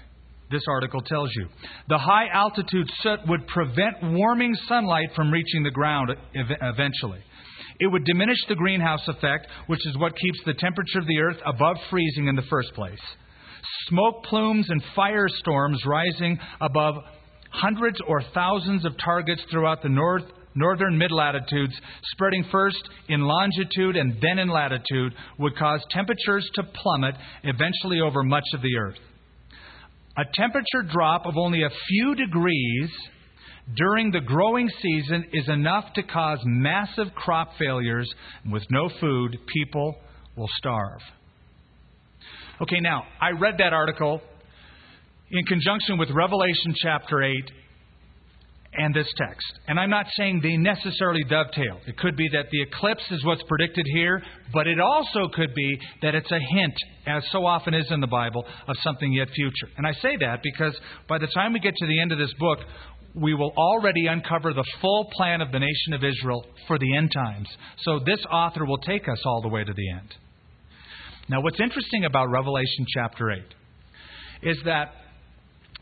This 0.49 0.63
article 0.69 1.01
tells 1.01 1.29
you. 1.35 1.47
The 1.89 1.97
high 1.97 2.27
altitude 2.31 2.89
soot 3.01 3.19
would 3.27 3.47
prevent 3.47 3.97
warming 4.03 4.55
sunlight 4.67 5.09
from 5.15 5.31
reaching 5.31 5.63
the 5.63 5.71
ground 5.71 6.11
eventually. 6.33 7.19
It 7.79 7.87
would 7.87 8.05
diminish 8.05 8.37
the 8.47 8.55
greenhouse 8.55 9.05
effect, 9.07 9.47
which 9.67 9.85
is 9.85 9.97
what 9.97 10.15
keeps 10.15 10.39
the 10.45 10.53
temperature 10.53 10.99
of 10.99 11.07
the 11.07 11.19
earth 11.19 11.37
above 11.45 11.77
freezing 11.89 12.27
in 12.27 12.35
the 12.35 12.43
first 12.49 12.73
place. 12.73 12.99
Smoke 13.89 14.23
plumes 14.23 14.67
and 14.69 14.81
firestorms 14.97 15.85
rising 15.85 16.39
above 16.61 16.95
hundreds 17.51 17.99
or 18.07 18.21
thousands 18.33 18.85
of 18.85 18.93
targets 19.03 19.41
throughout 19.51 19.83
the 19.83 19.89
north, 19.89 20.23
northern 20.55 20.97
mid 20.97 21.11
latitudes, 21.11 21.73
spreading 22.11 22.45
first 22.51 22.81
in 23.09 23.21
longitude 23.21 23.95
and 23.95 24.17
then 24.21 24.39
in 24.39 24.49
latitude, 24.49 25.13
would 25.37 25.55
cause 25.57 25.81
temperatures 25.91 26.49
to 26.55 26.63
plummet 26.63 27.15
eventually 27.43 28.01
over 28.01 28.23
much 28.23 28.45
of 28.53 28.61
the 28.61 28.75
earth. 28.79 28.97
A 30.17 30.23
temperature 30.33 30.81
drop 30.91 31.25
of 31.25 31.37
only 31.37 31.61
a 31.63 31.69
few 31.87 32.15
degrees 32.15 32.89
during 33.75 34.11
the 34.11 34.21
growing 34.21 34.69
season 34.81 35.25
is 35.33 35.47
enough 35.47 35.93
to 35.93 36.03
cause 36.03 36.39
massive 36.43 37.13
crop 37.13 37.51
failures. 37.59 38.11
And 38.43 38.51
With 38.51 38.63
no 38.71 38.89
food, 38.99 39.37
people 39.53 39.95
will 40.35 40.49
starve. 40.57 41.01
Okay, 42.61 42.79
now, 42.79 43.03
I 43.21 43.31
read 43.31 43.55
that 43.59 43.73
article 43.73 44.21
in 45.29 45.45
conjunction 45.45 45.97
with 45.99 46.09
Revelation 46.09 46.73
chapter 46.81 47.21
8 47.21 47.51
and 48.77 48.93
this 48.93 49.07
text. 49.17 49.45
And 49.67 49.79
I'm 49.79 49.89
not 49.89 50.05
saying 50.15 50.41
they 50.41 50.55
necessarily 50.55 51.23
dovetail. 51.23 51.79
It 51.87 51.97
could 51.97 52.15
be 52.15 52.27
that 52.33 52.45
the 52.51 52.61
eclipse 52.61 53.03
is 53.11 53.23
what's 53.25 53.41
predicted 53.47 53.85
here, 53.93 54.21
but 54.53 54.67
it 54.67 54.79
also 54.79 55.27
could 55.33 55.53
be 55.53 55.79
that 56.01 56.15
it's 56.15 56.31
a 56.31 56.39
hint, 56.39 56.75
as 57.07 57.23
so 57.31 57.45
often 57.45 57.73
is 57.73 57.87
in 57.89 57.99
the 57.99 58.07
Bible, 58.07 58.45
of 58.67 58.75
something 58.83 59.11
yet 59.11 59.29
future. 59.31 59.67
And 59.77 59.87
I 59.87 59.93
say 59.93 60.15
that 60.19 60.41
because 60.43 60.77
by 61.09 61.17
the 61.17 61.27
time 61.33 61.53
we 61.53 61.59
get 61.59 61.75
to 61.75 61.87
the 61.87 61.99
end 61.99 62.11
of 62.11 62.17
this 62.17 62.33
book, 62.39 62.59
we 63.15 63.33
will 63.33 63.51
already 63.57 64.07
uncover 64.07 64.53
the 64.53 64.65
full 64.79 65.09
plan 65.13 65.41
of 65.41 65.51
the 65.51 65.59
nation 65.59 65.93
of 65.93 66.03
Israel 66.03 66.45
for 66.67 66.77
the 66.77 66.95
end 66.95 67.11
times. 67.11 67.47
So 67.79 67.99
this 68.05 68.23
author 68.31 68.65
will 68.65 68.77
take 68.77 69.09
us 69.09 69.21
all 69.25 69.41
the 69.41 69.49
way 69.49 69.63
to 69.63 69.73
the 69.73 69.91
end. 69.91 70.13
Now, 71.29 71.41
what's 71.41 71.59
interesting 71.59 72.05
about 72.05 72.27
Revelation 72.27 72.85
chapter 72.93 73.31
8 73.31 73.43
is 74.43 74.57
that 74.65 74.91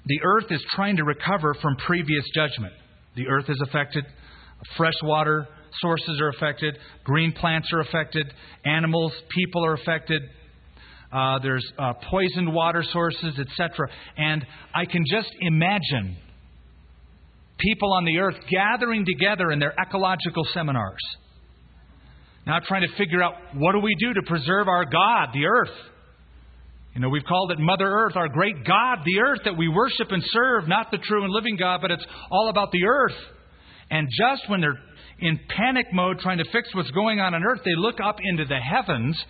the 0.05 0.19
earth 0.23 0.51
is 0.51 0.63
trying 0.75 0.97
to 0.97 1.03
recover 1.03 1.55
from 1.61 1.75
previous 1.75 2.23
judgment. 2.33 2.73
The 3.15 3.27
earth 3.27 3.45
is 3.49 3.61
affected, 3.61 4.05
fresh 4.77 4.93
water 5.03 5.47
sources 5.81 6.19
are 6.21 6.29
affected, 6.29 6.77
green 7.03 7.31
plants 7.33 7.69
are 7.73 7.81
affected, 7.81 8.31
animals, 8.65 9.11
people 9.29 9.65
are 9.65 9.73
affected. 9.73 10.21
Uh, 11.11 11.39
there's 11.39 11.65
uh, 11.77 11.93
poisoned 12.09 12.53
water 12.53 12.83
sources, 12.91 13.39
etc. 13.39 13.87
And 14.17 14.45
I 14.73 14.85
can 14.85 15.03
just 15.09 15.29
imagine 15.39 16.17
people 17.57 17.93
on 17.93 18.05
the 18.05 18.19
earth 18.19 18.35
gathering 18.49 19.05
together 19.05 19.51
in 19.51 19.59
their 19.59 19.73
ecological 19.79 20.43
seminars. 20.53 20.99
Now, 22.45 22.59
trying 22.59 22.87
to 22.87 22.95
figure 22.97 23.23
out 23.23 23.33
what 23.55 23.71
do 23.71 23.79
we 23.79 23.95
do 23.99 24.13
to 24.13 24.21
preserve 24.23 24.67
our 24.67 24.85
God, 24.85 25.29
the 25.33 25.45
earth? 25.45 25.75
You 26.95 27.01
know, 27.01 27.09
we've 27.09 27.25
called 27.25 27.51
it 27.51 27.59
Mother 27.59 27.85
Earth, 27.85 28.15
our 28.15 28.29
great 28.29 28.63
God, 28.65 28.99
the 29.03 29.19
earth 29.19 29.41
that 29.43 29.57
we 29.57 29.67
worship 29.67 30.07
and 30.11 30.23
serve, 30.27 30.69
not 30.69 30.91
the 30.91 30.97
true 30.97 31.25
and 31.25 31.33
living 31.33 31.57
God, 31.57 31.81
but 31.81 31.91
it's 31.91 32.05
all 32.31 32.49
about 32.49 32.71
the 32.71 32.85
earth. 32.85 33.17
And 33.91 34.07
just 34.17 34.49
when 34.49 34.61
they're 34.61 34.79
in 35.19 35.37
panic 35.49 35.87
mode 35.91 36.19
trying 36.19 36.37
to 36.37 36.45
fix 36.53 36.73
what's 36.73 36.91
going 36.91 37.19
on 37.19 37.33
on 37.33 37.43
earth, 37.43 37.59
they 37.65 37.75
look 37.75 37.99
up 38.01 38.19
into 38.23 38.45
the 38.45 38.59
heavens 38.59 39.21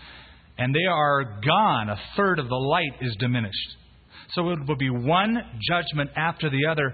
and 0.59 0.75
they 0.75 0.85
are 0.87 1.39
gone. 1.43 1.89
A 1.89 1.99
third 2.15 2.37
of 2.37 2.49
the 2.49 2.55
light 2.55 3.01
is 3.01 3.15
diminished. 3.19 3.77
So 4.33 4.51
it 4.51 4.59
will 4.67 4.77
be 4.77 4.91
one 4.91 5.35
judgment 5.67 6.11
after 6.15 6.51
the 6.51 6.67
other. 6.69 6.93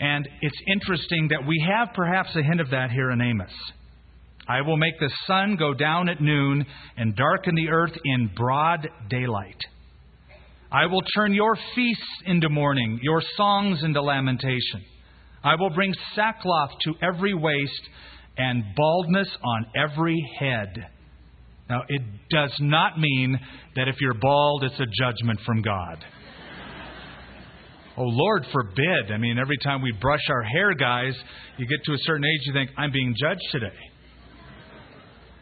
And 0.00 0.26
it's 0.40 0.58
interesting 0.72 1.28
that 1.30 1.46
we 1.46 1.62
have 1.68 1.94
perhaps 1.94 2.30
a 2.34 2.42
hint 2.42 2.62
of 2.62 2.70
that 2.70 2.90
here 2.90 3.10
in 3.10 3.20
Amos. 3.20 3.52
I 4.48 4.62
will 4.62 4.78
make 4.78 4.98
the 4.98 5.12
sun 5.26 5.56
go 5.56 5.74
down 5.74 6.08
at 6.08 6.20
noon 6.20 6.64
and 6.96 7.14
darken 7.14 7.54
the 7.54 7.68
earth 7.68 7.92
in 8.04 8.30
broad 8.34 8.88
daylight. 9.10 9.60
I 10.72 10.86
will 10.86 11.02
turn 11.14 11.34
your 11.34 11.54
feasts 11.74 12.02
into 12.24 12.48
mourning, 12.48 12.98
your 13.02 13.22
songs 13.36 13.82
into 13.82 14.00
lamentation. 14.00 14.82
I 15.44 15.56
will 15.56 15.68
bring 15.68 15.92
sackcloth 16.14 16.70
to 16.84 16.94
every 17.02 17.34
waist 17.34 17.82
and 18.38 18.64
baldness 18.74 19.28
on 19.44 19.66
every 19.76 20.18
head. 20.38 20.72
Now, 21.68 21.82
it 21.88 22.00
does 22.30 22.54
not 22.60 22.98
mean 22.98 23.38
that 23.76 23.88
if 23.88 23.96
you're 24.00 24.14
bald, 24.14 24.64
it's 24.64 24.80
a 24.80 24.86
judgment 24.86 25.40
from 25.44 25.60
God. 25.60 26.04
oh, 27.98 28.04
Lord 28.04 28.46
forbid. 28.50 29.12
I 29.12 29.18
mean, 29.18 29.38
every 29.38 29.58
time 29.58 29.82
we 29.82 29.92
brush 29.92 30.22
our 30.30 30.42
hair, 30.42 30.74
guys, 30.74 31.14
you 31.58 31.66
get 31.66 31.84
to 31.84 31.92
a 31.92 31.98
certain 32.04 32.24
age, 32.24 32.46
you 32.46 32.54
think, 32.54 32.70
I'm 32.78 32.92
being 32.92 33.14
judged 33.18 33.46
today. 33.50 33.78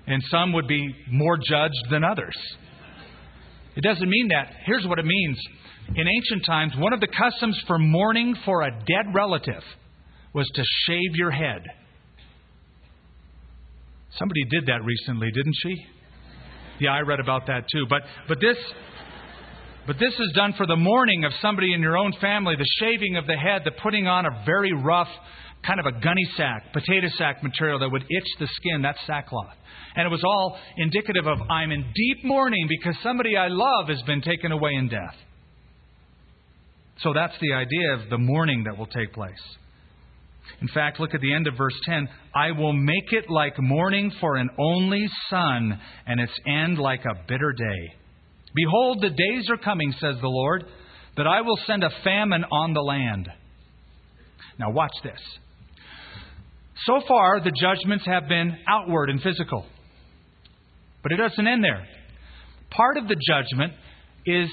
And 0.08 0.20
some 0.28 0.52
would 0.54 0.66
be 0.66 0.92
more 1.08 1.36
judged 1.36 1.86
than 1.90 2.02
others. 2.02 2.36
It 3.76 3.82
doesn't 3.82 4.08
mean 4.08 4.28
that. 4.28 4.52
Here's 4.66 4.86
what 4.86 4.98
it 4.98 5.04
means. 5.04 5.38
In 5.94 6.06
ancient 6.06 6.44
times, 6.46 6.72
one 6.76 6.92
of 6.92 7.00
the 7.00 7.08
customs 7.08 7.60
for 7.66 7.78
mourning 7.78 8.36
for 8.44 8.62
a 8.62 8.70
dead 8.70 9.14
relative 9.14 9.62
was 10.32 10.48
to 10.54 10.62
shave 10.86 11.14
your 11.14 11.30
head. 11.30 11.62
Somebody 14.18 14.44
did 14.50 14.66
that 14.66 14.84
recently, 14.84 15.30
didn't 15.30 15.56
she? 15.62 15.86
Yeah, 16.80 16.90
I 16.90 17.00
read 17.00 17.20
about 17.20 17.46
that 17.46 17.64
too. 17.70 17.86
But 17.88 18.02
but 18.28 18.38
this 18.40 18.56
but 19.86 19.98
this 19.98 20.14
is 20.18 20.32
done 20.34 20.54
for 20.56 20.66
the 20.66 20.76
mourning 20.76 21.24
of 21.24 21.32
somebody 21.40 21.72
in 21.72 21.80
your 21.80 21.96
own 21.96 22.12
family, 22.20 22.54
the 22.56 22.68
shaving 22.78 23.16
of 23.16 23.26
the 23.26 23.36
head, 23.36 23.62
the 23.64 23.72
putting 23.82 24.06
on 24.06 24.26
a 24.26 24.44
very 24.44 24.72
rough 24.72 25.08
kind 25.66 25.80
of 25.80 25.86
a 25.86 25.92
gunny 26.00 26.28
sack, 26.36 26.72
potato 26.72 27.08
sack 27.18 27.42
material 27.42 27.78
that 27.80 27.90
would 27.90 28.02
itch 28.02 28.28
the 28.38 28.48
skin, 28.56 28.82
that's 28.82 28.98
sackcloth. 29.06 29.54
And 29.94 30.06
it 30.06 30.10
was 30.10 30.22
all 30.24 30.58
indicative 30.76 31.26
of 31.26 31.38
I'm 31.50 31.70
in 31.72 31.82
deep 31.94 32.24
mourning 32.24 32.66
because 32.68 32.94
somebody 33.02 33.36
I 33.36 33.48
love 33.48 33.88
has 33.88 34.00
been 34.02 34.22
taken 34.22 34.52
away 34.52 34.70
in 34.74 34.88
death. 34.88 35.14
So 37.02 37.12
that's 37.14 37.34
the 37.40 37.54
idea 37.54 37.94
of 37.94 38.10
the 38.10 38.18
mourning 38.18 38.64
that 38.64 38.76
will 38.76 38.86
take 38.86 39.12
place. 39.12 39.32
In 40.60 40.68
fact, 40.68 41.00
look 41.00 41.14
at 41.14 41.20
the 41.20 41.32
end 41.32 41.46
of 41.46 41.56
verse 41.56 41.78
10. 41.84 42.08
I 42.34 42.52
will 42.52 42.72
make 42.72 43.12
it 43.12 43.30
like 43.30 43.54
mourning 43.58 44.12
for 44.20 44.36
an 44.36 44.50
only 44.58 45.06
son, 45.30 45.80
and 46.06 46.20
its 46.20 46.32
end 46.46 46.78
like 46.78 47.04
a 47.04 47.24
bitter 47.26 47.52
day. 47.52 47.94
Behold, 48.54 49.00
the 49.00 49.10
days 49.10 49.48
are 49.48 49.56
coming, 49.56 49.92
says 49.92 50.16
the 50.20 50.28
Lord, 50.28 50.64
that 51.16 51.26
I 51.26 51.40
will 51.40 51.58
send 51.66 51.84
a 51.84 51.90
famine 52.04 52.44
on 52.50 52.74
the 52.74 52.80
land. 52.80 53.28
Now, 54.58 54.70
watch 54.70 54.92
this. 55.02 55.20
So 56.86 57.00
far, 57.06 57.40
the 57.40 57.52
judgments 57.60 58.06
have 58.06 58.28
been 58.28 58.56
outward 58.68 59.10
and 59.10 59.20
physical. 59.20 59.66
But 61.02 61.12
it 61.12 61.16
doesn't 61.16 61.46
end 61.46 61.62
there. 61.62 61.86
Part 62.70 62.96
of 62.96 63.08
the 63.08 63.16
judgment 63.16 63.72
is 64.26 64.48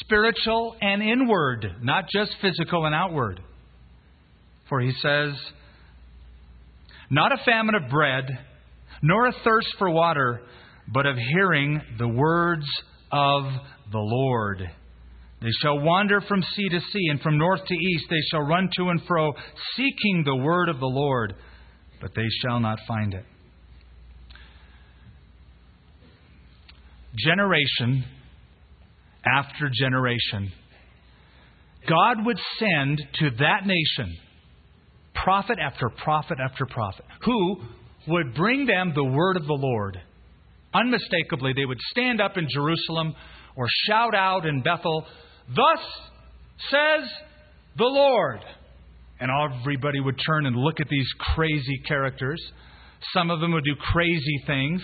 spiritual 0.00 0.76
and 0.80 1.02
inward, 1.02 1.66
not 1.82 2.04
just 2.12 2.32
physical 2.40 2.84
and 2.86 2.94
outward. 2.94 3.40
For 4.68 4.80
he 4.80 4.92
says, 5.02 5.34
Not 7.10 7.32
a 7.32 7.44
famine 7.44 7.74
of 7.74 7.90
bread, 7.90 8.24
nor 9.02 9.26
a 9.26 9.32
thirst 9.44 9.68
for 9.78 9.90
water, 9.90 10.40
but 10.92 11.06
of 11.06 11.16
hearing 11.16 11.80
the 11.98 12.08
words 12.08 12.66
of 13.10 13.44
the 13.92 13.98
Lord. 13.98 14.62
They 15.40 15.50
shall 15.62 15.78
wander 15.78 16.20
from 16.22 16.42
sea 16.42 16.68
to 16.70 16.80
sea, 16.80 17.08
and 17.10 17.20
from 17.20 17.36
north 17.36 17.60
to 17.66 17.74
east 17.74 18.06
they 18.08 18.20
shall 18.30 18.40
run 18.40 18.70
to 18.78 18.88
and 18.88 19.02
fro, 19.06 19.32
seeking 19.76 20.22
the 20.24 20.36
word 20.36 20.68
of 20.68 20.80
the 20.80 20.86
Lord, 20.86 21.34
but 22.04 22.14
they 22.14 22.28
shall 22.42 22.60
not 22.60 22.78
find 22.86 23.14
it. 23.14 23.24
Generation 27.16 28.04
after 29.24 29.70
generation, 29.72 30.52
God 31.88 32.26
would 32.26 32.38
send 32.58 33.00
to 33.20 33.30
that 33.38 33.64
nation 33.64 34.18
prophet 35.14 35.56
after 35.58 35.88
prophet 35.88 36.36
after 36.44 36.66
prophet 36.66 37.06
who 37.24 37.56
would 38.06 38.34
bring 38.34 38.66
them 38.66 38.92
the 38.94 39.02
word 39.02 39.38
of 39.38 39.46
the 39.46 39.58
Lord. 39.58 39.98
Unmistakably, 40.74 41.54
they 41.56 41.64
would 41.64 41.80
stand 41.90 42.20
up 42.20 42.36
in 42.36 42.46
Jerusalem 42.50 43.14
or 43.56 43.64
shout 43.86 44.14
out 44.14 44.44
in 44.44 44.60
Bethel, 44.60 45.06
Thus 45.48 45.80
says 46.70 47.08
the 47.78 47.84
Lord. 47.84 48.40
And 49.24 49.32
everybody 49.58 50.00
would 50.00 50.20
turn 50.26 50.44
and 50.44 50.54
look 50.54 50.80
at 50.80 50.88
these 50.90 51.08
crazy 51.34 51.80
characters. 51.88 52.38
Some 53.14 53.30
of 53.30 53.40
them 53.40 53.52
would 53.52 53.64
do 53.64 53.74
crazy 53.74 54.42
things. 54.46 54.82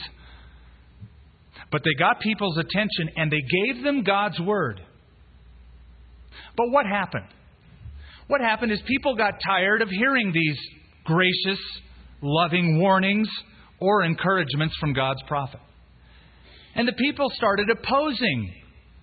But 1.71 1.83
they 1.85 1.93
got 1.99 2.21
people's 2.21 2.57
attention 2.57 3.11
and 3.17 3.31
they 3.31 3.43
gave 3.43 3.85
them 3.85 4.03
God's 4.03 4.41
word. 4.41 4.81
But 6.57 6.71
what 6.71 6.87
happened? 6.87 7.27
What 8.29 8.41
happened 8.41 8.73
is 8.73 8.81
people 8.87 9.15
got 9.15 9.35
tired 9.47 9.83
of 9.83 9.91
hearing 9.91 10.33
these 10.33 10.59
gracious, 11.05 11.61
loving 12.23 12.81
warnings 12.81 13.29
or 13.79 14.05
encouragements 14.05 14.75
from 14.81 14.95
God's 14.95 15.21
prophet. 15.29 15.61
And 16.75 16.89
the 16.89 16.95
people 16.95 17.31
started 17.35 17.69
opposing 17.69 18.55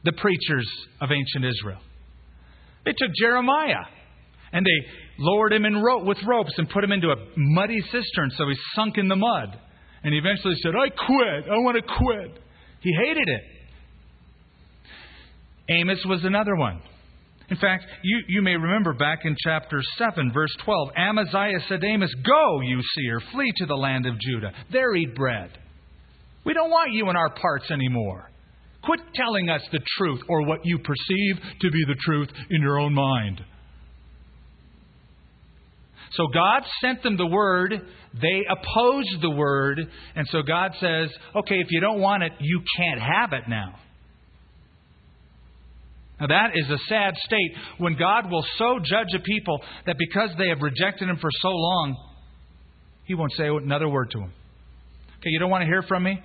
the 0.04 0.14
preachers 0.14 0.68
of 1.00 1.12
ancient 1.12 1.46
Israel. 1.46 1.82
They 2.86 2.94
took 2.94 3.12
Jeremiah 3.22 3.86
and 4.52 4.66
they 4.66 4.88
lowered 5.20 5.54
him 5.54 5.66
in 5.66 5.82
ro- 5.82 6.04
with 6.04 6.18
ropes 6.26 6.54
and 6.58 6.70
put 6.70 6.84
him 6.84 6.92
into 6.92 7.10
a 7.10 7.16
muddy 7.36 7.82
cistern 7.92 8.32
so 8.38 8.48
he 8.48 8.56
sunk 8.76 8.98
in 8.98 9.08
the 9.08 9.16
mud. 9.16 9.60
And 10.04 10.14
he 10.14 10.20
eventually 10.20 10.56
said, 10.62 10.74
I 10.76 10.90
quit. 10.90 11.52
I 11.52 11.58
want 11.58 11.76
to 11.76 11.82
quit. 11.82 12.40
He 12.82 12.94
hated 12.94 13.28
it. 13.28 13.42
Amos 15.70 16.00
was 16.06 16.24
another 16.24 16.56
one. 16.56 16.82
In 17.50 17.58
fact, 17.58 17.86
you, 18.04 18.20
you 18.28 18.42
may 18.42 18.56
remember 18.56 18.94
back 18.94 19.20
in 19.24 19.36
chapter 19.42 19.82
7, 19.98 20.32
verse 20.34 20.54
12, 20.66 20.90
Amaziah 20.98 21.60
said 21.68 21.82
to 21.82 21.88
Amos, 21.88 22.14
Go, 22.26 22.62
you 22.62 22.82
seer, 22.96 23.22
flee 23.32 23.52
to 23.58 23.66
the 23.66 23.76
land 23.76 24.06
of 24.06 24.20
Judah. 24.20 24.52
There 24.72 24.96
eat 24.96 25.16
bread. 25.16 25.52
We 26.46 26.54
don't 26.54 26.70
want 26.70 26.92
you 26.94 27.10
in 27.10 27.16
our 27.16 27.30
parts 27.30 27.72
anymore. 27.72 28.30
Quit 28.84 29.00
telling 29.16 29.50
us 29.50 29.62
the 29.72 29.80
truth 29.98 30.22
or 30.30 30.46
what 30.46 30.60
you 30.64 30.78
perceive 30.80 31.36
to 31.62 31.72
be 31.72 31.84
the 31.88 31.98
truth 32.06 32.30
in 32.50 32.62
your 32.62 32.80
own 32.80 32.94
mind. 32.94 33.42
So 36.14 36.28
God 36.34 36.64
sent 36.82 37.04
them 37.04 37.18
the 37.18 37.28
word. 37.28 37.74
They 38.22 38.46
opposed 38.50 39.22
the 39.22 39.30
word. 39.30 39.80
And 40.16 40.28
so 40.32 40.42
God 40.42 40.72
says, 40.80 41.10
okay, 41.36 41.56
if 41.56 41.68
you 41.70 41.82
don't 41.82 42.00
want 42.00 42.24
it, 42.24 42.32
you 42.40 42.62
can't 42.78 43.02
have 43.02 43.34
it 43.34 43.50
now. 43.50 43.76
Now, 46.20 46.28
that 46.28 46.52
is 46.56 46.68
a 46.70 46.78
sad 46.90 47.14
state 47.18 47.52
when 47.78 47.96
God 47.96 48.32
will 48.32 48.44
so 48.58 48.80
judge 48.84 49.14
a 49.16 49.20
people 49.20 49.62
that 49.86 49.98
because 50.00 50.32
they 50.40 50.48
have 50.50 50.62
rejected 50.62 51.08
Him 51.08 51.18
for 51.18 51.30
so 51.42 51.50
long, 51.50 51.96
He 53.04 53.14
won't 53.14 53.34
say 53.34 53.48
another 53.48 53.88
word 53.88 54.10
to 54.12 54.20
them. 54.20 54.34
Okay, 55.20 55.30
you 55.30 55.38
don't 55.38 55.52
want 55.52 55.62
to 55.62 55.68
hear 55.68 55.84
from 55.84 56.04
me? 56.04 56.20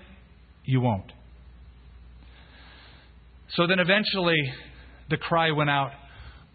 You 0.64 0.80
won't. 0.80 1.12
So 3.54 3.66
then 3.66 3.80
eventually 3.80 4.50
the 5.10 5.18
cry 5.18 5.50
went 5.50 5.68
out 5.68 5.90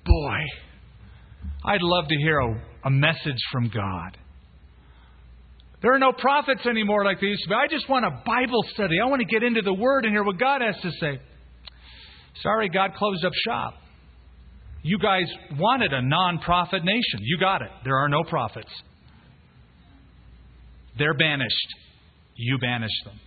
Boy, 0.08 0.38
I'd 1.66 1.82
love 1.82 2.08
to 2.08 2.16
hear 2.16 2.40
a, 2.40 2.62
a 2.88 2.90
message 2.90 3.42
from 3.52 3.70
God. 3.70 4.18
There 5.82 5.94
are 5.94 6.00
no 6.00 6.14
prophets 6.14 6.66
anymore 6.66 7.04
like 7.04 7.20
there 7.20 7.30
used 7.30 7.44
to 7.44 7.50
be. 7.50 7.56
I 7.56 7.68
just 7.70 7.88
want 7.90 8.06
a 8.06 8.12
Bible 8.26 8.64
study. 8.74 8.96
I 9.04 9.08
want 9.08 9.20
to 9.20 9.28
get 9.28 9.44
into 9.44 9.62
the 9.62 9.74
Word 9.74 10.06
and 10.06 10.14
hear 10.14 10.24
what 10.24 10.40
God 10.40 10.62
has 10.62 10.76
to 10.82 10.92
say. 11.02 11.20
Sorry, 12.42 12.70
God 12.70 12.92
closed 12.96 13.26
up 13.26 13.34
shop. 13.46 13.74
You 14.84 14.98
guys 15.00 15.26
wanted 15.60 15.92
a 15.92 16.02
non 16.02 16.40
prophet 16.40 16.84
nation. 16.86 17.20
You 17.22 17.38
got 17.40 17.62
it. 17.62 17.70
There 17.84 17.98
are 17.98 18.08
no 18.08 18.24
prophets. 18.24 18.72
They're 20.98 21.14
banished. 21.14 21.76
You 22.36 22.58
banished 22.58 23.04
them. 23.04 23.20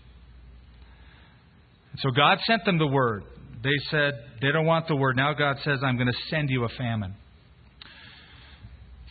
so 1.98 2.10
God 2.10 2.38
sent 2.46 2.64
them 2.64 2.78
the 2.78 2.86
word. 2.86 3.24
They 3.62 3.76
said 3.90 4.14
they 4.40 4.52
don't 4.52 4.64
want 4.64 4.88
the 4.88 4.96
word. 4.96 5.16
Now 5.16 5.34
God 5.34 5.56
says, 5.64 5.80
I'm 5.84 5.96
going 5.96 6.08
to 6.08 6.18
send 6.30 6.48
you 6.48 6.64
a 6.64 6.68
famine. 6.78 7.14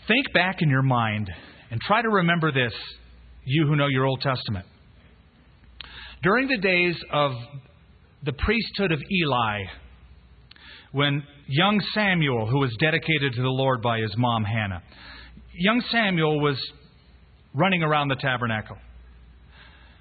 Think 0.10 0.34
back 0.34 0.64
in 0.64 0.70
your 0.70 0.82
mind 0.82 1.30
and 1.70 1.80
try 1.80 2.02
to 2.02 2.10
remember 2.10 2.52
this, 2.52 2.74
you 3.46 3.68
who 3.68 3.76
know 3.76 3.86
your 3.88 4.06
Old 4.06 4.22
Testament. 4.22 4.66
During 6.24 6.48
the 6.48 6.58
days 6.58 6.96
of 7.14 7.32
the 8.26 8.34
priesthood 8.34 8.92
of 8.92 9.00
Eli, 9.00 9.66
when 10.94 11.22
young 11.48 11.80
Samuel, 11.94 12.48
who 12.48 12.58
was 12.58 12.76
dedicated 12.80 13.34
to 13.34 13.42
the 13.44 13.50
Lord 13.50 13.84
by 13.84 14.00
his 14.00 14.12
mom 14.18 14.44
Hannah, 14.44 14.82
young 15.54 15.80
Samuel 15.92 16.42
was 16.42 16.58
running 17.54 17.84
around 17.84 18.08
the 18.08 18.16
tabernacle. 18.16 18.78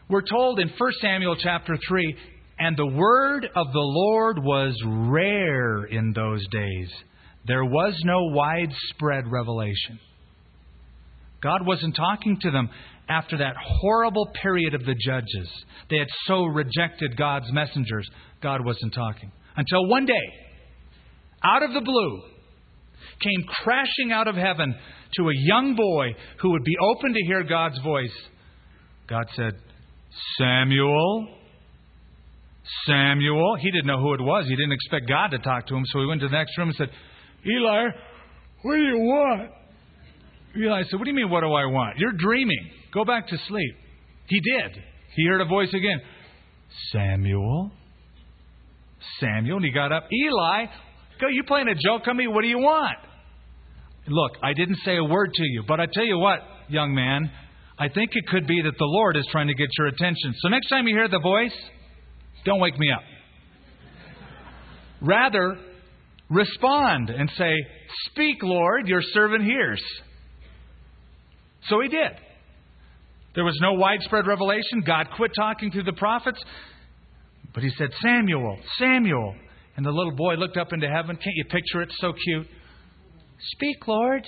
We're 0.09 0.23
told 0.23 0.59
in 0.59 0.71
1 0.71 0.92
Samuel 1.03 1.37
chapter 1.38 1.77
3 1.87 2.16
and 2.61 2.79
the 2.79 2.87
word 2.87 3.44
of 3.44 3.66
the 3.75 3.79
Lord 3.79 4.38
was 4.42 4.75
rare 4.87 5.85
in 5.85 6.14
those 6.14 6.47
days. 6.49 6.90
There 7.48 7.64
was 7.64 7.98
no 8.04 8.26
widespread 8.26 9.24
revelation. 9.26 9.98
God 11.42 11.66
wasn't 11.66 11.96
talking 11.96 12.38
to 12.42 12.50
them 12.50 12.68
after 13.08 13.38
that 13.38 13.54
horrible 13.56 14.30
period 14.42 14.74
of 14.74 14.84
the 14.84 14.94
judges. 14.94 15.48
They 15.88 15.98
had 15.98 16.08
so 16.26 16.44
rejected 16.44 17.16
God's 17.16 17.50
messengers, 17.52 18.08
God 18.42 18.64
wasn't 18.64 18.92
talking. 18.92 19.32
Until 19.56 19.88
one 19.88 20.04
day, 20.04 20.14
out 21.42 21.62
of 21.62 21.72
the 21.72 21.80
blue, 21.80 22.22
came 23.20 23.44
crashing 23.62 24.12
out 24.12 24.28
of 24.28 24.37
heaven 24.37 24.74
to 25.16 25.28
a 25.28 25.32
young 25.34 25.74
boy 25.74 26.14
who 26.40 26.50
would 26.52 26.64
be 26.64 26.76
open 26.80 27.14
to 27.14 27.20
hear 27.26 27.42
God's 27.42 27.78
voice. 27.80 28.14
God 29.08 29.26
said, 29.34 29.54
Samuel. 30.38 31.28
Samuel. 32.87 33.56
He 33.61 33.70
didn't 33.70 33.87
know 33.87 34.00
who 34.00 34.14
it 34.14 34.20
was. 34.20 34.46
He 34.46 34.54
didn't 34.54 34.72
expect 34.72 35.08
God 35.08 35.28
to 35.28 35.38
talk 35.38 35.66
to 35.68 35.74
him, 35.74 35.84
so 35.87 36.00
he 36.00 36.06
went 36.06 36.20
to 36.20 36.28
the 36.28 36.37
next 36.37 36.56
room 36.58 36.68
and 36.68 36.76
said, 36.76 36.90
Eli, 37.46 37.85
what 38.62 38.74
do 38.74 38.83
you 38.83 38.98
want? 38.98 39.51
Eli 40.57 40.83
said, 40.85 40.98
What 40.98 41.05
do 41.05 41.11
you 41.11 41.16
mean, 41.16 41.31
what 41.31 41.40
do 41.40 41.53
I 41.53 41.66
want? 41.66 41.98
You're 41.98 42.12
dreaming. 42.12 42.70
Go 42.92 43.05
back 43.05 43.29
to 43.29 43.38
sleep. 43.48 43.74
He 44.27 44.40
did. 44.40 44.83
He 45.14 45.27
heard 45.27 45.40
a 45.40 45.46
voice 45.46 45.72
again 45.72 46.01
Samuel. 46.92 47.70
Samuel. 49.20 49.57
And 49.57 49.64
he 49.64 49.72
got 49.72 49.92
up. 49.92 50.09
Eli, 50.12 50.66
go, 51.20 51.29
you 51.29 51.44
playing 51.44 51.68
a 51.68 51.74
joke 51.74 52.07
on 52.09 52.16
me? 52.16 52.27
What 52.27 52.42
do 52.42 52.48
you 52.48 52.59
want? 52.59 52.98
Look, 54.07 54.33
I 54.42 54.55
didn't 54.55 54.79
say 54.85 54.96
a 54.96 55.05
word 55.05 55.33
to 55.35 55.42
you, 55.44 55.64
but 55.66 55.81
I 55.81 55.87
tell 55.92 56.05
you 56.05 56.18
what, 56.18 56.40
young 56.68 56.94
man, 56.94 57.31
I 57.79 57.88
think 57.88 58.11
it 58.14 58.27
could 58.27 58.46
be 58.46 58.62
that 58.62 58.79
the 58.79 58.85
Lord 58.85 59.16
is 59.16 59.27
trying 59.31 59.48
to 59.48 59.55
get 59.55 59.68
your 59.77 59.88
attention. 59.88 60.35
So 60.40 60.48
next 60.48 60.68
time 60.68 60.87
you 60.87 60.96
hear 60.96 61.09
the 61.09 61.20
voice, 61.20 61.53
don't 62.44 62.59
wake 62.59 62.79
me 62.79 62.90
up. 62.90 63.03
Rather, 65.01 65.59
respond 66.31 67.11
and 67.11 67.31
say, 67.37 67.55
Speak, 68.11 68.39
Lord, 68.43 68.89
your 68.89 69.03
servant 69.03 69.45
hears. 69.45 69.83
So 71.68 71.81
he 71.81 71.89
did. 71.89 72.12
There 73.35 73.45
was 73.45 73.59
no 73.61 73.74
widespread 73.74 74.26
revelation. 74.26 74.83
God 74.85 75.09
quit 75.16 75.33
talking 75.37 75.70
to 75.72 75.83
the 75.83 75.93
prophets. 75.93 76.43
But 77.55 77.62
he 77.62 77.70
said, 77.79 77.89
Samuel, 78.03 78.59
Samuel. 78.79 79.35
And 79.76 79.87
the 79.87 79.91
little 79.91 80.16
boy 80.16 80.35
looked 80.35 80.57
up 80.57 80.72
into 80.72 80.89
heaven. 80.89 81.16
Can't 81.16 81.37
you 81.37 81.45
picture 81.45 81.83
it? 81.83 81.91
So 82.01 82.12
cute. 82.12 82.47
Speak, 83.53 83.87
Lord. 83.87 84.24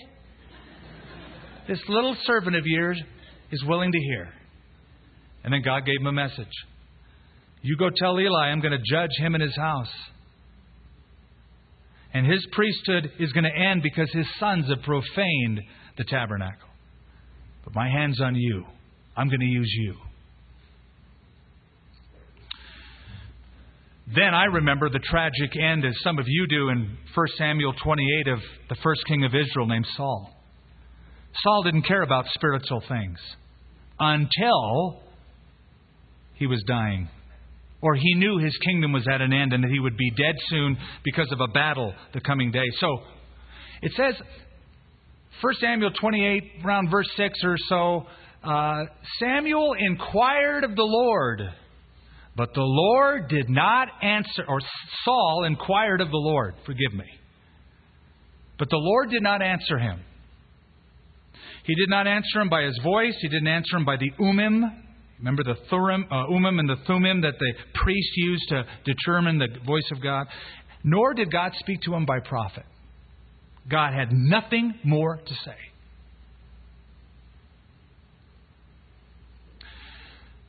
This 1.66 1.80
little 1.88 2.16
servant 2.24 2.56
of 2.56 2.62
yours 2.66 3.00
is 3.50 3.64
willing 3.64 3.90
to 3.90 3.98
hear. 3.98 4.28
And 5.42 5.52
then 5.52 5.62
God 5.62 5.84
gave 5.86 6.00
him 6.00 6.06
a 6.06 6.12
message. 6.12 6.46
You 7.62 7.76
go 7.76 7.88
tell 7.94 8.18
Eli, 8.18 8.48
I'm 8.48 8.60
going 8.60 8.72
to 8.72 8.84
judge 8.84 9.10
him 9.18 9.34
and 9.34 9.42
his 9.42 9.56
house. 9.56 9.92
And 12.12 12.26
his 12.26 12.44
priesthood 12.52 13.12
is 13.18 13.32
going 13.32 13.44
to 13.44 13.56
end 13.56 13.82
because 13.82 14.10
his 14.12 14.26
sons 14.38 14.68
have 14.68 14.82
profaned 14.82 15.60
the 15.96 16.04
tabernacle. 16.04 16.68
But 17.64 17.74
my 17.74 17.88
hands 17.88 18.20
on 18.20 18.34
you. 18.34 18.64
I'm 19.16 19.28
going 19.28 19.40
to 19.40 19.46
use 19.46 19.72
you. 19.78 19.94
Then 24.12 24.34
I 24.34 24.46
remember 24.46 24.88
the 24.88 24.98
tragic 24.98 25.52
end, 25.56 25.84
as 25.84 25.94
some 26.02 26.18
of 26.18 26.24
you 26.26 26.46
do, 26.48 26.70
in 26.70 26.96
1 27.14 27.26
Samuel 27.38 27.74
28 27.80 28.32
of 28.32 28.40
the 28.68 28.76
first 28.82 29.02
king 29.06 29.24
of 29.24 29.32
Israel 29.34 29.66
named 29.68 29.86
Saul. 29.96 30.34
Saul 31.44 31.62
didn't 31.62 31.82
care 31.82 32.02
about 32.02 32.26
spiritual 32.34 32.82
things 32.88 33.18
until 34.00 35.00
he 36.34 36.46
was 36.46 36.60
dying. 36.66 37.08
Or 37.82 37.94
he 37.94 38.14
knew 38.14 38.38
his 38.38 38.56
kingdom 38.58 38.92
was 38.92 39.06
at 39.12 39.20
an 39.20 39.32
end 39.32 39.52
and 39.52 39.64
that 39.64 39.70
he 39.70 39.78
would 39.78 39.96
be 39.96 40.10
dead 40.10 40.34
soon 40.48 40.76
because 41.02 41.30
of 41.32 41.40
a 41.40 41.48
battle 41.48 41.94
the 42.12 42.20
coming 42.20 42.50
day. 42.50 42.66
So 42.78 42.98
it 43.82 43.92
says, 43.96 44.14
1 45.40 45.54
Samuel 45.60 45.90
28, 45.98 46.64
around 46.64 46.90
verse 46.90 47.08
6 47.16 47.38
or 47.44 47.56
so, 47.68 48.06
uh, 48.44 48.84
Samuel 49.18 49.74
inquired 49.78 50.64
of 50.64 50.76
the 50.76 50.82
Lord 50.82 51.42
but 52.36 52.54
the 52.54 52.62
Lord 52.62 53.28
did 53.28 53.50
not 53.50 53.88
answer, 54.02 54.44
or 54.48 54.60
Saul 55.04 55.44
inquired 55.46 56.00
of 56.00 56.10
the 56.10 56.16
Lord, 56.16 56.54
forgive 56.64 56.94
me. 56.94 57.04
But 58.58 58.70
the 58.70 58.78
Lord 58.78 59.10
did 59.10 59.22
not 59.22 59.42
answer 59.42 59.78
him. 59.78 60.00
He 61.64 61.74
did 61.74 61.90
not 61.90 62.06
answer 62.06 62.40
him 62.40 62.48
by 62.48 62.62
his 62.62 62.78
voice. 62.82 63.14
He 63.20 63.28
didn't 63.28 63.48
answer 63.48 63.76
him 63.76 63.84
by 63.84 63.96
the 63.96 64.10
Urim. 64.18 64.64
Remember 65.20 65.44
the 65.44 65.56
thurim, 65.70 66.04
uh, 66.10 66.30
Urim 66.30 66.58
and 66.58 66.68
the 66.68 66.76
thummim 66.86 67.20
that 67.20 67.34
the 67.38 67.52
priest 67.82 68.08
used 68.16 68.48
to 68.48 68.64
determine 68.84 69.38
the 69.38 69.48
voice 69.66 69.88
of 69.92 70.02
God? 70.02 70.26
Nor 70.82 71.12
did 71.14 71.30
God 71.30 71.52
speak 71.58 71.82
to 71.82 71.94
him 71.94 72.06
by 72.06 72.20
prophet. 72.20 72.64
God 73.70 73.92
had 73.92 74.12
nothing 74.12 74.74
more 74.82 75.16
to 75.16 75.34
say. 75.44 75.56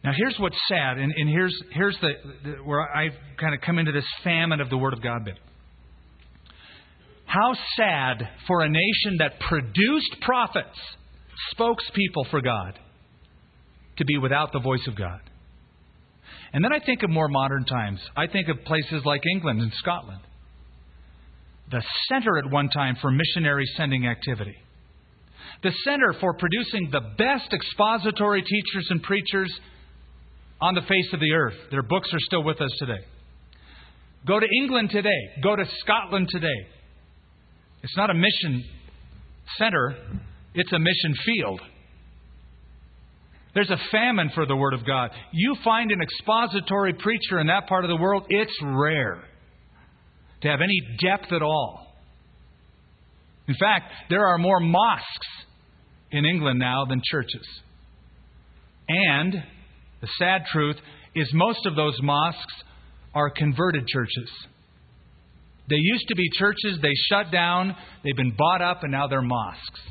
Now, 0.03 0.13
here's 0.17 0.35
what's 0.39 0.57
sad, 0.67 0.97
and, 0.97 1.13
and 1.15 1.29
here's, 1.29 1.55
here's 1.73 1.97
the, 2.01 2.11
the, 2.43 2.51
where 2.63 2.81
I've 2.81 3.13
kind 3.39 3.53
of 3.53 3.61
come 3.61 3.77
into 3.77 3.91
this 3.91 4.07
famine 4.23 4.59
of 4.59 4.69
the 4.69 4.77
Word 4.77 4.93
of 4.93 5.03
God 5.03 5.25
bit. 5.25 5.37
How 7.25 7.53
sad 7.77 8.27
for 8.47 8.61
a 8.61 8.69
nation 8.69 9.17
that 9.19 9.39
produced 9.47 10.15
prophets, 10.21 10.77
spokespeople 11.55 12.31
for 12.31 12.41
God, 12.41 12.79
to 13.97 14.05
be 14.05 14.17
without 14.17 14.51
the 14.51 14.59
voice 14.59 14.85
of 14.87 14.95
God. 14.95 15.19
And 16.53 16.63
then 16.63 16.73
I 16.73 16.79
think 16.83 17.03
of 17.03 17.09
more 17.09 17.27
modern 17.27 17.65
times. 17.65 17.99
I 18.15 18.27
think 18.27 18.49
of 18.49 18.63
places 18.65 19.03
like 19.05 19.21
England 19.35 19.61
and 19.61 19.71
Scotland, 19.79 20.21
the 21.69 21.81
center 22.09 22.37
at 22.37 22.51
one 22.51 22.69
time 22.69 22.97
for 23.01 23.11
missionary 23.11 23.65
sending 23.77 24.05
activity, 24.05 24.55
the 25.63 25.71
center 25.85 26.13
for 26.19 26.33
producing 26.33 26.89
the 26.91 27.01
best 27.17 27.53
expository 27.53 28.41
teachers 28.41 28.87
and 28.89 29.01
preachers 29.03 29.51
on 30.59 30.75
the 30.75 30.81
face 30.81 31.13
of 31.13 31.19
the 31.19 31.31
earth. 31.31 31.55
Their 31.71 31.83
books 31.83 32.09
are 32.13 32.19
still 32.19 32.43
with 32.43 32.59
us 32.61 32.71
today. 32.79 33.03
Go 34.27 34.39
to 34.39 34.47
England 34.61 34.89
today. 34.91 35.09
Go 35.41 35.55
to 35.55 35.63
Scotland 35.79 36.27
today. 36.29 36.67
It's 37.83 37.97
not 37.97 38.09
a 38.09 38.13
mission 38.13 38.63
center, 39.57 39.95
it's 40.53 40.71
a 40.71 40.79
mission 40.79 41.15
field. 41.25 41.61
There's 43.53 43.69
a 43.69 43.77
famine 43.91 44.31
for 44.33 44.45
the 44.45 44.55
Word 44.55 44.73
of 44.73 44.85
God. 44.85 45.11
You 45.31 45.55
find 45.63 45.91
an 45.91 46.01
expository 46.01 46.93
preacher 46.93 47.39
in 47.39 47.47
that 47.47 47.67
part 47.67 47.83
of 47.83 47.89
the 47.89 47.97
world, 47.97 48.25
it's 48.29 48.57
rare 48.63 49.23
to 50.41 50.47
have 50.47 50.61
any 50.61 50.79
depth 50.99 51.31
at 51.31 51.41
all. 51.41 51.87
In 53.47 53.55
fact, 53.55 53.91
there 54.09 54.27
are 54.27 54.37
more 54.37 54.59
mosques 54.59 55.27
in 56.11 56.25
England 56.25 56.59
now 56.59 56.85
than 56.85 57.01
churches. 57.03 57.45
And 58.87 59.33
the 60.01 60.07
sad 60.17 60.45
truth 60.51 60.77
is 61.15 61.29
most 61.33 61.65
of 61.65 61.75
those 61.75 61.97
mosques 62.01 62.53
are 63.13 63.29
converted 63.29 63.87
churches. 63.87 64.29
They 65.69 65.77
used 65.77 66.07
to 66.07 66.15
be 66.15 66.29
churches, 66.37 66.79
they 66.81 66.93
shut 67.09 67.31
down, 67.31 67.75
they've 68.03 68.15
been 68.15 68.35
bought 68.37 68.61
up, 68.61 68.83
and 68.83 68.91
now 68.91 69.07
they're 69.07 69.21
mosques. 69.21 69.81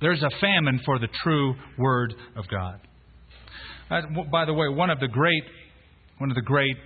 There's 0.00 0.22
a 0.22 0.30
famine 0.40 0.80
for 0.84 0.98
the 0.98 1.08
true 1.24 1.54
Word 1.76 2.14
of 2.36 2.44
God. 2.48 2.80
Uh, 3.90 4.02
by 4.30 4.44
the 4.44 4.54
way, 4.54 4.68
one 4.68 4.90
of 4.90 5.00
the 5.00 5.08
great, 5.08 5.42
one 6.18 6.30
of 6.30 6.36
the 6.36 6.42
great 6.42 6.76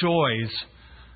joys 0.00 0.50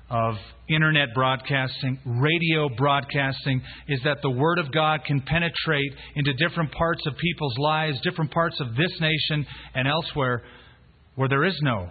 of 0.09 0.35
internet 0.69 1.09
broadcasting, 1.15 1.97
radio 2.05 2.69
broadcasting, 2.77 3.61
is 3.87 3.99
that 4.03 4.17
the 4.21 4.29
Word 4.29 4.59
of 4.59 4.71
God 4.71 4.99
can 5.05 5.19
penetrate 5.21 5.93
into 6.15 6.33
different 6.33 6.71
parts 6.73 7.01
of 7.07 7.17
people's 7.17 7.57
lives, 7.57 7.99
different 8.03 8.29
parts 8.29 8.59
of 8.59 8.75
this 8.75 8.91
nation 8.99 9.47
and 9.73 9.87
elsewhere 9.87 10.43
where 11.15 11.29
there 11.29 11.45
is 11.45 11.57
no 11.63 11.89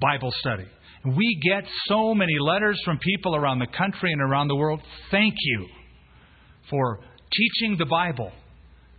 Bible 0.00 0.32
study. 0.38 0.66
We 1.04 1.40
get 1.42 1.64
so 1.86 2.14
many 2.14 2.38
letters 2.38 2.80
from 2.84 2.98
people 2.98 3.34
around 3.34 3.58
the 3.58 3.66
country 3.66 4.12
and 4.12 4.20
around 4.20 4.48
the 4.48 4.56
world. 4.56 4.80
Thank 5.10 5.34
you 5.36 5.66
for 6.70 7.00
teaching 7.32 7.76
the 7.78 7.86
Bible 7.86 8.32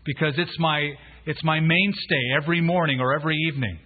because 0.06 0.34
it's 0.38 0.56
my, 0.60 0.92
it's 1.26 1.44
my 1.44 1.60
mainstay 1.60 2.32
every 2.42 2.62
morning 2.62 3.00
or 3.00 3.14
every 3.14 3.36
evening 3.48 3.80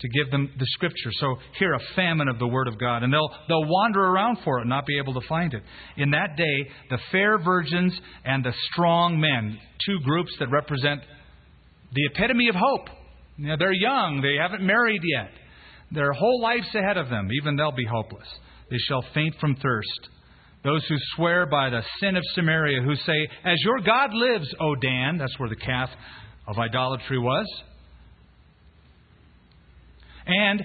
to 0.00 0.08
give 0.08 0.30
them 0.30 0.50
the 0.58 0.66
scripture. 0.74 1.10
So 1.12 1.36
hear 1.58 1.72
a 1.72 1.78
famine 1.96 2.28
of 2.28 2.38
the 2.38 2.46
word 2.46 2.68
of 2.68 2.78
God, 2.78 3.02
and 3.02 3.12
they'll 3.12 3.30
they'll 3.48 3.66
wander 3.66 4.00
around 4.00 4.38
for 4.44 4.58
it 4.58 4.62
and 4.62 4.70
not 4.70 4.86
be 4.86 4.98
able 4.98 5.14
to 5.14 5.26
find 5.28 5.54
it. 5.54 5.62
In 5.96 6.10
that 6.10 6.36
day, 6.36 6.70
the 6.90 6.98
fair 7.10 7.38
virgins 7.38 7.98
and 8.24 8.44
the 8.44 8.52
strong 8.72 9.18
men, 9.20 9.58
two 9.86 9.98
groups 10.04 10.32
that 10.40 10.50
represent 10.50 11.00
the 11.92 12.06
epitome 12.12 12.48
of 12.48 12.54
hope. 12.54 12.88
Know, 13.38 13.56
they're 13.58 13.72
young, 13.72 14.20
they 14.20 14.36
haven't 14.40 14.64
married 14.64 15.00
yet. 15.04 15.30
Their 15.90 16.12
whole 16.12 16.40
life's 16.40 16.74
ahead 16.74 16.96
of 16.96 17.08
them, 17.08 17.28
even 17.40 17.56
they'll 17.56 17.72
be 17.72 17.86
hopeless. 17.86 18.26
They 18.70 18.78
shall 18.88 19.04
faint 19.14 19.34
from 19.40 19.56
thirst. 19.56 20.08
Those 20.64 20.84
who 20.88 20.96
swear 21.14 21.44
by 21.46 21.68
the 21.68 21.82
sin 22.00 22.16
of 22.16 22.22
Samaria, 22.34 22.82
who 22.82 22.94
say, 22.96 23.28
As 23.44 23.58
your 23.62 23.80
God 23.80 24.14
lives, 24.14 24.48
O 24.58 24.74
Dan, 24.74 25.18
that's 25.18 25.38
where 25.38 25.50
the 25.50 25.56
calf 25.56 25.90
of 26.48 26.58
idolatry 26.58 27.18
was, 27.18 27.46
and 30.26 30.62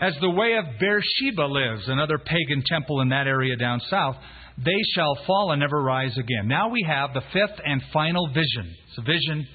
as 0.00 0.14
the 0.20 0.30
way 0.30 0.54
of 0.56 0.64
Beersheba 0.80 1.42
lives, 1.42 1.88
another 1.88 2.18
pagan 2.18 2.62
temple 2.66 3.00
in 3.00 3.08
that 3.10 3.26
area 3.26 3.56
down 3.56 3.80
south, 3.90 4.16
they 4.56 4.80
shall 4.94 5.16
fall 5.26 5.52
and 5.52 5.60
never 5.60 5.82
rise 5.82 6.16
again. 6.16 6.46
Now 6.46 6.70
we 6.70 6.84
have 6.88 7.12
the 7.14 7.22
fifth 7.32 7.60
and 7.64 7.82
final 7.92 8.28
vision. 8.28 8.74
It's 8.88 8.98
a 8.98 9.02
vision 9.02 9.46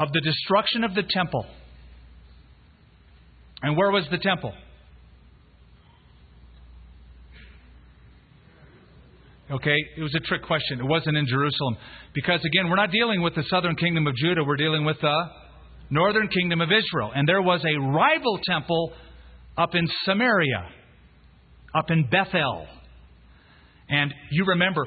of 0.00 0.12
the 0.12 0.20
destruction 0.20 0.84
of 0.84 0.94
the 0.94 1.04
temple. 1.08 1.46
And 3.62 3.76
where 3.76 3.90
was 3.90 4.04
the 4.10 4.18
temple? 4.18 4.52
Okay, 9.48 9.76
it 9.96 10.02
was 10.02 10.14
a 10.16 10.20
trick 10.20 10.42
question. 10.42 10.80
It 10.80 10.86
wasn't 10.86 11.16
in 11.16 11.26
Jerusalem. 11.26 11.76
Because 12.14 12.40
again, 12.44 12.68
we're 12.68 12.76
not 12.76 12.90
dealing 12.90 13.22
with 13.22 13.34
the 13.36 13.44
southern 13.48 13.76
kingdom 13.76 14.06
of 14.06 14.14
Judah, 14.16 14.42
we're 14.44 14.56
dealing 14.56 14.84
with 14.84 15.00
the 15.00 15.24
northern 15.88 16.26
kingdom 16.28 16.60
of 16.60 16.68
Israel. 16.72 17.12
And 17.14 17.28
there 17.28 17.42
was 17.42 17.64
a 17.64 17.78
rival 17.78 18.40
temple 18.44 18.92
up 19.56 19.74
in 19.74 19.86
Samaria, 20.04 20.68
up 21.76 21.90
in 21.90 22.08
Bethel. 22.10 22.66
And 23.88 24.12
you 24.32 24.44
remember, 24.46 24.84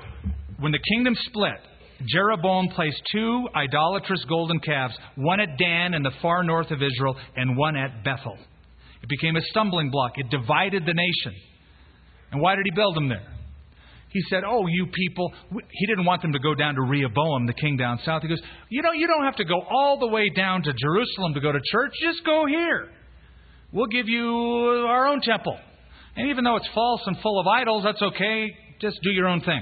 when 0.59 0.73
the 0.73 0.79
kingdom 0.93 1.15
split, 1.27 1.59
Jeroboam 2.05 2.67
placed 2.69 3.01
two 3.13 3.47
idolatrous 3.55 4.23
golden 4.27 4.59
calves, 4.59 4.93
one 5.15 5.39
at 5.39 5.57
Dan 5.57 5.93
in 5.93 6.03
the 6.03 6.11
far 6.21 6.43
north 6.43 6.71
of 6.71 6.81
Israel, 6.83 7.15
and 7.37 7.57
one 7.57 7.77
at 7.77 8.03
Bethel. 8.03 8.37
It 9.01 9.07
became 9.07 9.37
a 9.37 9.41
stumbling 9.51 9.89
block. 9.89 10.13
It 10.17 10.29
divided 10.29 10.85
the 10.85 10.93
nation. 10.93 11.41
And 12.33 12.41
why 12.41 12.55
did 12.55 12.65
he 12.65 12.75
build 12.75 12.97
them 12.97 13.07
there? 13.07 13.38
He 14.11 14.21
said, 14.29 14.43
Oh, 14.45 14.65
you 14.67 14.87
people. 14.87 15.31
He 15.51 15.85
didn't 15.85 16.05
want 16.05 16.21
them 16.21 16.33
to 16.33 16.39
go 16.39 16.55
down 16.55 16.75
to 16.75 16.81
Rehoboam, 16.81 17.45
the 17.45 17.53
king 17.53 17.77
down 17.77 17.99
south. 18.03 18.23
He 18.23 18.27
goes, 18.27 18.41
You 18.69 18.81
know, 18.81 18.91
you 18.91 19.07
don't 19.07 19.23
have 19.23 19.35
to 19.37 19.45
go 19.45 19.61
all 19.61 19.99
the 19.99 20.07
way 20.07 20.29
down 20.29 20.63
to 20.63 20.73
Jerusalem 20.73 21.33
to 21.35 21.39
go 21.39 21.51
to 21.51 21.59
church. 21.71 21.93
Just 22.01 22.25
go 22.25 22.45
here. 22.47 22.89
We'll 23.71 23.87
give 23.87 24.07
you 24.07 24.25
our 24.87 25.07
own 25.07 25.21
temple. 25.21 25.57
And 26.15 26.29
even 26.29 26.43
though 26.43 26.55
it's 26.55 26.69
false 26.73 27.01
and 27.05 27.17
full 27.21 27.39
of 27.39 27.47
idols, 27.47 27.83
that's 27.83 28.01
okay. 28.01 28.47
Just 28.81 28.99
do 29.03 29.11
your 29.11 29.27
own 29.27 29.41
thing. 29.41 29.61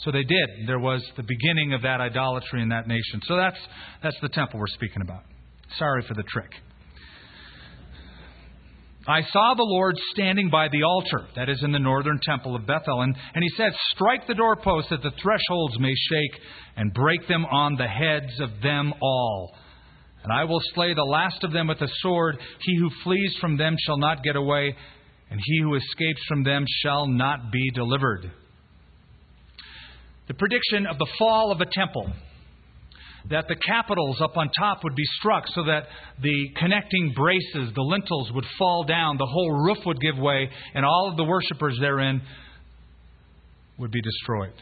So 0.00 0.10
they 0.10 0.24
did. 0.24 0.48
There 0.66 0.78
was 0.78 1.02
the 1.16 1.22
beginning 1.22 1.72
of 1.72 1.82
that 1.82 2.00
idolatry 2.00 2.60
in 2.60 2.68
that 2.70 2.86
nation. 2.86 3.20
So 3.24 3.36
that's, 3.36 3.58
that's 4.02 4.16
the 4.20 4.28
temple 4.28 4.60
we're 4.60 4.66
speaking 4.68 5.00
about. 5.00 5.22
Sorry 5.78 6.04
for 6.06 6.14
the 6.14 6.24
trick. 6.24 6.50
I 9.06 9.22
saw 9.32 9.54
the 9.56 9.64
Lord 9.64 9.96
standing 10.12 10.48
by 10.48 10.68
the 10.68 10.84
altar, 10.84 11.26
that 11.34 11.48
is 11.48 11.60
in 11.64 11.72
the 11.72 11.78
northern 11.80 12.20
temple 12.22 12.54
of 12.54 12.66
Bethel, 12.66 13.00
and, 13.00 13.16
and 13.34 13.42
he 13.42 13.50
said, 13.56 13.72
Strike 13.94 14.28
the 14.28 14.34
doorposts 14.34 14.90
that 14.90 15.02
the 15.02 15.10
thresholds 15.20 15.78
may 15.80 15.92
shake, 15.92 16.40
and 16.76 16.94
break 16.94 17.26
them 17.26 17.44
on 17.44 17.74
the 17.74 17.88
heads 17.88 18.38
of 18.40 18.50
them 18.62 18.94
all. 19.02 19.56
And 20.22 20.32
I 20.32 20.44
will 20.44 20.60
slay 20.74 20.94
the 20.94 21.02
last 21.02 21.42
of 21.42 21.52
them 21.52 21.66
with 21.66 21.80
a 21.80 21.88
sword. 22.00 22.38
He 22.60 22.76
who 22.78 22.90
flees 23.02 23.36
from 23.40 23.56
them 23.56 23.74
shall 23.84 23.98
not 23.98 24.22
get 24.22 24.36
away, 24.36 24.72
and 25.30 25.40
he 25.42 25.60
who 25.60 25.74
escapes 25.74 26.22
from 26.28 26.44
them 26.44 26.64
shall 26.82 27.08
not 27.08 27.50
be 27.50 27.70
delivered. 27.74 28.30
the 30.28 30.34
prediction 30.34 30.86
of 30.86 30.98
the 30.98 31.08
fall 31.18 31.50
of 31.50 31.60
a 31.60 31.66
temple. 31.66 32.12
That 33.30 33.46
the 33.48 33.56
capitals 33.56 34.20
up 34.20 34.36
on 34.36 34.50
top 34.58 34.82
would 34.84 34.94
be 34.96 35.04
struck 35.18 35.44
so 35.54 35.64
that 35.64 35.84
the 36.20 36.48
connecting 36.56 37.12
braces, 37.14 37.72
the 37.74 37.82
lintels, 37.82 38.32
would 38.32 38.46
fall 38.58 38.84
down, 38.84 39.16
the 39.16 39.26
whole 39.26 39.52
roof 39.64 39.78
would 39.86 40.00
give 40.00 40.18
way, 40.18 40.48
and 40.74 40.84
all 40.84 41.08
of 41.10 41.16
the 41.16 41.24
worshippers 41.24 41.78
therein 41.80 42.20
would 43.78 43.90
be 43.90 44.02
destroyed. 44.02 44.54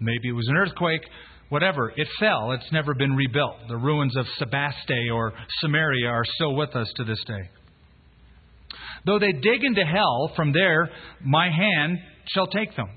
Maybe 0.00 0.28
it 0.28 0.32
was 0.32 0.48
an 0.48 0.56
earthquake, 0.56 1.02
whatever. 1.48 1.92
It 1.96 2.08
fell. 2.18 2.52
It's 2.52 2.72
never 2.72 2.94
been 2.94 3.14
rebuilt. 3.14 3.56
The 3.68 3.76
ruins 3.76 4.16
of 4.16 4.26
Sebaste 4.38 5.10
or 5.12 5.32
Samaria 5.60 6.08
are 6.08 6.24
still 6.34 6.54
with 6.54 6.74
us 6.76 6.90
to 6.96 7.04
this 7.04 7.22
day. 7.26 7.50
Though 9.04 9.18
they 9.18 9.32
dig 9.32 9.64
into 9.64 9.84
hell, 9.84 10.32
from 10.36 10.52
there 10.52 10.90
my 11.24 11.50
hand 11.50 11.98
shall 12.26 12.46
take 12.46 12.74
them. 12.76 12.88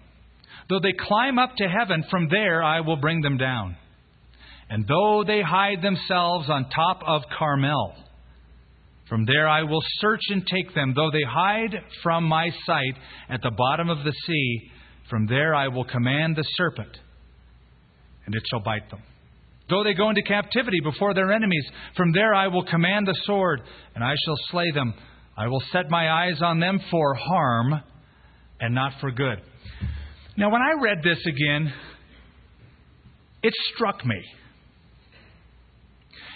Though 0.69 0.79
they 0.79 0.93
climb 0.93 1.37
up 1.37 1.55
to 1.57 1.67
heaven, 1.67 2.03
from 2.09 2.27
there 2.29 2.63
I 2.63 2.81
will 2.81 2.97
bring 2.97 3.21
them 3.21 3.37
down. 3.37 3.75
And 4.69 4.87
though 4.87 5.23
they 5.25 5.41
hide 5.41 5.81
themselves 5.81 6.49
on 6.49 6.69
top 6.69 7.01
of 7.05 7.21
Carmel, 7.37 7.95
from 9.07 9.25
there 9.25 9.47
I 9.47 9.63
will 9.63 9.83
search 9.99 10.21
and 10.29 10.45
take 10.45 10.73
them. 10.73 10.93
Though 10.95 11.11
they 11.11 11.23
hide 11.27 11.75
from 12.01 12.23
my 12.23 12.49
sight 12.65 12.95
at 13.29 13.41
the 13.43 13.51
bottom 13.51 13.89
of 13.89 14.03
the 14.03 14.13
sea, 14.25 14.71
from 15.09 15.27
there 15.27 15.53
I 15.53 15.67
will 15.67 15.85
command 15.85 16.35
the 16.35 16.45
serpent, 16.55 16.97
and 18.25 18.33
it 18.33 18.41
shall 18.49 18.61
bite 18.61 18.89
them. 18.89 19.03
Though 19.69 19.83
they 19.83 19.93
go 19.93 20.09
into 20.09 20.23
captivity 20.23 20.79
before 20.83 21.13
their 21.13 21.31
enemies, 21.31 21.65
from 21.95 22.11
there 22.11 22.33
I 22.33 22.47
will 22.47 22.65
command 22.65 23.07
the 23.07 23.19
sword, 23.23 23.61
and 23.93 24.03
I 24.03 24.15
shall 24.25 24.37
slay 24.49 24.71
them. 24.73 24.93
I 25.37 25.47
will 25.47 25.61
set 25.71 25.89
my 25.89 26.09
eyes 26.09 26.41
on 26.41 26.59
them 26.59 26.79
for 26.89 27.13
harm 27.13 27.81
and 28.59 28.73
not 28.73 28.93
for 29.01 29.11
good. 29.11 29.41
Now, 30.37 30.49
when 30.49 30.61
I 30.61 30.81
read 30.81 30.99
this 31.03 31.19
again, 31.27 31.73
it 33.43 33.53
struck 33.73 34.05
me. 34.05 34.23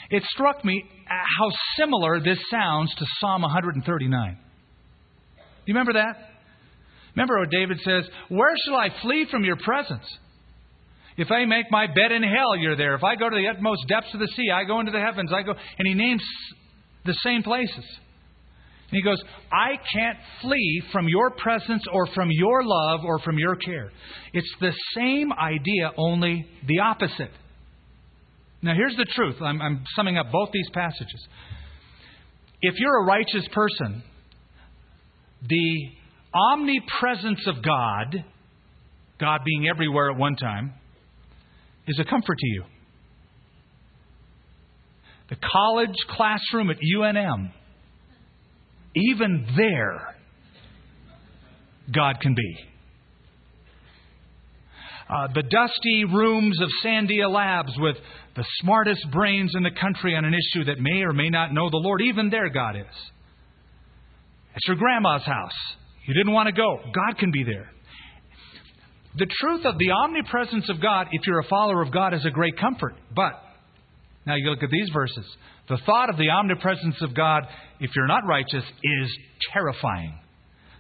It 0.10 0.24
struck 0.32 0.66
me 0.66 0.84
uh, 0.84 1.14
how 1.14 1.52
similar 1.78 2.20
this 2.20 2.40
sounds 2.50 2.94
to 2.96 3.06
Psalm 3.20 3.42
139. 3.44 4.32
Do 4.32 4.38
You 5.66 5.74
remember 5.74 5.94
that? 5.94 6.16
Remember 7.16 7.40
what 7.40 7.50
David 7.52 7.80
says, 7.84 8.10
Where 8.30 8.56
shall 8.66 8.76
I 8.76 8.90
flee 9.02 9.28
from 9.30 9.44
your 9.44 9.58
presence? 9.58 10.06
If 11.18 11.32
I 11.32 11.44
make 11.46 11.66
my 11.70 11.86
bed 11.88 12.12
in 12.14 12.24
hell, 12.24 12.56
you're 12.58 12.78
there. 12.78 12.96
If 12.96 13.04
I 13.04 13.16
go 13.16 13.30
to 13.30 13.36
the 13.36 13.50
utmost 13.50 13.82
depths 13.90 14.14
of 14.14 14.22
the 14.22 14.32
sea, 14.36 14.52
I 14.54 14.64
go 14.64 14.80
into 14.80 14.94
the 14.94 15.02
heavens. 15.02 15.32
I 15.34 15.44
go, 15.44 15.54
and 15.78 15.88
he 15.88 15.94
names 15.94 16.24
the 17.06 17.14
same 17.24 17.44
places. 17.44 17.76
And 18.90 18.98
he 18.98 19.04
goes, 19.04 19.22
I 19.52 19.76
can't 19.94 20.18
flee 20.42 20.82
from 20.92 21.08
your 21.08 21.32
presence 21.32 21.84
or 21.92 22.08
from 22.16 22.30
your 22.32 22.64
love 22.64 23.02
or 23.06 23.20
from 23.20 23.38
your 23.38 23.56
care. 23.58 23.92
It's 24.34 24.52
the 24.62 24.72
same 24.96 25.32
idea, 25.34 25.92
only 25.98 26.48
the 26.66 26.80
opposite. 26.80 27.32
Now, 28.62 28.74
here's 28.76 28.96
the 28.96 29.06
truth. 29.06 29.36
I'm, 29.42 29.62
I'm 29.62 29.84
summing 29.96 30.18
up 30.18 30.32
both 30.32 30.50
these 30.52 30.70
passages. 30.74 31.28
If 32.62 32.76
you're 32.78 33.04
a 33.04 33.06
righteous 33.06 33.48
person, 33.54 34.04
the 35.48 35.76
omnipresence 36.34 37.48
of 37.48 37.64
God, 37.64 38.26
God 39.20 39.42
being 39.46 39.68
everywhere 39.70 40.12
at 40.12 40.18
one 40.18 40.36
time, 40.36 40.74
is 41.88 41.98
a 42.00 42.04
comfort 42.04 42.38
to 42.38 42.48
you. 42.48 42.64
The 45.30 45.38
college 45.38 45.96
classroom 46.10 46.70
at 46.70 46.78
UNM 46.78 47.52
even 48.96 49.48
there, 49.56 50.16
God 51.94 52.20
can 52.22 52.36
be. 52.36 52.58
Uh, 55.10 55.28
the 55.34 55.42
dusty 55.42 56.06
rooms 56.06 56.62
of 56.62 56.70
Sandia 56.86 57.28
Labs 57.30 57.72
with 57.78 57.96
the 58.36 58.46
smartest 58.62 59.02
brains 59.12 59.54
in 59.56 59.64
the 59.64 59.72
country 59.72 60.16
on 60.16 60.24
an 60.24 60.34
issue 60.36 60.66
that 60.66 60.80
may 60.80 61.02
or 61.02 61.14
may 61.14 61.30
not 61.30 61.52
know 61.52 61.68
the 61.70 61.78
Lord, 61.78 62.02
even 62.02 62.30
there 62.30 62.50
God 62.50 62.76
is. 62.76 62.96
It's 64.56 64.68
your 64.68 64.78
grandma's 64.78 65.24
house. 65.24 65.52
You 66.06 66.14
didn't 66.14 66.34
want 66.34 66.48
to 66.48 66.54
go. 66.54 66.78
God 66.94 67.18
can 67.18 67.32
be 67.32 67.44
there. 67.44 67.72
The 69.18 69.28
truth 69.42 69.66
of 69.66 69.80
the 69.80 69.90
omnipresence 69.92 70.70
of 70.70 70.80
God, 70.80 71.08
if 71.12 71.26
you're 71.26 71.40
a 71.40 71.48
follower 71.48 71.82
of 71.82 71.92
God, 71.92 72.14
is 72.14 72.24
a 72.26 72.30
great 72.30 72.60
comfort. 72.60 72.94
But, 73.16 73.34
now 74.28 74.36
you 74.36 74.50
look 74.52 74.62
at 74.62 74.70
these 74.70 74.90
verses. 74.94 75.26
The 75.70 75.80
thought 75.86 76.12
of 76.12 76.18
the 76.18 76.30
omnipresence 76.30 76.98
of 77.02 77.16
God, 77.16 77.44
if 77.80 77.90
you're 77.96 78.08
not 78.08 78.28
righteous, 78.28 78.64
is 78.84 79.18
terrifying. 79.52 80.20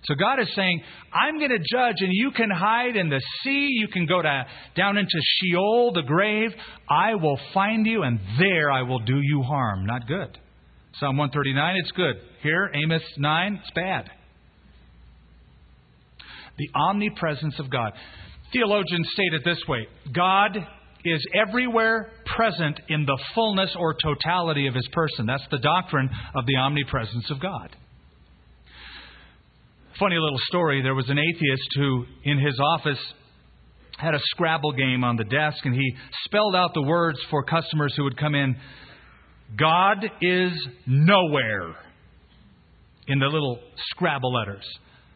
So 0.05 0.15
God 0.15 0.39
is 0.39 0.47
saying, 0.55 0.81
I'm 1.13 1.39
going 1.39 1.51
to 1.51 1.57
judge, 1.57 1.97
and 1.99 2.09
you 2.11 2.31
can 2.31 2.49
hide 2.49 2.95
in 2.95 3.09
the 3.09 3.21
sea. 3.43 3.67
You 3.71 3.87
can 3.89 4.05
go 4.05 4.21
to, 4.21 4.45
down 4.75 4.97
into 4.97 5.19
Sheol, 5.21 5.91
the 5.93 6.03
grave. 6.03 6.51
I 6.89 7.15
will 7.15 7.39
find 7.53 7.85
you, 7.85 8.03
and 8.03 8.19
there 8.39 8.71
I 8.71 8.83
will 8.83 8.99
do 8.99 9.19
you 9.19 9.43
harm. 9.43 9.85
Not 9.85 10.07
good. 10.07 10.37
Psalm 10.99 11.17
139, 11.17 11.75
it's 11.77 11.91
good. 11.91 12.15
Here, 12.41 12.71
Amos 12.73 13.03
9, 13.17 13.59
it's 13.61 13.71
bad. 13.75 14.09
The 16.57 16.69
omnipresence 16.75 17.55
of 17.59 17.69
God. 17.69 17.93
Theologians 18.51 19.07
state 19.13 19.33
it 19.33 19.43
this 19.45 19.61
way 19.67 19.87
God 20.13 20.57
is 21.05 21.25
everywhere 21.33 22.11
present 22.35 22.79
in 22.89 23.05
the 23.05 23.17
fullness 23.33 23.73
or 23.77 23.95
totality 24.03 24.67
of 24.67 24.73
his 24.73 24.87
person. 24.91 25.25
That's 25.25 25.47
the 25.51 25.59
doctrine 25.59 26.09
of 26.35 26.45
the 26.45 26.57
omnipresence 26.57 27.29
of 27.31 27.39
God. 27.39 27.75
Funny 29.99 30.15
little 30.15 30.39
story 30.47 30.81
there 30.81 30.95
was 30.95 31.09
an 31.09 31.19
atheist 31.19 31.69
who, 31.75 32.05
in 32.23 32.39
his 32.39 32.57
office, 32.57 32.99
had 33.97 34.15
a 34.15 34.19
Scrabble 34.31 34.71
game 34.71 35.03
on 35.03 35.17
the 35.17 35.25
desk, 35.25 35.57
and 35.65 35.75
he 35.75 35.93
spelled 36.23 36.55
out 36.55 36.73
the 36.73 36.83
words 36.83 37.19
for 37.29 37.43
customers 37.43 37.93
who 37.97 38.05
would 38.05 38.17
come 38.17 38.33
in 38.33 38.55
God 39.57 40.05
is 40.21 40.53
nowhere 40.87 41.75
in 43.07 43.19
the 43.19 43.25
little 43.25 43.59
Scrabble 43.91 44.33
letters. 44.33 44.63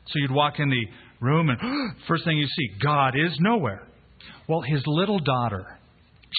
So 0.08 0.20
you'd 0.20 0.32
walk 0.32 0.56
in 0.60 0.70
the 0.70 0.86
room, 1.22 1.50
and 1.50 1.60
first 2.10 2.26
thing 2.26 2.38
you 2.38 2.48
see, 2.48 2.70
God 2.84 3.14
is 3.16 3.32
nowhere. 3.40 3.88
Well, 4.50 4.62
his 4.62 4.84
little 4.86 5.20
daughter, 5.20 5.80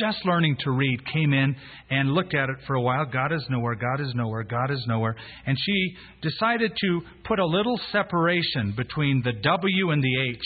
just 0.01 0.25
learning 0.25 0.57
to 0.61 0.71
read, 0.71 1.01
came 1.13 1.33
in 1.33 1.57
and 1.91 2.13
looked 2.13 2.35
at 2.35 2.49
it 2.49 2.57
for 2.67 2.75
a 2.75 2.81
while. 2.81 3.05
God 3.07 3.33
is 3.33 3.45
nowhere, 3.49 3.75
God 3.75 4.01
is 4.01 4.13
nowhere, 4.15 4.43
God 4.45 4.71
is 4.71 4.85
nowhere. 4.87 5.17
And 5.47 5.57
she 5.59 5.97
decided 6.23 6.73
to 6.81 7.01
put 7.25 7.39
a 7.39 7.47
little 7.47 7.79
separation 7.93 8.75
between 8.77 9.23
the 9.25 9.33
W 9.33 9.91
and 9.91 10.03
the 10.03 10.31
H, 10.31 10.45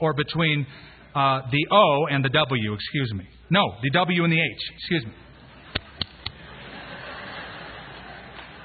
or 0.00 0.14
between 0.14 0.66
uh, 1.14 1.40
the 1.50 1.66
O 1.70 2.06
and 2.10 2.24
the 2.24 2.30
W, 2.30 2.74
excuse 2.74 3.12
me. 3.14 3.28
No, 3.50 3.62
the 3.82 3.90
W 3.90 4.24
and 4.24 4.32
the 4.32 4.40
H, 4.40 4.72
excuse 4.76 5.04
me. 5.04 5.12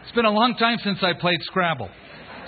It's 0.04 0.16
been 0.16 0.26
a 0.26 0.32
long 0.32 0.56
time 0.56 0.80
since 0.84 0.98
I 1.04 1.14
played 1.14 1.38
Scrabble. 1.44 1.90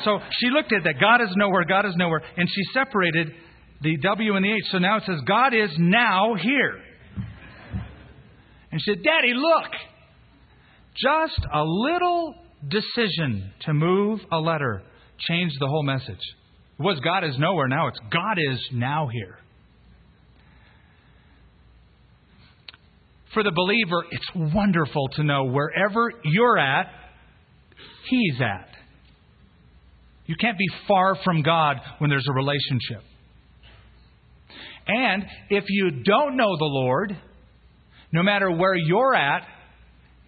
So 0.04 0.18
she 0.40 0.50
looked 0.50 0.74
at 0.74 0.84
that. 0.84 0.96
God 1.00 1.22
is 1.22 1.30
nowhere, 1.36 1.64
God 1.64 1.86
is 1.86 1.94
nowhere. 1.96 2.22
And 2.36 2.50
she 2.50 2.62
separated 2.74 3.34
the 3.82 3.98
W 3.98 4.36
and 4.36 4.46
the 4.46 4.52
H. 4.52 4.64
So 4.72 4.78
now 4.78 4.98
it 4.98 5.04
says, 5.06 5.20
God 5.28 5.54
is 5.54 5.72
now 5.78 6.36
here. 6.36 6.80
And 8.72 8.82
she 8.82 8.92
said, 8.92 9.04
Daddy, 9.04 9.34
look. 9.34 9.72
Just 10.96 11.48
a 11.54 11.64
little 11.64 12.36
decision 12.68 13.52
to 13.62 13.74
move 13.74 14.20
a 14.32 14.38
letter 14.38 14.84
changed 15.20 15.56
the 15.60 15.68
whole 15.68 15.84
message. 15.84 16.20
It 16.80 16.84
was 16.84 17.00
God 17.00 17.24
is 17.24 17.38
nowhere, 17.38 17.68
now 17.68 17.88
it's 17.88 18.00
God 18.12 18.38
is 18.38 18.60
now 18.74 19.08
here. 19.08 19.38
For 23.34 23.44
the 23.44 23.52
believer, 23.52 24.06
it's 24.12 24.54
wonderful 24.54 25.08
to 25.16 25.24
know 25.24 25.46
wherever 25.46 26.12
you're 26.24 26.58
at, 26.58 26.88
He's 28.10 28.42
at. 28.42 28.68
You 30.26 30.36
can't 30.40 30.58
be 30.58 30.68
far 30.88 31.16
from 31.24 31.42
God 31.42 31.78
when 32.00 32.10
there's 32.10 32.28
a 32.30 32.34
relationship. 32.34 33.04
And 34.92 35.24
if 35.50 35.64
you 35.70 36.04
don't 36.04 36.36
know 36.36 36.58
the 36.58 36.66
Lord, 36.66 37.16
no 38.12 38.24
matter 38.24 38.52
where 38.52 38.76
you're 38.76 39.16
at, 39.16 39.44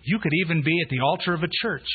you 0.03 0.19
could 0.19 0.31
even 0.45 0.63
be 0.63 0.79
at 0.81 0.89
the 0.89 1.01
altar 1.01 1.33
of 1.33 1.43
a 1.43 1.49
church. 1.61 1.85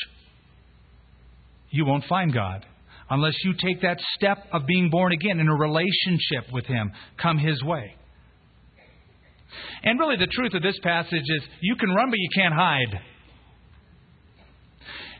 You 1.71 1.85
won't 1.85 2.05
find 2.05 2.31
God 2.31 2.63
unless 3.09 3.33
you 3.43 3.53
take 3.53 3.81
that 3.81 3.97
step 4.15 4.37
of 4.53 4.67
being 4.67 4.91
born 4.91 5.11
again 5.13 5.39
in 5.39 5.47
a 5.47 5.55
relationship 5.55 6.53
with 6.53 6.65
Him, 6.65 6.91
come 7.19 7.39
His 7.39 7.63
way. 7.63 7.95
And 9.81 9.99
really, 9.99 10.17
the 10.17 10.27
truth 10.31 10.53
of 10.53 10.61
this 10.61 10.77
passage 10.83 11.23
is 11.25 11.41
you 11.61 11.75
can 11.75 11.89
run, 11.89 12.11
but 12.11 12.19
you 12.19 12.29
can't 12.35 12.53
hide. 12.53 12.99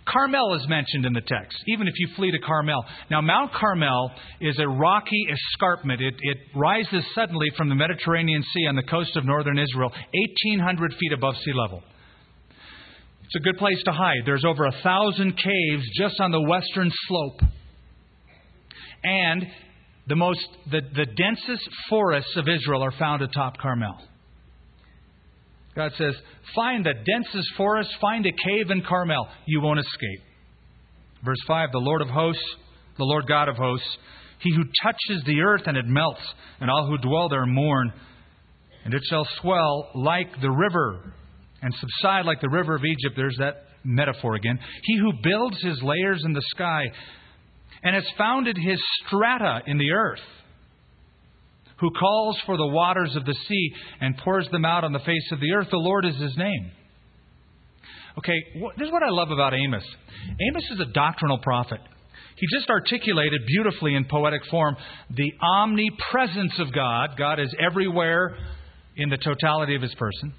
Carmel 0.08 0.56
is 0.56 0.68
mentioned 0.68 1.06
in 1.06 1.14
the 1.14 1.22
text, 1.22 1.58
even 1.68 1.88
if 1.88 1.93
you 1.97 2.10
flee 2.16 2.32
to 2.32 2.39
Carmel. 2.39 2.84
Now, 3.12 3.22
Mount 3.22 3.52
Carmel 3.54 4.12
is 4.41 4.58
a 4.60 4.68
rocky 4.68 5.28
escarpment. 5.32 6.02
It, 6.02 6.16
it 6.20 6.38
rises 6.56 7.04
suddenly 7.14 7.47
from 7.58 7.70
the 7.70 7.76
Mediterranean 7.76 8.43
Sea 8.54 8.68
on 8.68 8.76
the 8.76 8.84
coast 8.84 9.16
of 9.16 9.26
northern 9.26 9.60
Israel, 9.60 9.89
1,800 9.89 10.93
feet 11.00 11.14
above 11.14 11.36
sea 11.45 11.54
level. 11.54 11.84
It's 13.26 13.36
a 13.36 13.39
good 13.43 13.58
place 13.58 13.82
to 13.86 13.91
hide. 13.91 14.22
There's 14.26 14.45
over 14.45 14.66
a 14.66 14.74
thousand 14.84 15.38
caves 15.38 15.84
just 15.95 16.20
on 16.20 16.32
the 16.32 16.41
western 16.41 16.91
slope. 17.08 17.41
And 19.04 19.45
the 20.08 20.16
most 20.16 20.47
the, 20.72 20.82
the 20.95 21.06
densest 21.06 21.70
forests 21.89 22.36
of 22.36 22.50
Israel 22.50 22.84
are 22.84 22.91
found 22.91 23.22
atop 23.22 23.58
Carmel. 23.60 23.97
God 25.76 25.91
says, 25.97 26.15
find 26.55 26.86
the 26.86 26.93
densest 26.93 27.49
forest, 27.55 27.89
find 28.01 28.26
a 28.26 28.32
cave 28.32 28.70
in 28.70 28.82
Carmel. 28.88 29.28
You 29.45 29.61
won't 29.61 29.80
escape. 29.80 30.22
Verse 31.24 31.39
5 31.47 31.72
The 31.72 31.80
Lord 31.80 32.01
of 32.01 32.09
hosts, 32.09 32.43
the 32.97 33.05
Lord 33.05 33.28
God 33.28 33.49
of 33.49 33.55
hosts, 33.55 33.88
he 34.39 34.53
who 34.55 34.63
touches 34.84 35.24
the 35.26 35.41
earth 35.41 35.63
and 35.65 35.78
it 35.78 35.86
melts, 35.86 36.22
and 36.59 36.70
all 36.70 36.88
who 36.88 36.97
dwell 36.97 37.30
there 37.30 37.45
mourn. 37.45 37.93
And 38.86 38.93
it 38.93 39.03
shall 39.09 39.28
swell 39.41 39.89
like 39.93 40.30
the 40.41 40.49
river 40.49 41.13
and 41.61 41.74
subside 41.74 42.26
like 42.26 42.41
the 42.41 42.49
river 42.49 42.76
of 42.76 42.84
Egypt. 42.86 43.15
There's 43.15 43.38
that 43.38 43.65
metaphor 43.84 44.36
again. 44.36 44.57
He 44.84 44.97
who 44.97 45.11
builds 45.22 45.61
his 45.61 45.82
layers 45.82 46.24
in 46.24 46.34
the 46.34 46.43
sky 46.47 46.86
and 47.84 47.95
has 47.95 48.05
founded 48.17 48.57
his 48.57 48.82
strata 49.05 49.61
in 49.67 49.78
the 49.78 49.91
earth, 49.91 50.20
who 51.80 51.91
calls 51.91 52.38
for 52.45 52.57
the 52.57 52.67
waters 52.67 53.15
of 53.15 53.25
the 53.25 53.36
sea 53.47 53.73
and 54.01 54.17
pours 54.17 54.47
them 54.51 54.65
out 54.65 54.84
on 54.84 54.93
the 54.93 54.99
face 54.99 55.32
of 55.32 55.39
the 55.39 55.51
earth, 55.53 55.67
the 55.71 55.77
Lord 55.77 56.05
is 56.05 56.15
his 56.17 56.36
name. 56.38 56.71
Okay, 58.17 58.36
this 58.77 58.88
is 58.88 58.91
what 58.91 59.03
I 59.03 59.09
love 59.09 59.32
about 59.32 59.53
Amos. 59.53 59.84
Amos 60.49 60.63
is 60.71 60.80
a 60.82 60.91
doctrinal 60.93 61.38
prophet. 61.39 61.80
He 62.36 62.47
just 62.57 62.69
articulated 62.69 63.41
beautifully 63.47 63.95
in 63.95 64.05
poetic 64.05 64.41
form 64.49 64.75
the 65.09 65.34
omnipresence 65.41 66.53
of 66.59 66.73
God. 66.73 67.11
God 67.17 67.39
is 67.39 67.53
everywhere 67.59 68.36
in 68.95 69.09
the 69.09 69.17
totality 69.17 69.75
of 69.75 69.82
his 69.82 69.93
person. 69.95 70.34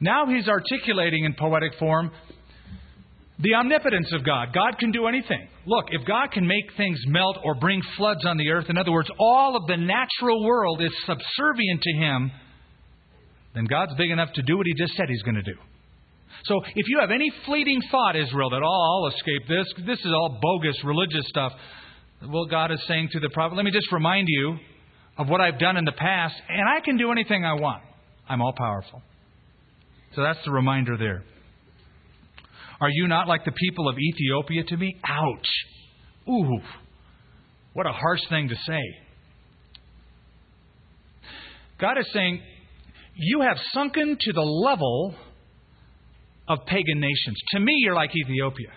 Now 0.00 0.26
he's 0.26 0.48
articulating 0.48 1.24
in 1.24 1.34
poetic 1.34 1.72
form 1.78 2.10
the 3.42 3.54
omnipotence 3.54 4.12
of 4.12 4.24
God. 4.24 4.52
God 4.52 4.78
can 4.78 4.92
do 4.92 5.06
anything. 5.06 5.48
Look, 5.66 5.86
if 5.90 6.06
God 6.06 6.30
can 6.32 6.46
make 6.46 6.64
things 6.76 7.00
melt 7.06 7.38
or 7.42 7.54
bring 7.54 7.80
floods 7.96 8.24
on 8.26 8.36
the 8.36 8.50
earth, 8.50 8.66
in 8.68 8.76
other 8.76 8.92
words, 8.92 9.08
all 9.18 9.56
of 9.56 9.66
the 9.66 9.76
natural 9.76 10.44
world 10.44 10.82
is 10.82 10.92
subservient 11.06 11.82
to 11.82 11.92
Him, 11.96 12.30
then 13.54 13.64
God's 13.64 13.94
big 13.96 14.10
enough 14.10 14.32
to 14.34 14.42
do 14.42 14.56
what 14.56 14.66
He 14.66 14.74
just 14.74 14.94
said 14.96 15.08
He's 15.08 15.22
going 15.22 15.36
to 15.36 15.42
do. 15.42 15.56
So 16.44 16.60
if 16.74 16.86
you 16.88 17.00
have 17.00 17.10
any 17.10 17.30
fleeting 17.46 17.80
thought, 17.90 18.16
Israel, 18.16 18.50
that 18.50 18.62
oh, 18.64 19.04
I'll 19.04 19.12
escape 19.14 19.48
this, 19.48 19.66
this 19.86 19.98
is 19.98 20.12
all 20.12 20.38
bogus 20.40 20.76
religious 20.84 21.26
stuff, 21.28 21.52
well, 22.28 22.46
God 22.46 22.70
is 22.70 22.80
saying 22.86 23.08
to 23.12 23.20
the 23.20 23.30
prophet, 23.30 23.56
let 23.56 23.64
me 23.64 23.70
just 23.70 23.90
remind 23.92 24.26
you 24.28 24.58
of 25.16 25.28
what 25.28 25.40
I've 25.40 25.58
done 25.58 25.76
in 25.76 25.84
the 25.84 25.92
past, 25.92 26.34
and 26.48 26.68
I 26.68 26.80
can 26.80 26.96
do 26.96 27.10
anything 27.10 27.44
I 27.44 27.54
want. 27.54 27.82
I'm 28.28 28.42
all 28.42 28.54
powerful. 28.56 29.02
So 30.14 30.22
that's 30.22 30.38
the 30.44 30.50
reminder 30.50 30.96
there. 30.96 31.22
Are 32.80 32.90
you 32.90 33.08
not 33.08 33.28
like 33.28 33.44
the 33.44 33.52
people 33.52 33.88
of 33.88 33.96
Ethiopia 33.98 34.64
to 34.64 34.76
me? 34.76 34.96
Ouch. 35.06 35.48
Ooh. 36.28 36.60
What 37.72 37.86
a 37.86 37.92
harsh 37.92 38.20
thing 38.28 38.48
to 38.48 38.56
say. 38.66 38.82
God 41.78 41.98
is 41.98 42.06
saying, 42.12 42.40
You 43.14 43.42
have 43.42 43.56
sunken 43.72 44.16
to 44.20 44.32
the 44.32 44.40
level 44.40 45.14
of 46.48 46.66
pagan 46.66 47.00
nations. 47.00 47.38
To 47.52 47.60
me, 47.60 47.72
you're 47.78 47.94
like 47.94 48.10
Ethiopia. 48.16 48.70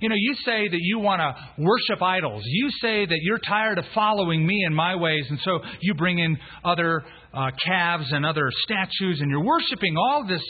You 0.00 0.08
know, 0.08 0.14
you 0.16 0.34
say 0.46 0.66
that 0.66 0.78
you 0.80 0.98
want 0.98 1.20
to 1.20 1.62
worship 1.62 2.02
idols. 2.02 2.42
You 2.46 2.70
say 2.80 3.04
that 3.04 3.18
you're 3.20 3.38
tired 3.38 3.78
of 3.78 3.84
following 3.94 4.46
me 4.46 4.62
and 4.64 4.74
my 4.74 4.96
ways, 4.96 5.26
and 5.28 5.38
so 5.42 5.60
you 5.80 5.94
bring 5.94 6.18
in 6.18 6.38
other 6.64 7.02
uh, 7.34 7.50
calves 7.62 8.06
and 8.10 8.24
other 8.24 8.50
statues, 8.62 9.20
and 9.20 9.30
you're 9.30 9.44
worshiping 9.44 9.96
all 9.98 10.26
this 10.26 10.42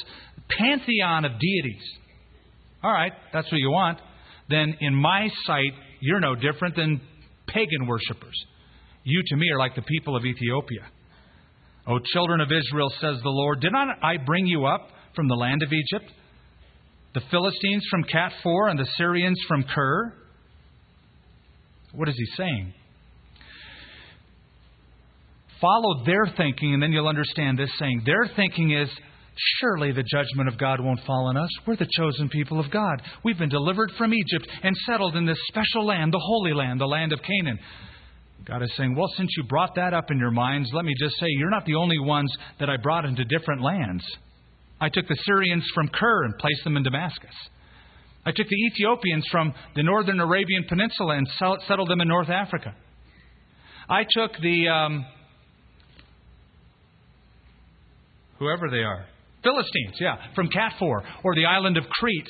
pantheon 0.58 1.24
of 1.24 1.32
deities. 1.32 1.82
All 2.82 2.92
right, 2.92 3.12
that's 3.32 3.50
what 3.50 3.58
you 3.58 3.70
want. 3.70 3.98
Then, 4.48 4.74
in 4.80 4.94
my 4.94 5.28
sight, 5.44 5.72
you're 6.00 6.20
no 6.20 6.34
different 6.34 6.76
than 6.76 7.00
pagan 7.46 7.86
worshippers. 7.86 8.34
You 9.04 9.22
to 9.26 9.36
me 9.36 9.50
are 9.50 9.58
like 9.58 9.74
the 9.74 9.82
people 9.82 10.16
of 10.16 10.24
Ethiopia. 10.24 10.86
O 11.86 11.98
children 12.12 12.40
of 12.40 12.48
Israel, 12.52 12.90
says 13.00 13.16
the 13.22 13.30
Lord, 13.30 13.60
did 13.60 13.72
not 13.72 13.88
I 14.02 14.16
bring 14.18 14.46
you 14.46 14.66
up 14.66 14.88
from 15.14 15.28
the 15.28 15.34
land 15.34 15.62
of 15.62 15.72
Egypt? 15.72 16.10
The 17.14 17.22
Philistines 17.30 17.84
from 17.90 18.04
Caphtor 18.04 18.70
and 18.70 18.78
the 18.78 18.86
Syrians 18.96 19.40
from 19.48 19.64
Kir? 19.64 20.14
What 21.92 22.08
is 22.08 22.14
he 22.16 22.26
saying? 22.36 22.74
Follow 25.60 26.04
their 26.04 26.26
thinking, 26.36 26.74
and 26.74 26.82
then 26.82 26.92
you'll 26.92 27.08
understand 27.08 27.58
this 27.58 27.70
saying. 27.78 28.02
Their 28.06 28.30
thinking 28.36 28.72
is 28.72 28.88
Surely 29.60 29.92
the 29.92 30.02
judgment 30.02 30.48
of 30.48 30.58
God 30.58 30.80
won't 30.80 31.00
fall 31.06 31.28
on 31.28 31.36
us. 31.36 31.50
We're 31.66 31.76
the 31.76 31.88
chosen 31.96 32.28
people 32.28 32.60
of 32.60 32.70
God. 32.70 33.02
We've 33.24 33.38
been 33.38 33.48
delivered 33.48 33.92
from 33.96 34.12
Egypt 34.12 34.48
and 34.62 34.76
settled 34.86 35.16
in 35.16 35.24
this 35.24 35.38
special 35.48 35.86
land, 35.86 36.12
the 36.12 36.22
Holy 36.22 36.52
Land, 36.52 36.80
the 36.80 36.86
land 36.86 37.12
of 37.12 37.20
Canaan. 37.22 37.58
God 38.46 38.62
is 38.62 38.72
saying, 38.76 38.94
Well, 38.94 39.08
since 39.16 39.30
you 39.36 39.44
brought 39.44 39.74
that 39.76 39.94
up 39.94 40.10
in 40.10 40.18
your 40.18 40.30
minds, 40.30 40.70
let 40.72 40.84
me 40.84 40.94
just 40.98 41.16
say, 41.18 41.26
you're 41.28 41.50
not 41.50 41.66
the 41.66 41.74
only 41.74 41.98
ones 41.98 42.34
that 42.58 42.70
I 42.70 42.76
brought 42.76 43.04
into 43.04 43.24
different 43.24 43.62
lands. 43.62 44.04
I 44.80 44.88
took 44.88 45.06
the 45.06 45.18
Syrians 45.24 45.64
from 45.74 45.88
Kir 45.88 46.24
and 46.24 46.36
placed 46.38 46.64
them 46.64 46.76
in 46.76 46.82
Damascus. 46.82 47.34
I 48.24 48.32
took 48.32 48.48
the 48.48 48.66
Ethiopians 48.72 49.26
from 49.30 49.54
the 49.76 49.82
northern 49.82 50.20
Arabian 50.20 50.64
Peninsula 50.68 51.16
and 51.16 51.28
settled 51.66 51.88
them 51.88 52.00
in 52.00 52.08
North 52.08 52.28
Africa. 52.28 52.74
I 53.88 54.04
took 54.08 54.32
the, 54.40 54.68
um, 54.68 55.06
whoever 58.38 58.70
they 58.70 58.82
are, 58.82 59.06
Philistines, 59.42 59.96
yeah, 60.00 60.16
from 60.34 60.48
Caphtor 60.48 61.02
or 61.24 61.34
the 61.34 61.46
island 61.46 61.76
of 61.76 61.84
Crete 61.84 62.28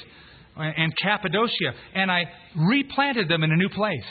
uh, 0.56 0.62
and 0.62 0.92
Cappadocia, 1.02 1.72
and 1.94 2.10
I 2.10 2.24
replanted 2.56 3.28
them 3.28 3.42
in 3.42 3.52
a 3.52 3.56
new 3.56 3.68
place. 3.68 4.06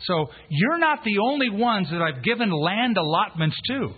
So 0.00 0.26
you're 0.48 0.78
not 0.78 1.04
the 1.04 1.18
only 1.18 1.50
ones 1.50 1.88
that 1.90 2.02
I've 2.02 2.22
given 2.22 2.50
land 2.50 2.96
allotments 2.96 3.56
to. 3.68 3.90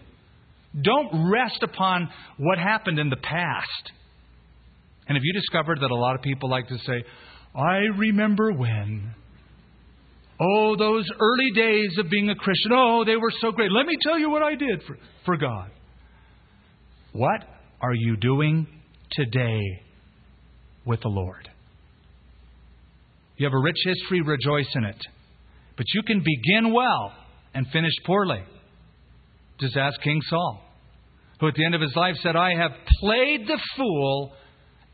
Don't 0.83 1.31
rest 1.31 1.63
upon 1.63 2.09
what 2.39 2.59
happened 2.59 2.99
in 2.99 3.09
the 3.09 3.17
past. 3.17 3.93
And 5.07 5.17
have 5.17 5.23
you 5.25 5.33
discovered 5.33 5.81
that 5.81 5.91
a 5.91 5.95
lot 5.95 6.15
of 6.15 6.23
people 6.23 6.51
like 6.51 6.69
to 6.69 6.79
say, 6.79 7.05
I 7.55 7.77
remember 7.97 8.53
when? 8.53 9.15
Oh, 10.41 10.75
those 10.77 11.09
early 11.21 11.51
days 11.55 11.97
of 11.99 12.11
being 12.11 12.29
a 12.29 12.35
Christian. 12.35 12.73
Oh, 12.75 13.05
they 13.05 13.17
were 13.17 13.33
so 13.41 13.53
great. 13.53 13.71
Let 13.71 13.87
me 13.87 13.97
tell 14.03 14.19
you 14.19 14.31
what 14.31 14.43
I 14.43 14.57
did 14.57 14.83
for, 14.87 14.99
for 15.25 15.37
God. 15.37 15.71
What 17.13 17.43
are 17.81 17.95
you 17.95 18.17
doing 18.17 18.67
today 19.13 19.61
with 20.85 21.01
the 21.01 21.09
Lord? 21.09 21.49
You 23.37 23.47
have 23.47 23.55
a 23.55 23.59
rich 23.59 23.77
history, 23.85 24.23
rejoice 24.23 24.71
in 24.75 24.85
it. 24.85 24.99
But 25.77 25.87
you 25.93 26.03
can 26.03 26.21
begin 26.21 26.73
well 26.73 27.13
and 27.53 27.67
finish 27.73 27.93
poorly. 28.07 28.43
Just 29.59 29.77
ask 29.77 30.01
King 30.03 30.21
Saul, 30.29 30.63
who 31.41 31.49
at 31.49 31.55
the 31.55 31.65
end 31.65 31.75
of 31.75 31.81
his 31.81 31.95
life 31.97 32.15
said, 32.23 32.37
I 32.37 32.55
have 32.55 32.73
played 33.01 33.47
the 33.47 33.61
fool 33.77 34.33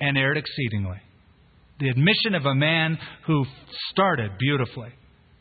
and 0.00 0.16
erred 0.16 0.38
exceedingly. 0.38 0.98
The 1.78 1.88
admission 1.88 2.34
of 2.34 2.44
a 2.44 2.54
man 2.54 2.98
who 3.26 3.44
started 3.90 4.32
beautifully 4.38 4.90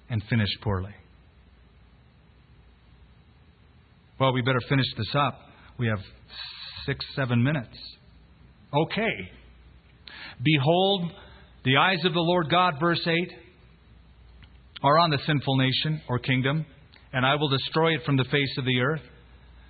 and 0.09 0.21
finished 0.29 0.57
poorly. 0.61 0.93
Well, 4.19 4.33
we 4.33 4.41
better 4.41 4.61
finish 4.67 4.85
this 4.97 5.13
up. 5.15 5.39
We 5.77 5.87
have 5.87 5.99
six, 6.89 7.05
seven 7.15 7.43
minutes. 7.43 7.77
Okay. 8.73 9.29
Behold, 10.43 11.11
the 11.63 11.77
eyes 11.77 12.03
of 12.03 12.13
the 12.13 12.19
Lord 12.19 12.49
God, 12.49 12.75
verse 12.79 13.05
8, 13.05 13.13
are 14.81 14.97
on 14.97 15.11
the 15.11 15.19
sinful 15.27 15.57
nation 15.57 16.01
or 16.09 16.17
kingdom, 16.17 16.65
and 17.13 17.25
I 17.25 17.35
will 17.35 17.49
destroy 17.49 17.93
it 17.93 18.01
from 18.05 18.17
the 18.17 18.25
face 18.31 18.57
of 18.57 18.65
the 18.65 18.79
earth. 18.79 19.01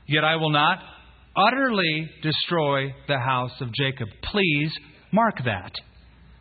Yet 0.08 0.24
I 0.24 0.38
will 0.38 0.52
not 0.52 0.80
utterly 1.36 2.10
destroy 2.24 2.94
the 3.08 3.20
house 3.20 3.52
of 3.60 3.74
Jacob. 3.74 4.08
Please 4.32 4.72
mark 5.12 5.36
that. 5.44 5.74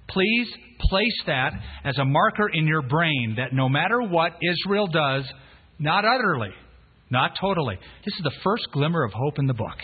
Please 0.08 0.48
place 0.80 1.22
that 1.26 1.52
as 1.84 1.98
a 1.98 2.04
marker 2.04 2.48
in 2.52 2.68
your 2.68 2.82
brain 2.82 3.34
that 3.36 3.52
no 3.52 3.68
matter 3.68 4.00
what 4.00 4.32
Israel 4.42 4.86
does, 4.86 5.24
not 5.80 6.04
utterly, 6.04 6.50
not 7.10 7.32
totally. 7.40 7.76
This 8.04 8.14
is 8.14 8.22
the 8.22 8.38
first 8.44 8.68
glimmer 8.72 9.04
of 9.04 9.12
hope 9.12 9.38
in 9.38 9.46
the 9.46 9.54
book 9.54 9.76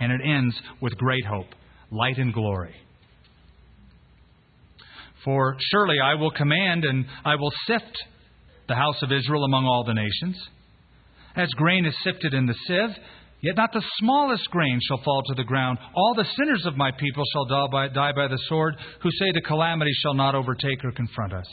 and 0.00 0.10
it 0.10 0.20
ends 0.24 0.56
with 0.80 0.96
great 0.96 1.24
hope, 1.24 1.46
light 1.90 2.18
and 2.18 2.32
glory. 2.32 2.74
For 5.24 5.56
surely 5.70 5.96
I 6.02 6.14
will 6.14 6.30
command 6.30 6.84
and 6.84 7.04
I 7.24 7.36
will 7.36 7.52
sift 7.66 7.96
the 8.68 8.74
house 8.74 9.02
of 9.02 9.12
Israel 9.12 9.44
among 9.44 9.66
all 9.66 9.84
the 9.84 9.94
nations. 9.94 10.36
As 11.36 11.48
grain 11.50 11.84
is 11.84 11.94
sifted 12.02 12.32
in 12.34 12.46
the 12.46 12.54
sieve, 12.66 12.96
yet 13.42 13.56
not 13.56 13.72
the 13.72 13.84
smallest 13.98 14.48
grain 14.50 14.80
shall 14.88 15.02
fall 15.04 15.22
to 15.26 15.34
the 15.34 15.44
ground. 15.44 15.78
All 15.94 16.14
the 16.16 16.26
sinners 16.36 16.64
of 16.66 16.76
my 16.76 16.90
people 16.90 17.24
shall 17.32 17.44
die 17.44 17.66
by, 17.70 17.88
die 17.88 18.12
by 18.12 18.28
the 18.28 18.40
sword, 18.48 18.76
who 19.02 19.10
say 19.10 19.32
the 19.34 19.42
calamity 19.42 19.92
shall 20.02 20.14
not 20.14 20.34
overtake 20.34 20.84
or 20.84 20.92
confront 20.92 21.34
us. 21.34 21.46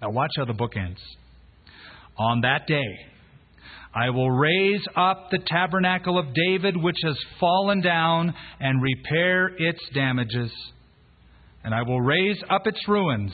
Now, 0.00 0.10
watch 0.10 0.32
how 0.36 0.44
the 0.44 0.54
book 0.54 0.76
ends. 0.76 1.00
On 2.16 2.40
that 2.40 2.66
day, 2.66 2.84
I 3.94 4.10
will 4.10 4.30
raise 4.30 4.84
up 4.96 5.28
the 5.30 5.38
tabernacle 5.46 6.18
of 6.18 6.34
David, 6.34 6.76
which 6.76 6.96
has 7.04 7.16
fallen 7.38 7.80
down, 7.80 8.34
and 8.58 8.82
repair 8.82 9.46
its 9.56 9.78
damages. 9.94 10.50
And 11.62 11.72
I 11.72 11.82
will 11.82 12.00
raise 12.00 12.42
up 12.50 12.66
its 12.66 12.80
ruins, 12.88 13.32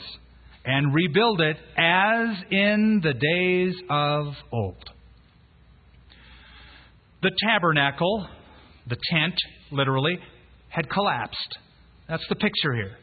and 0.63 0.93
rebuild 0.93 1.41
it 1.41 1.57
as 1.75 2.37
in 2.51 3.01
the 3.03 3.13
days 3.13 3.75
of 3.89 4.33
old. 4.51 4.89
The 7.23 7.31
tabernacle, 7.47 8.27
the 8.87 8.97
tent, 9.11 9.35
literally, 9.71 10.17
had 10.69 10.89
collapsed. 10.89 11.57
That's 12.07 12.25
the 12.29 12.35
picture 12.35 12.73
here. 12.75 12.97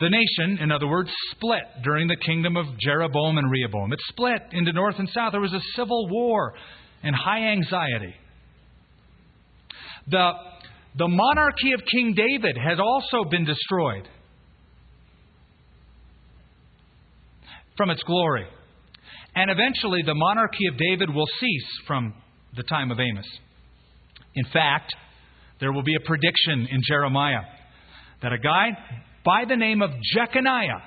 The 0.00 0.10
nation, 0.10 0.58
in 0.62 0.72
other 0.72 0.88
words, 0.88 1.10
split 1.30 1.62
during 1.84 2.08
the 2.08 2.16
kingdom 2.16 2.56
of 2.56 2.66
Jeroboam 2.78 3.38
and 3.38 3.50
Rehoboam. 3.50 3.92
It 3.92 4.00
split 4.08 4.42
into 4.52 4.72
north 4.72 4.96
and 4.98 5.08
south. 5.08 5.32
There 5.32 5.40
was 5.40 5.52
a 5.52 5.60
civil 5.76 6.08
war 6.08 6.54
and 7.02 7.14
high 7.14 7.52
anxiety. 7.52 8.14
The, 10.08 10.32
the 10.98 11.08
monarchy 11.08 11.72
of 11.72 11.80
King 11.90 12.14
David 12.14 12.56
had 12.56 12.80
also 12.80 13.24
been 13.30 13.44
destroyed 13.44 14.08
from 17.76 17.90
its 17.90 18.02
glory. 18.02 18.46
And 19.36 19.50
eventually, 19.50 20.02
the 20.04 20.14
monarchy 20.14 20.66
of 20.66 20.76
David 20.76 21.12
will 21.14 21.26
cease 21.40 21.68
from 21.86 22.14
the 22.56 22.62
time 22.64 22.90
of 22.90 22.98
Amos. 23.00 23.26
In 24.34 24.44
fact, 24.52 24.94
there 25.60 25.72
will 25.72 25.82
be 25.82 25.94
a 25.94 26.06
prediction 26.06 26.68
in 26.70 26.80
Jeremiah 26.86 27.42
that 28.22 28.32
a 28.32 28.38
guy 28.38 28.70
by 29.24 29.44
the 29.48 29.56
name 29.56 29.82
of 29.82 29.90
Jeconiah 30.14 30.82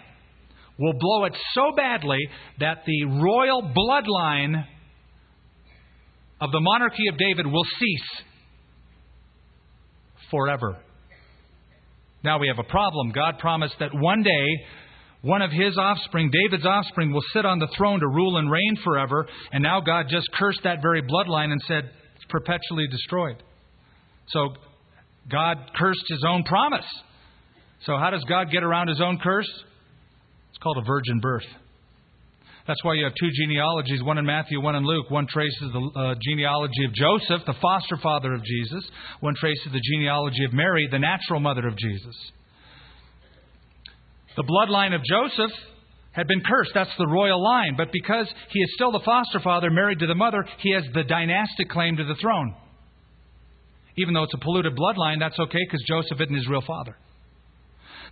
will 0.79 0.93
blow 0.93 1.25
it 1.25 1.33
so 1.53 1.71
badly 1.75 2.19
that 2.59 2.83
the 2.85 3.05
royal 3.05 3.63
bloodline 3.63 4.63
of 6.39 6.51
the 6.51 6.59
monarchy 6.59 7.07
of 7.07 7.17
David 7.17 7.47
will 7.47 7.63
cease 7.63 8.23
forever. 10.29 10.77
Now 12.23 12.39
we 12.39 12.47
have 12.47 12.59
a 12.59 12.69
problem. 12.69 13.11
God 13.11 13.39
promised 13.39 13.75
that 13.79 13.89
one 13.93 14.21
day 14.21 14.65
one 15.21 15.41
of 15.41 15.51
his 15.51 15.77
offspring, 15.77 16.31
David's 16.31 16.65
offspring, 16.65 17.11
will 17.11 17.23
sit 17.33 17.45
on 17.45 17.59
the 17.59 17.67
throne 17.75 17.99
to 17.99 18.07
rule 18.07 18.38
and 18.38 18.51
reign 18.51 18.77
forever. 18.83 19.27
And 19.51 19.63
now 19.63 19.81
God 19.81 20.05
just 20.09 20.27
cursed 20.33 20.61
that 20.63 20.81
very 20.81 21.01
bloodline 21.01 21.51
and 21.51 21.61
said 21.67 21.89
it's 22.15 22.25
perpetually 22.29 22.88
destroyed. 22.88 23.41
So 24.29 24.49
God 25.29 25.57
cursed 25.75 26.05
his 26.07 26.23
own 26.27 26.43
promise. 26.43 26.85
So, 27.86 27.97
how 27.97 28.09
does 28.09 28.23
God 28.28 28.51
get 28.51 28.63
around 28.63 28.88
his 28.88 29.01
own 29.01 29.19
curse? 29.21 29.49
It's 30.49 30.57
called 30.63 30.78
a 30.78 30.86
virgin 30.86 31.19
birth. 31.19 31.45
That's 32.67 32.84
why 32.84 32.95
you 32.95 33.05
have 33.05 33.13
two 33.17 33.30
genealogies, 33.32 34.03
one 34.03 34.17
in 34.17 34.25
Matthew, 34.25 34.59
one 34.61 34.75
in 34.75 34.84
Luke. 34.84 35.09
One 35.09 35.25
traces 35.25 35.71
the 35.71 35.91
uh, 35.95 36.15
genealogy 36.21 36.84
of 36.86 36.93
Joseph, 36.93 37.45
the 37.45 37.55
foster 37.61 37.95
father 38.03 38.34
of 38.34 38.43
Jesus. 38.43 38.84
One 39.21 39.36
traces 39.39 39.71
the 39.71 39.80
genealogy 39.82 40.43
of 40.43 40.51
Mary, 40.51 40.88
the 40.91 40.99
natural 40.99 41.39
mother 41.39 41.65
of 41.65 41.78
Jesus. 41.78 42.15
The 44.36 44.43
bloodline 44.43 44.93
of 44.93 45.01
Joseph 45.03 45.55
had 46.11 46.28
been 46.28 46.41
cursed. 46.41 46.71
That's 46.73 46.95
the 46.97 47.07
royal 47.07 47.41
line. 47.41 47.75
But 47.78 47.89
because 47.93 48.28
he 48.49 48.59
is 48.59 48.71
still 48.75 48.91
the 48.91 49.01
foster 49.05 49.39
father, 49.39 49.69
married 49.71 49.99
to 49.99 50.07
the 50.07 50.15
mother, 50.15 50.43
he 50.59 50.73
has 50.73 50.84
the 50.93 51.03
dynastic 51.03 51.69
claim 51.69 51.95
to 51.97 52.03
the 52.03 52.15
throne. 52.15 52.53
Even 53.97 54.13
though 54.13 54.23
it's 54.23 54.34
a 54.34 54.39
polluted 54.39 54.75
bloodline, 54.75 55.19
that's 55.19 55.39
okay 55.39 55.59
because 55.65 55.84
Joseph 55.88 56.19
isn't 56.19 56.36
his 56.36 56.47
real 56.49 56.61
father. 56.67 56.97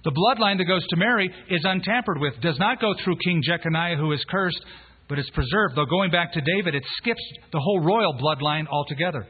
The 0.06 0.12
bloodline 0.12 0.60
that 0.60 0.66
goes 0.66 0.86
to 0.90 0.96
Mary 0.98 1.34
is 1.50 1.62
untampered 1.64 2.20
with, 2.20 2.40
does 2.40 2.60
not 2.60 2.80
go 2.80 2.94
through 3.04 3.16
King 3.26 3.42
Jeconiah, 3.44 3.98
who 3.98 4.12
is 4.12 4.24
cursed, 4.30 4.64
but 5.10 5.18
is 5.18 5.28
preserved. 5.34 5.76
Though 5.76 5.86
going 5.86 6.12
back 6.12 6.32
to 6.34 6.42
David, 6.42 6.76
it 6.76 6.84
skips 6.98 7.22
the 7.52 7.60
whole 7.60 7.82
royal 7.82 8.14
bloodline 8.14 8.68
altogether. 8.68 9.28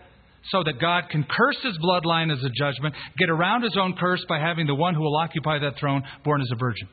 So 0.52 0.64
that 0.64 0.80
God 0.80 1.06
can 1.10 1.24
curse 1.24 1.58
his 1.64 1.76
bloodline 1.80 2.32
as 2.32 2.44
a 2.44 2.50
judgment, 2.50 2.94
get 3.18 3.30
around 3.30 3.64
his 3.64 3.76
own 3.80 3.96
curse 3.98 4.24
by 4.30 4.38
having 4.38 4.68
the 4.68 4.76
one 4.76 4.94
who 4.94 5.02
will 5.02 5.16
occupy 5.16 5.58
that 5.60 5.80
throne 5.80 6.04
born 6.24 6.42
as 6.42 6.50
a 6.52 6.56
virgin. 6.56 6.88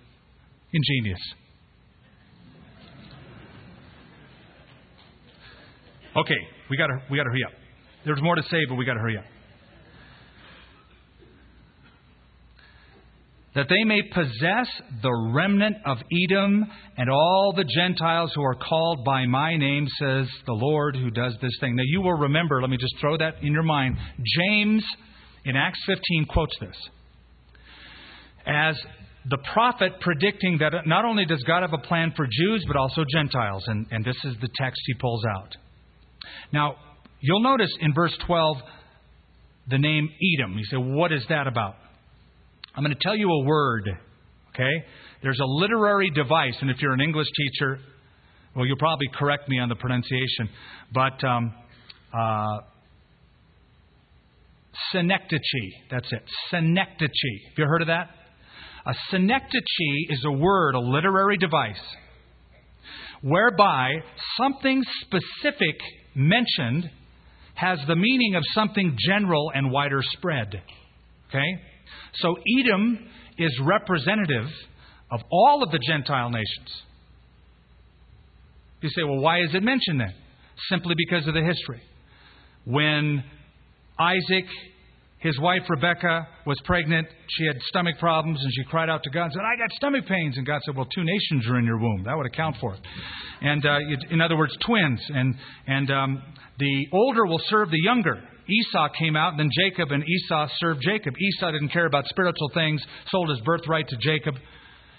Ingenious. 0.72 1.20
Okay, 6.16 6.38
we 6.70 6.76
got 6.78 6.86
to 6.86 7.02
we 7.10 7.18
got 7.18 7.24
to 7.24 7.30
hurry 7.30 7.44
up. 7.44 7.52
There's 8.06 8.22
more 8.22 8.36
to 8.36 8.42
say, 8.44 8.64
but 8.68 8.76
we 8.76 8.86
got 8.86 8.94
to 8.94 9.00
hurry 9.00 9.18
up. 9.18 9.24
That 13.54 13.68
they 13.68 13.84
may 13.84 14.00
possess 14.02 14.66
the 15.02 15.30
remnant 15.34 15.76
of 15.84 15.98
Edom 16.24 16.64
and 16.96 17.10
all 17.10 17.52
the 17.54 17.64
Gentiles 17.64 18.32
who 18.34 18.42
are 18.42 18.54
called 18.54 19.04
by 19.04 19.26
my 19.26 19.56
name, 19.56 19.86
says 19.98 20.26
the 20.46 20.52
Lord 20.52 20.96
who 20.96 21.10
does 21.10 21.34
this 21.42 21.52
thing. 21.60 21.76
Now, 21.76 21.82
you 21.84 22.00
will 22.00 22.14
remember, 22.14 22.60
let 22.62 22.70
me 22.70 22.78
just 22.78 22.94
throw 23.00 23.16
that 23.18 23.42
in 23.42 23.52
your 23.52 23.62
mind. 23.62 23.96
James 24.38 24.84
in 25.44 25.56
Acts 25.56 25.80
15 25.86 26.26
quotes 26.26 26.56
this 26.60 26.76
as 28.46 28.76
the 29.30 29.38
prophet 29.52 29.92
predicting 30.00 30.58
that 30.58 30.72
not 30.86 31.04
only 31.04 31.24
does 31.24 31.42
God 31.44 31.62
have 31.62 31.72
a 31.72 31.86
plan 31.86 32.12
for 32.16 32.26
Jews, 32.26 32.64
but 32.66 32.76
also 32.76 33.04
Gentiles. 33.08 33.62
And, 33.66 33.86
and 33.90 34.04
this 34.04 34.16
is 34.24 34.34
the 34.40 34.48
text 34.56 34.80
he 34.86 34.94
pulls 34.94 35.24
out. 35.24 35.56
Now, 36.52 36.76
you'll 37.20 37.42
notice 37.42 37.70
in 37.80 37.94
verse 37.94 38.16
12 38.26 38.56
the 39.68 39.78
name 39.78 40.08
Edom. 40.34 40.58
You 40.58 40.64
say, 40.64 40.76
what 40.76 41.12
is 41.12 41.24
that 41.28 41.46
about? 41.46 41.76
I'm 42.74 42.82
going 42.82 42.94
to 42.94 43.02
tell 43.02 43.16
you 43.16 43.30
a 43.30 43.44
word, 43.44 43.88
okay? 44.54 44.84
There's 45.22 45.40
a 45.40 45.46
literary 45.46 46.10
device, 46.10 46.54
and 46.60 46.70
if 46.70 46.80
you're 46.80 46.94
an 46.94 47.02
English 47.02 47.28
teacher, 47.36 47.78
well, 48.56 48.66
you'll 48.66 48.78
probably 48.78 49.08
correct 49.14 49.48
me 49.48 49.58
on 49.58 49.68
the 49.68 49.74
pronunciation, 49.74 50.48
but 50.92 51.22
um, 51.24 51.54
uh, 52.14 52.58
synecdoche, 54.92 55.40
that's 55.90 56.10
it. 56.12 56.22
Synecdoche. 56.50 57.48
Have 57.48 57.58
you 57.58 57.64
heard 57.66 57.82
of 57.82 57.88
that? 57.88 58.08
A 58.86 58.94
synecdoche 59.10 60.08
is 60.08 60.24
a 60.24 60.32
word, 60.32 60.74
a 60.74 60.80
literary 60.80 61.36
device, 61.36 61.76
whereby 63.20 63.90
something 64.38 64.82
specific 65.02 65.78
mentioned 66.14 66.90
has 67.54 67.78
the 67.86 67.96
meaning 67.96 68.34
of 68.34 68.42
something 68.54 68.96
general 68.98 69.52
and 69.54 69.70
wider 69.70 70.00
spread. 70.02 70.62
Okay? 71.28 71.60
So 72.14 72.36
Edom 72.60 72.98
is 73.38 73.52
representative 73.64 74.46
of 75.10 75.20
all 75.30 75.62
of 75.62 75.70
the 75.70 75.78
Gentile 75.78 76.30
nations. 76.30 76.68
You 78.80 78.88
say, 78.90 79.04
well, 79.04 79.20
why 79.20 79.40
is 79.42 79.54
it 79.54 79.62
mentioned 79.62 80.00
then? 80.00 80.14
Simply 80.68 80.94
because 80.96 81.26
of 81.28 81.34
the 81.34 81.42
history. 81.42 81.82
When 82.64 83.22
Isaac, 83.98 84.46
his 85.18 85.38
wife 85.38 85.62
Rebecca, 85.68 86.26
was 86.46 86.58
pregnant, 86.64 87.06
she 87.28 87.46
had 87.46 87.56
stomach 87.68 87.98
problems, 87.98 88.40
and 88.42 88.52
she 88.52 88.64
cried 88.64 88.90
out 88.90 89.02
to 89.04 89.10
God 89.10 89.24
and 89.24 89.32
said, 89.34 89.42
I 89.42 89.56
got 89.56 89.70
stomach 89.76 90.06
pains. 90.06 90.36
And 90.36 90.46
God 90.46 90.60
said, 90.64 90.76
Well, 90.76 90.88
two 90.94 91.04
nations 91.04 91.46
are 91.48 91.58
in 91.58 91.64
your 91.64 91.78
womb. 91.78 92.04
That 92.04 92.16
would 92.16 92.26
account 92.26 92.56
for 92.60 92.74
it. 92.74 92.80
And 93.40 93.64
uh, 93.64 93.78
in 94.10 94.20
other 94.20 94.36
words, 94.36 94.52
twins. 94.66 95.00
And, 95.08 95.34
and 95.66 95.90
um, 95.90 96.22
the 96.58 96.86
older 96.92 97.24
will 97.26 97.40
serve 97.48 97.70
the 97.70 97.80
younger. 97.82 98.22
Esau 98.52 98.88
came 98.98 99.16
out, 99.16 99.32
and 99.32 99.40
then 99.40 99.50
Jacob 99.64 99.92
and 99.92 100.04
Esau 100.06 100.48
served 100.58 100.82
Jacob. 100.82 101.14
Esau 101.18 101.50
didn't 101.52 101.70
care 101.70 101.86
about 101.86 102.06
spiritual 102.06 102.50
things, 102.54 102.82
sold 103.10 103.30
his 103.30 103.40
birthright 103.40 103.88
to 103.88 103.96
Jacob. 103.96 104.34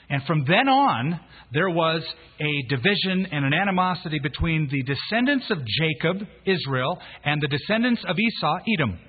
And 0.10 0.22
from 0.24 0.46
then 0.48 0.68
on, 0.68 1.20
there 1.52 1.70
was 1.70 2.04
a 2.40 2.68
division 2.70 3.28
and 3.32 3.46
an 3.46 3.54
animosity 3.54 4.20
between 4.20 4.70
the 4.70 4.84
descendants 4.84 5.50
of 5.50 5.60
Jacob, 5.66 6.28
Israel, 6.46 7.00
and 7.24 7.42
the 7.42 7.48
descendants 7.48 8.04
of 8.08 8.16
Esau, 8.20 8.58
Edom. 8.78 9.00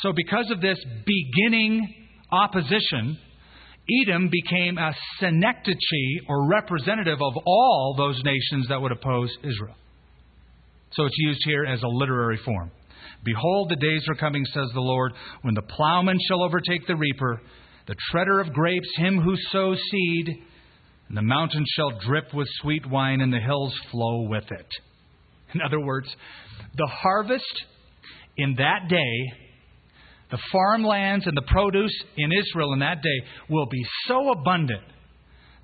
So, 0.00 0.12
because 0.14 0.50
of 0.50 0.60
this 0.60 0.78
beginning 1.04 2.06
opposition, 2.32 3.18
Edom 4.02 4.30
became 4.30 4.78
a 4.78 4.92
synecdoche 5.20 6.26
or 6.28 6.48
representative 6.48 7.20
of 7.20 7.34
all 7.46 7.94
those 7.96 8.20
nations 8.24 8.66
that 8.68 8.80
would 8.80 8.92
oppose 8.92 9.30
Israel. 9.42 9.76
So, 10.92 11.04
it's 11.04 11.18
used 11.18 11.40
here 11.44 11.64
as 11.64 11.82
a 11.82 11.88
literary 11.88 12.38
form. 12.44 12.70
Behold, 13.24 13.70
the 13.70 13.76
days 13.76 14.04
are 14.08 14.14
coming, 14.14 14.44
says 14.46 14.68
the 14.74 14.80
Lord, 14.80 15.12
when 15.42 15.54
the 15.54 15.62
plowman 15.62 16.18
shall 16.28 16.42
overtake 16.42 16.86
the 16.86 16.96
reaper, 16.96 17.40
the 17.86 17.96
treader 18.10 18.40
of 18.40 18.52
grapes, 18.52 18.88
him 18.96 19.20
who 19.20 19.34
sows 19.50 19.78
seed, 19.90 20.28
and 21.08 21.16
the 21.16 21.22
mountains 21.22 21.68
shall 21.76 21.98
drip 22.00 22.32
with 22.34 22.48
sweet 22.60 22.88
wine, 22.88 23.20
and 23.20 23.32
the 23.32 23.40
hills 23.40 23.74
flow 23.90 24.28
with 24.28 24.44
it. 24.50 24.66
In 25.54 25.60
other 25.62 25.80
words, 25.80 26.08
the 26.76 26.90
harvest 26.90 27.64
in 28.36 28.56
that 28.58 28.88
day, 28.88 29.32
the 30.30 30.38
farmlands 30.50 31.26
and 31.26 31.36
the 31.36 31.42
produce 31.42 31.94
in 32.16 32.30
Israel 32.32 32.72
in 32.72 32.80
that 32.80 33.02
day 33.02 33.26
will 33.48 33.66
be 33.66 33.82
so 34.08 34.32
abundant 34.32 34.82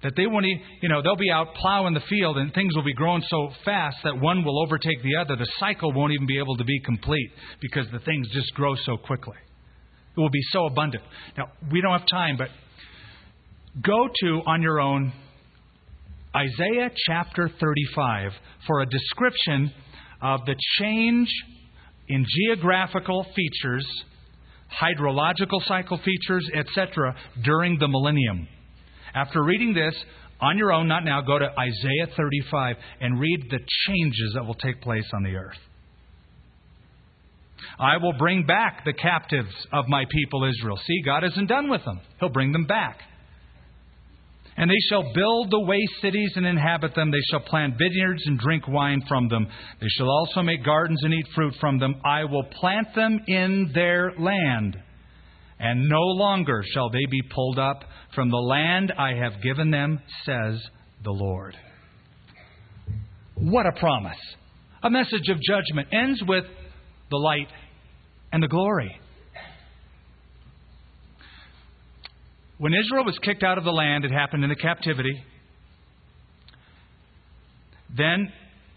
that 0.03 0.13
they 0.17 0.27
won't, 0.27 0.47
even, 0.47 0.63
you 0.81 0.89
know, 0.89 1.03
they'll 1.03 1.17
be 1.17 1.31
out 1.31 1.55
plowing 1.55 1.95
the 1.95 2.03
field 2.09 2.39
and 2.39 2.53
things 2.55 2.75
will 2.75 2.85
be 2.85 2.95
growing 2.95 3.23
so 3.29 3.51
fast 3.65 3.99
that 4.05 4.19
one 4.19 4.45
will 4.45 4.63
overtake 4.63 5.03
the 5.03 5.17
other. 5.17 5.37
The 5.37 5.51
cycle 5.59 5.93
won't 5.93 6.13
even 6.13 6.27
be 6.27 6.39
able 6.39 6.57
to 6.57 6.65
be 6.65 6.81
complete 6.81 7.31
because 7.61 7.87
the 7.93 7.99
things 8.01 8.29
just 8.33 8.53
grow 8.55 8.75
so 8.85 8.97
quickly. 8.97 9.37
It 10.17 10.21
will 10.21 10.31
be 10.31 10.43
so 10.53 10.67
abundant. 10.67 11.05
Now, 11.37 11.53
we 11.71 11.81
don't 11.81 11.99
have 11.99 12.09
time, 12.09 12.37
but 12.37 12.49
go 13.83 14.09
to 14.23 14.43
on 14.47 14.63
your 14.63 14.81
own 14.81 15.13
Isaiah 16.35 16.91
chapter 17.07 17.51
35 17.61 18.33
for 18.67 18.81
a 18.81 18.87
description 18.87 19.73
of 20.23 20.41
the 20.47 20.55
change 20.79 21.29
in 22.09 22.25
geographical 22.29 23.27
features, 23.35 23.87
hydrological 24.81 25.65
cycle 25.67 25.99
features, 26.05 26.49
etc., 26.55 27.17
during 27.45 27.79
the 27.79 27.89
millennium. 27.89 28.49
After 29.15 29.43
reading 29.43 29.75
this, 29.75 29.95
on 30.41 30.57
your 30.57 30.73
own, 30.73 30.89
not 30.89 31.05
now, 31.05 31.21
go 31.21 31.39
to 31.39 31.49
Isaiah 31.59 32.15
35 32.17 32.77
and 33.01 33.21
read 33.21 33.47
the 33.51 33.59
changes 33.87 34.33
that 34.35 34.47
will 34.47 34.55
take 34.55 34.81
place 34.81 35.05
on 35.13 35.23
the 35.23 35.37
earth. 35.37 35.59
I 37.79 37.99
will 37.99 38.15
bring 38.15 38.47
back 38.47 38.85
the 38.85 38.93
captives 38.93 39.55
of 39.73 39.87
my 39.89 40.05
people 40.11 40.45
Israel. 40.45 40.79
See, 40.87 41.03
God 41.05 41.25
isn't 41.25 41.47
done 41.47 41.69
with 41.69 41.85
them. 41.85 42.01
He'll 42.19 42.31
bring 42.31 42.53
them 42.53 42.67
back. 42.67 42.99
And 44.57 44.71
they 44.71 44.81
shall 44.89 45.13
build 45.15 45.51
the 45.51 45.61
waste 45.61 46.01
cities 46.03 46.33
and 46.37 46.47
inhabit 46.47 46.95
them. 46.95 47.11
They 47.11 47.23
shall 47.31 47.41
plant 47.41 47.79
vineyards 47.79 48.23
and 48.27 48.39
drink 48.39 48.67
wine 48.67 49.03
from 49.09 49.29
them. 49.29 49.47
They 49.81 49.89
shall 49.89 50.11
also 50.11 50.43
make 50.43 50.65
gardens 50.65 51.01
and 51.03 51.15
eat 51.15 51.27
fruit 51.35 51.55
from 51.61 51.79
them. 51.79 51.95
I 52.05 52.25
will 52.25 52.45
plant 52.45 52.95
them 52.95 53.21
in 53.27 53.71
their 53.75 54.13
land. 54.19 54.77
And 55.61 55.91
no 55.91 56.01
longer 56.01 56.65
shall 56.73 56.89
they 56.89 57.05
be 57.11 57.21
pulled 57.35 57.59
up 57.59 57.85
from 58.15 58.31
the 58.31 58.39
land 58.39 58.93
I 58.99 59.13
have 59.15 59.43
given 59.43 59.71
them, 59.71 60.01
says 60.25 60.59
the 61.05 61.11
Lord. 61.11 61.55
What 63.35 63.67
a 63.67 63.73
promise! 63.79 64.17
A 64.83 64.89
message 64.89 65.29
of 65.29 65.37
judgment 65.47 65.89
ends 65.93 66.23
with 66.27 66.45
the 67.11 67.19
light 67.19 67.49
and 68.33 68.43
the 68.43 68.49
glory. 68.49 68.99
When 72.57 72.73
Israel 72.73 73.05
was 73.05 73.19
kicked 73.23 73.43
out 73.43 73.59
of 73.59 73.65
the 73.65 73.71
land, 73.71 74.07
it 74.07 74.13
happened 74.13 74.45
in 74.45 74.51
the 74.51 74.57
captivity. 74.57 75.23
Then 77.95 78.33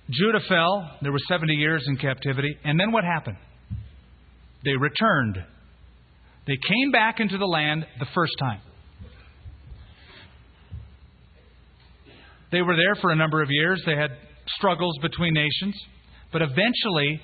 Judah 0.09 0.39
fell. 0.49 0.97
There 1.01 1.11
were 1.11 1.19
70 1.29 1.53
years 1.53 1.84
in 1.88 1.97
captivity. 1.97 2.57
And 2.65 2.77
then 2.77 2.91
what 2.91 3.03
happened? 3.05 3.38
They 4.65 4.75
returned. 4.77 5.38
They 6.45 6.57
came 6.57 6.91
back 6.91 7.19
into 7.19 7.37
the 7.37 7.45
land 7.45 7.85
the 7.99 8.07
first 8.13 8.33
time. 8.39 8.59
They 12.51 12.61
were 12.61 12.75
there 12.75 12.95
for 13.01 13.11
a 13.11 13.15
number 13.15 13.41
of 13.41 13.49
years. 13.49 13.81
They 13.85 13.95
had 13.95 14.11
struggles 14.57 14.97
between 15.01 15.33
nations. 15.33 15.75
But 16.31 16.41
eventually, 16.41 17.21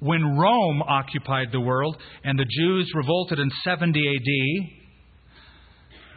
when 0.00 0.36
Rome 0.38 0.82
occupied 0.82 1.48
the 1.52 1.60
world 1.60 1.96
and 2.24 2.38
the 2.38 2.44
Jews 2.44 2.90
revolted 2.94 3.38
in 3.38 3.50
70 3.64 3.98
AD, 3.98 4.70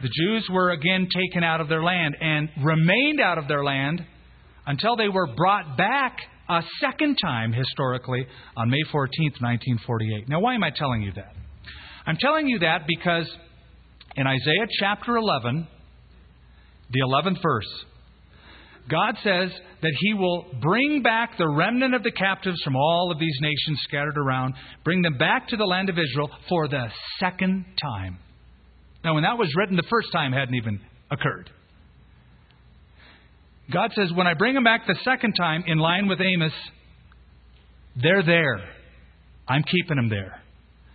the 0.02 0.08
Jews 0.08 0.48
were 0.52 0.70
again 0.70 1.08
taken 1.14 1.42
out 1.42 1.60
of 1.60 1.68
their 1.68 1.82
land 1.82 2.16
and 2.20 2.48
remained 2.62 3.20
out 3.20 3.38
of 3.38 3.48
their 3.48 3.64
land 3.64 4.04
until 4.66 4.96
they 4.96 5.08
were 5.08 5.34
brought 5.34 5.76
back 5.76 6.18
a 6.48 6.60
second 6.80 7.16
time 7.16 7.52
historically 7.52 8.26
on 8.56 8.68
May 8.68 8.82
14th, 8.92 9.40
1948. 9.40 10.28
Now, 10.28 10.40
why 10.40 10.54
am 10.54 10.62
I 10.62 10.70
telling 10.70 11.02
you 11.02 11.12
that? 11.16 11.32
I'm 12.06 12.16
telling 12.18 12.48
you 12.48 12.58
that 12.60 12.82
because 12.86 13.28
in 14.16 14.26
Isaiah 14.26 14.66
chapter 14.78 15.16
11, 15.16 15.66
the 16.90 17.00
11th 17.00 17.42
verse, 17.42 17.84
God 18.90 19.14
says 19.24 19.50
that 19.80 19.92
He 20.00 20.14
will 20.14 20.44
bring 20.60 21.02
back 21.02 21.38
the 21.38 21.48
remnant 21.48 21.94
of 21.94 22.02
the 22.02 22.12
captives 22.12 22.60
from 22.62 22.76
all 22.76 23.10
of 23.10 23.18
these 23.18 23.36
nations 23.40 23.80
scattered 23.84 24.18
around, 24.18 24.54
bring 24.84 25.00
them 25.00 25.16
back 25.16 25.48
to 25.48 25.56
the 25.56 25.64
land 25.64 25.88
of 25.88 25.98
Israel 25.98 26.30
for 26.48 26.68
the 26.68 26.88
second 27.18 27.64
time. 27.80 28.18
Now, 29.02 29.14
when 29.14 29.22
that 29.22 29.38
was 29.38 29.52
written, 29.56 29.76
the 29.76 29.84
first 29.88 30.08
time 30.12 30.32
hadn't 30.32 30.54
even 30.54 30.80
occurred. 31.10 31.50
God 33.72 33.92
says, 33.94 34.12
when 34.14 34.26
I 34.26 34.34
bring 34.34 34.54
them 34.54 34.64
back 34.64 34.86
the 34.86 34.98
second 35.04 35.32
time, 35.32 35.64
in 35.66 35.78
line 35.78 36.06
with 36.06 36.20
Amos, 36.20 36.52
they're 37.96 38.22
there. 38.22 38.60
I'm 39.48 39.62
keeping 39.62 39.96
them 39.96 40.10
there. 40.10 40.43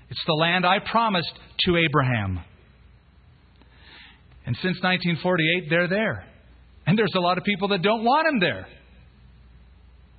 It's 0.09 0.23
the 0.25 0.33
land 0.33 0.65
I 0.65 0.79
promised 0.79 1.31
to 1.65 1.77
Abraham. 1.77 2.39
And 4.45 4.55
since 4.55 4.77
1948, 4.81 5.69
they're 5.69 5.87
there. 5.87 6.25
And 6.87 6.97
there's 6.97 7.13
a 7.15 7.19
lot 7.19 7.37
of 7.37 7.43
people 7.43 7.67
that 7.69 7.83
don't 7.83 8.03
want 8.03 8.27
him 8.27 8.39
there. 8.39 8.67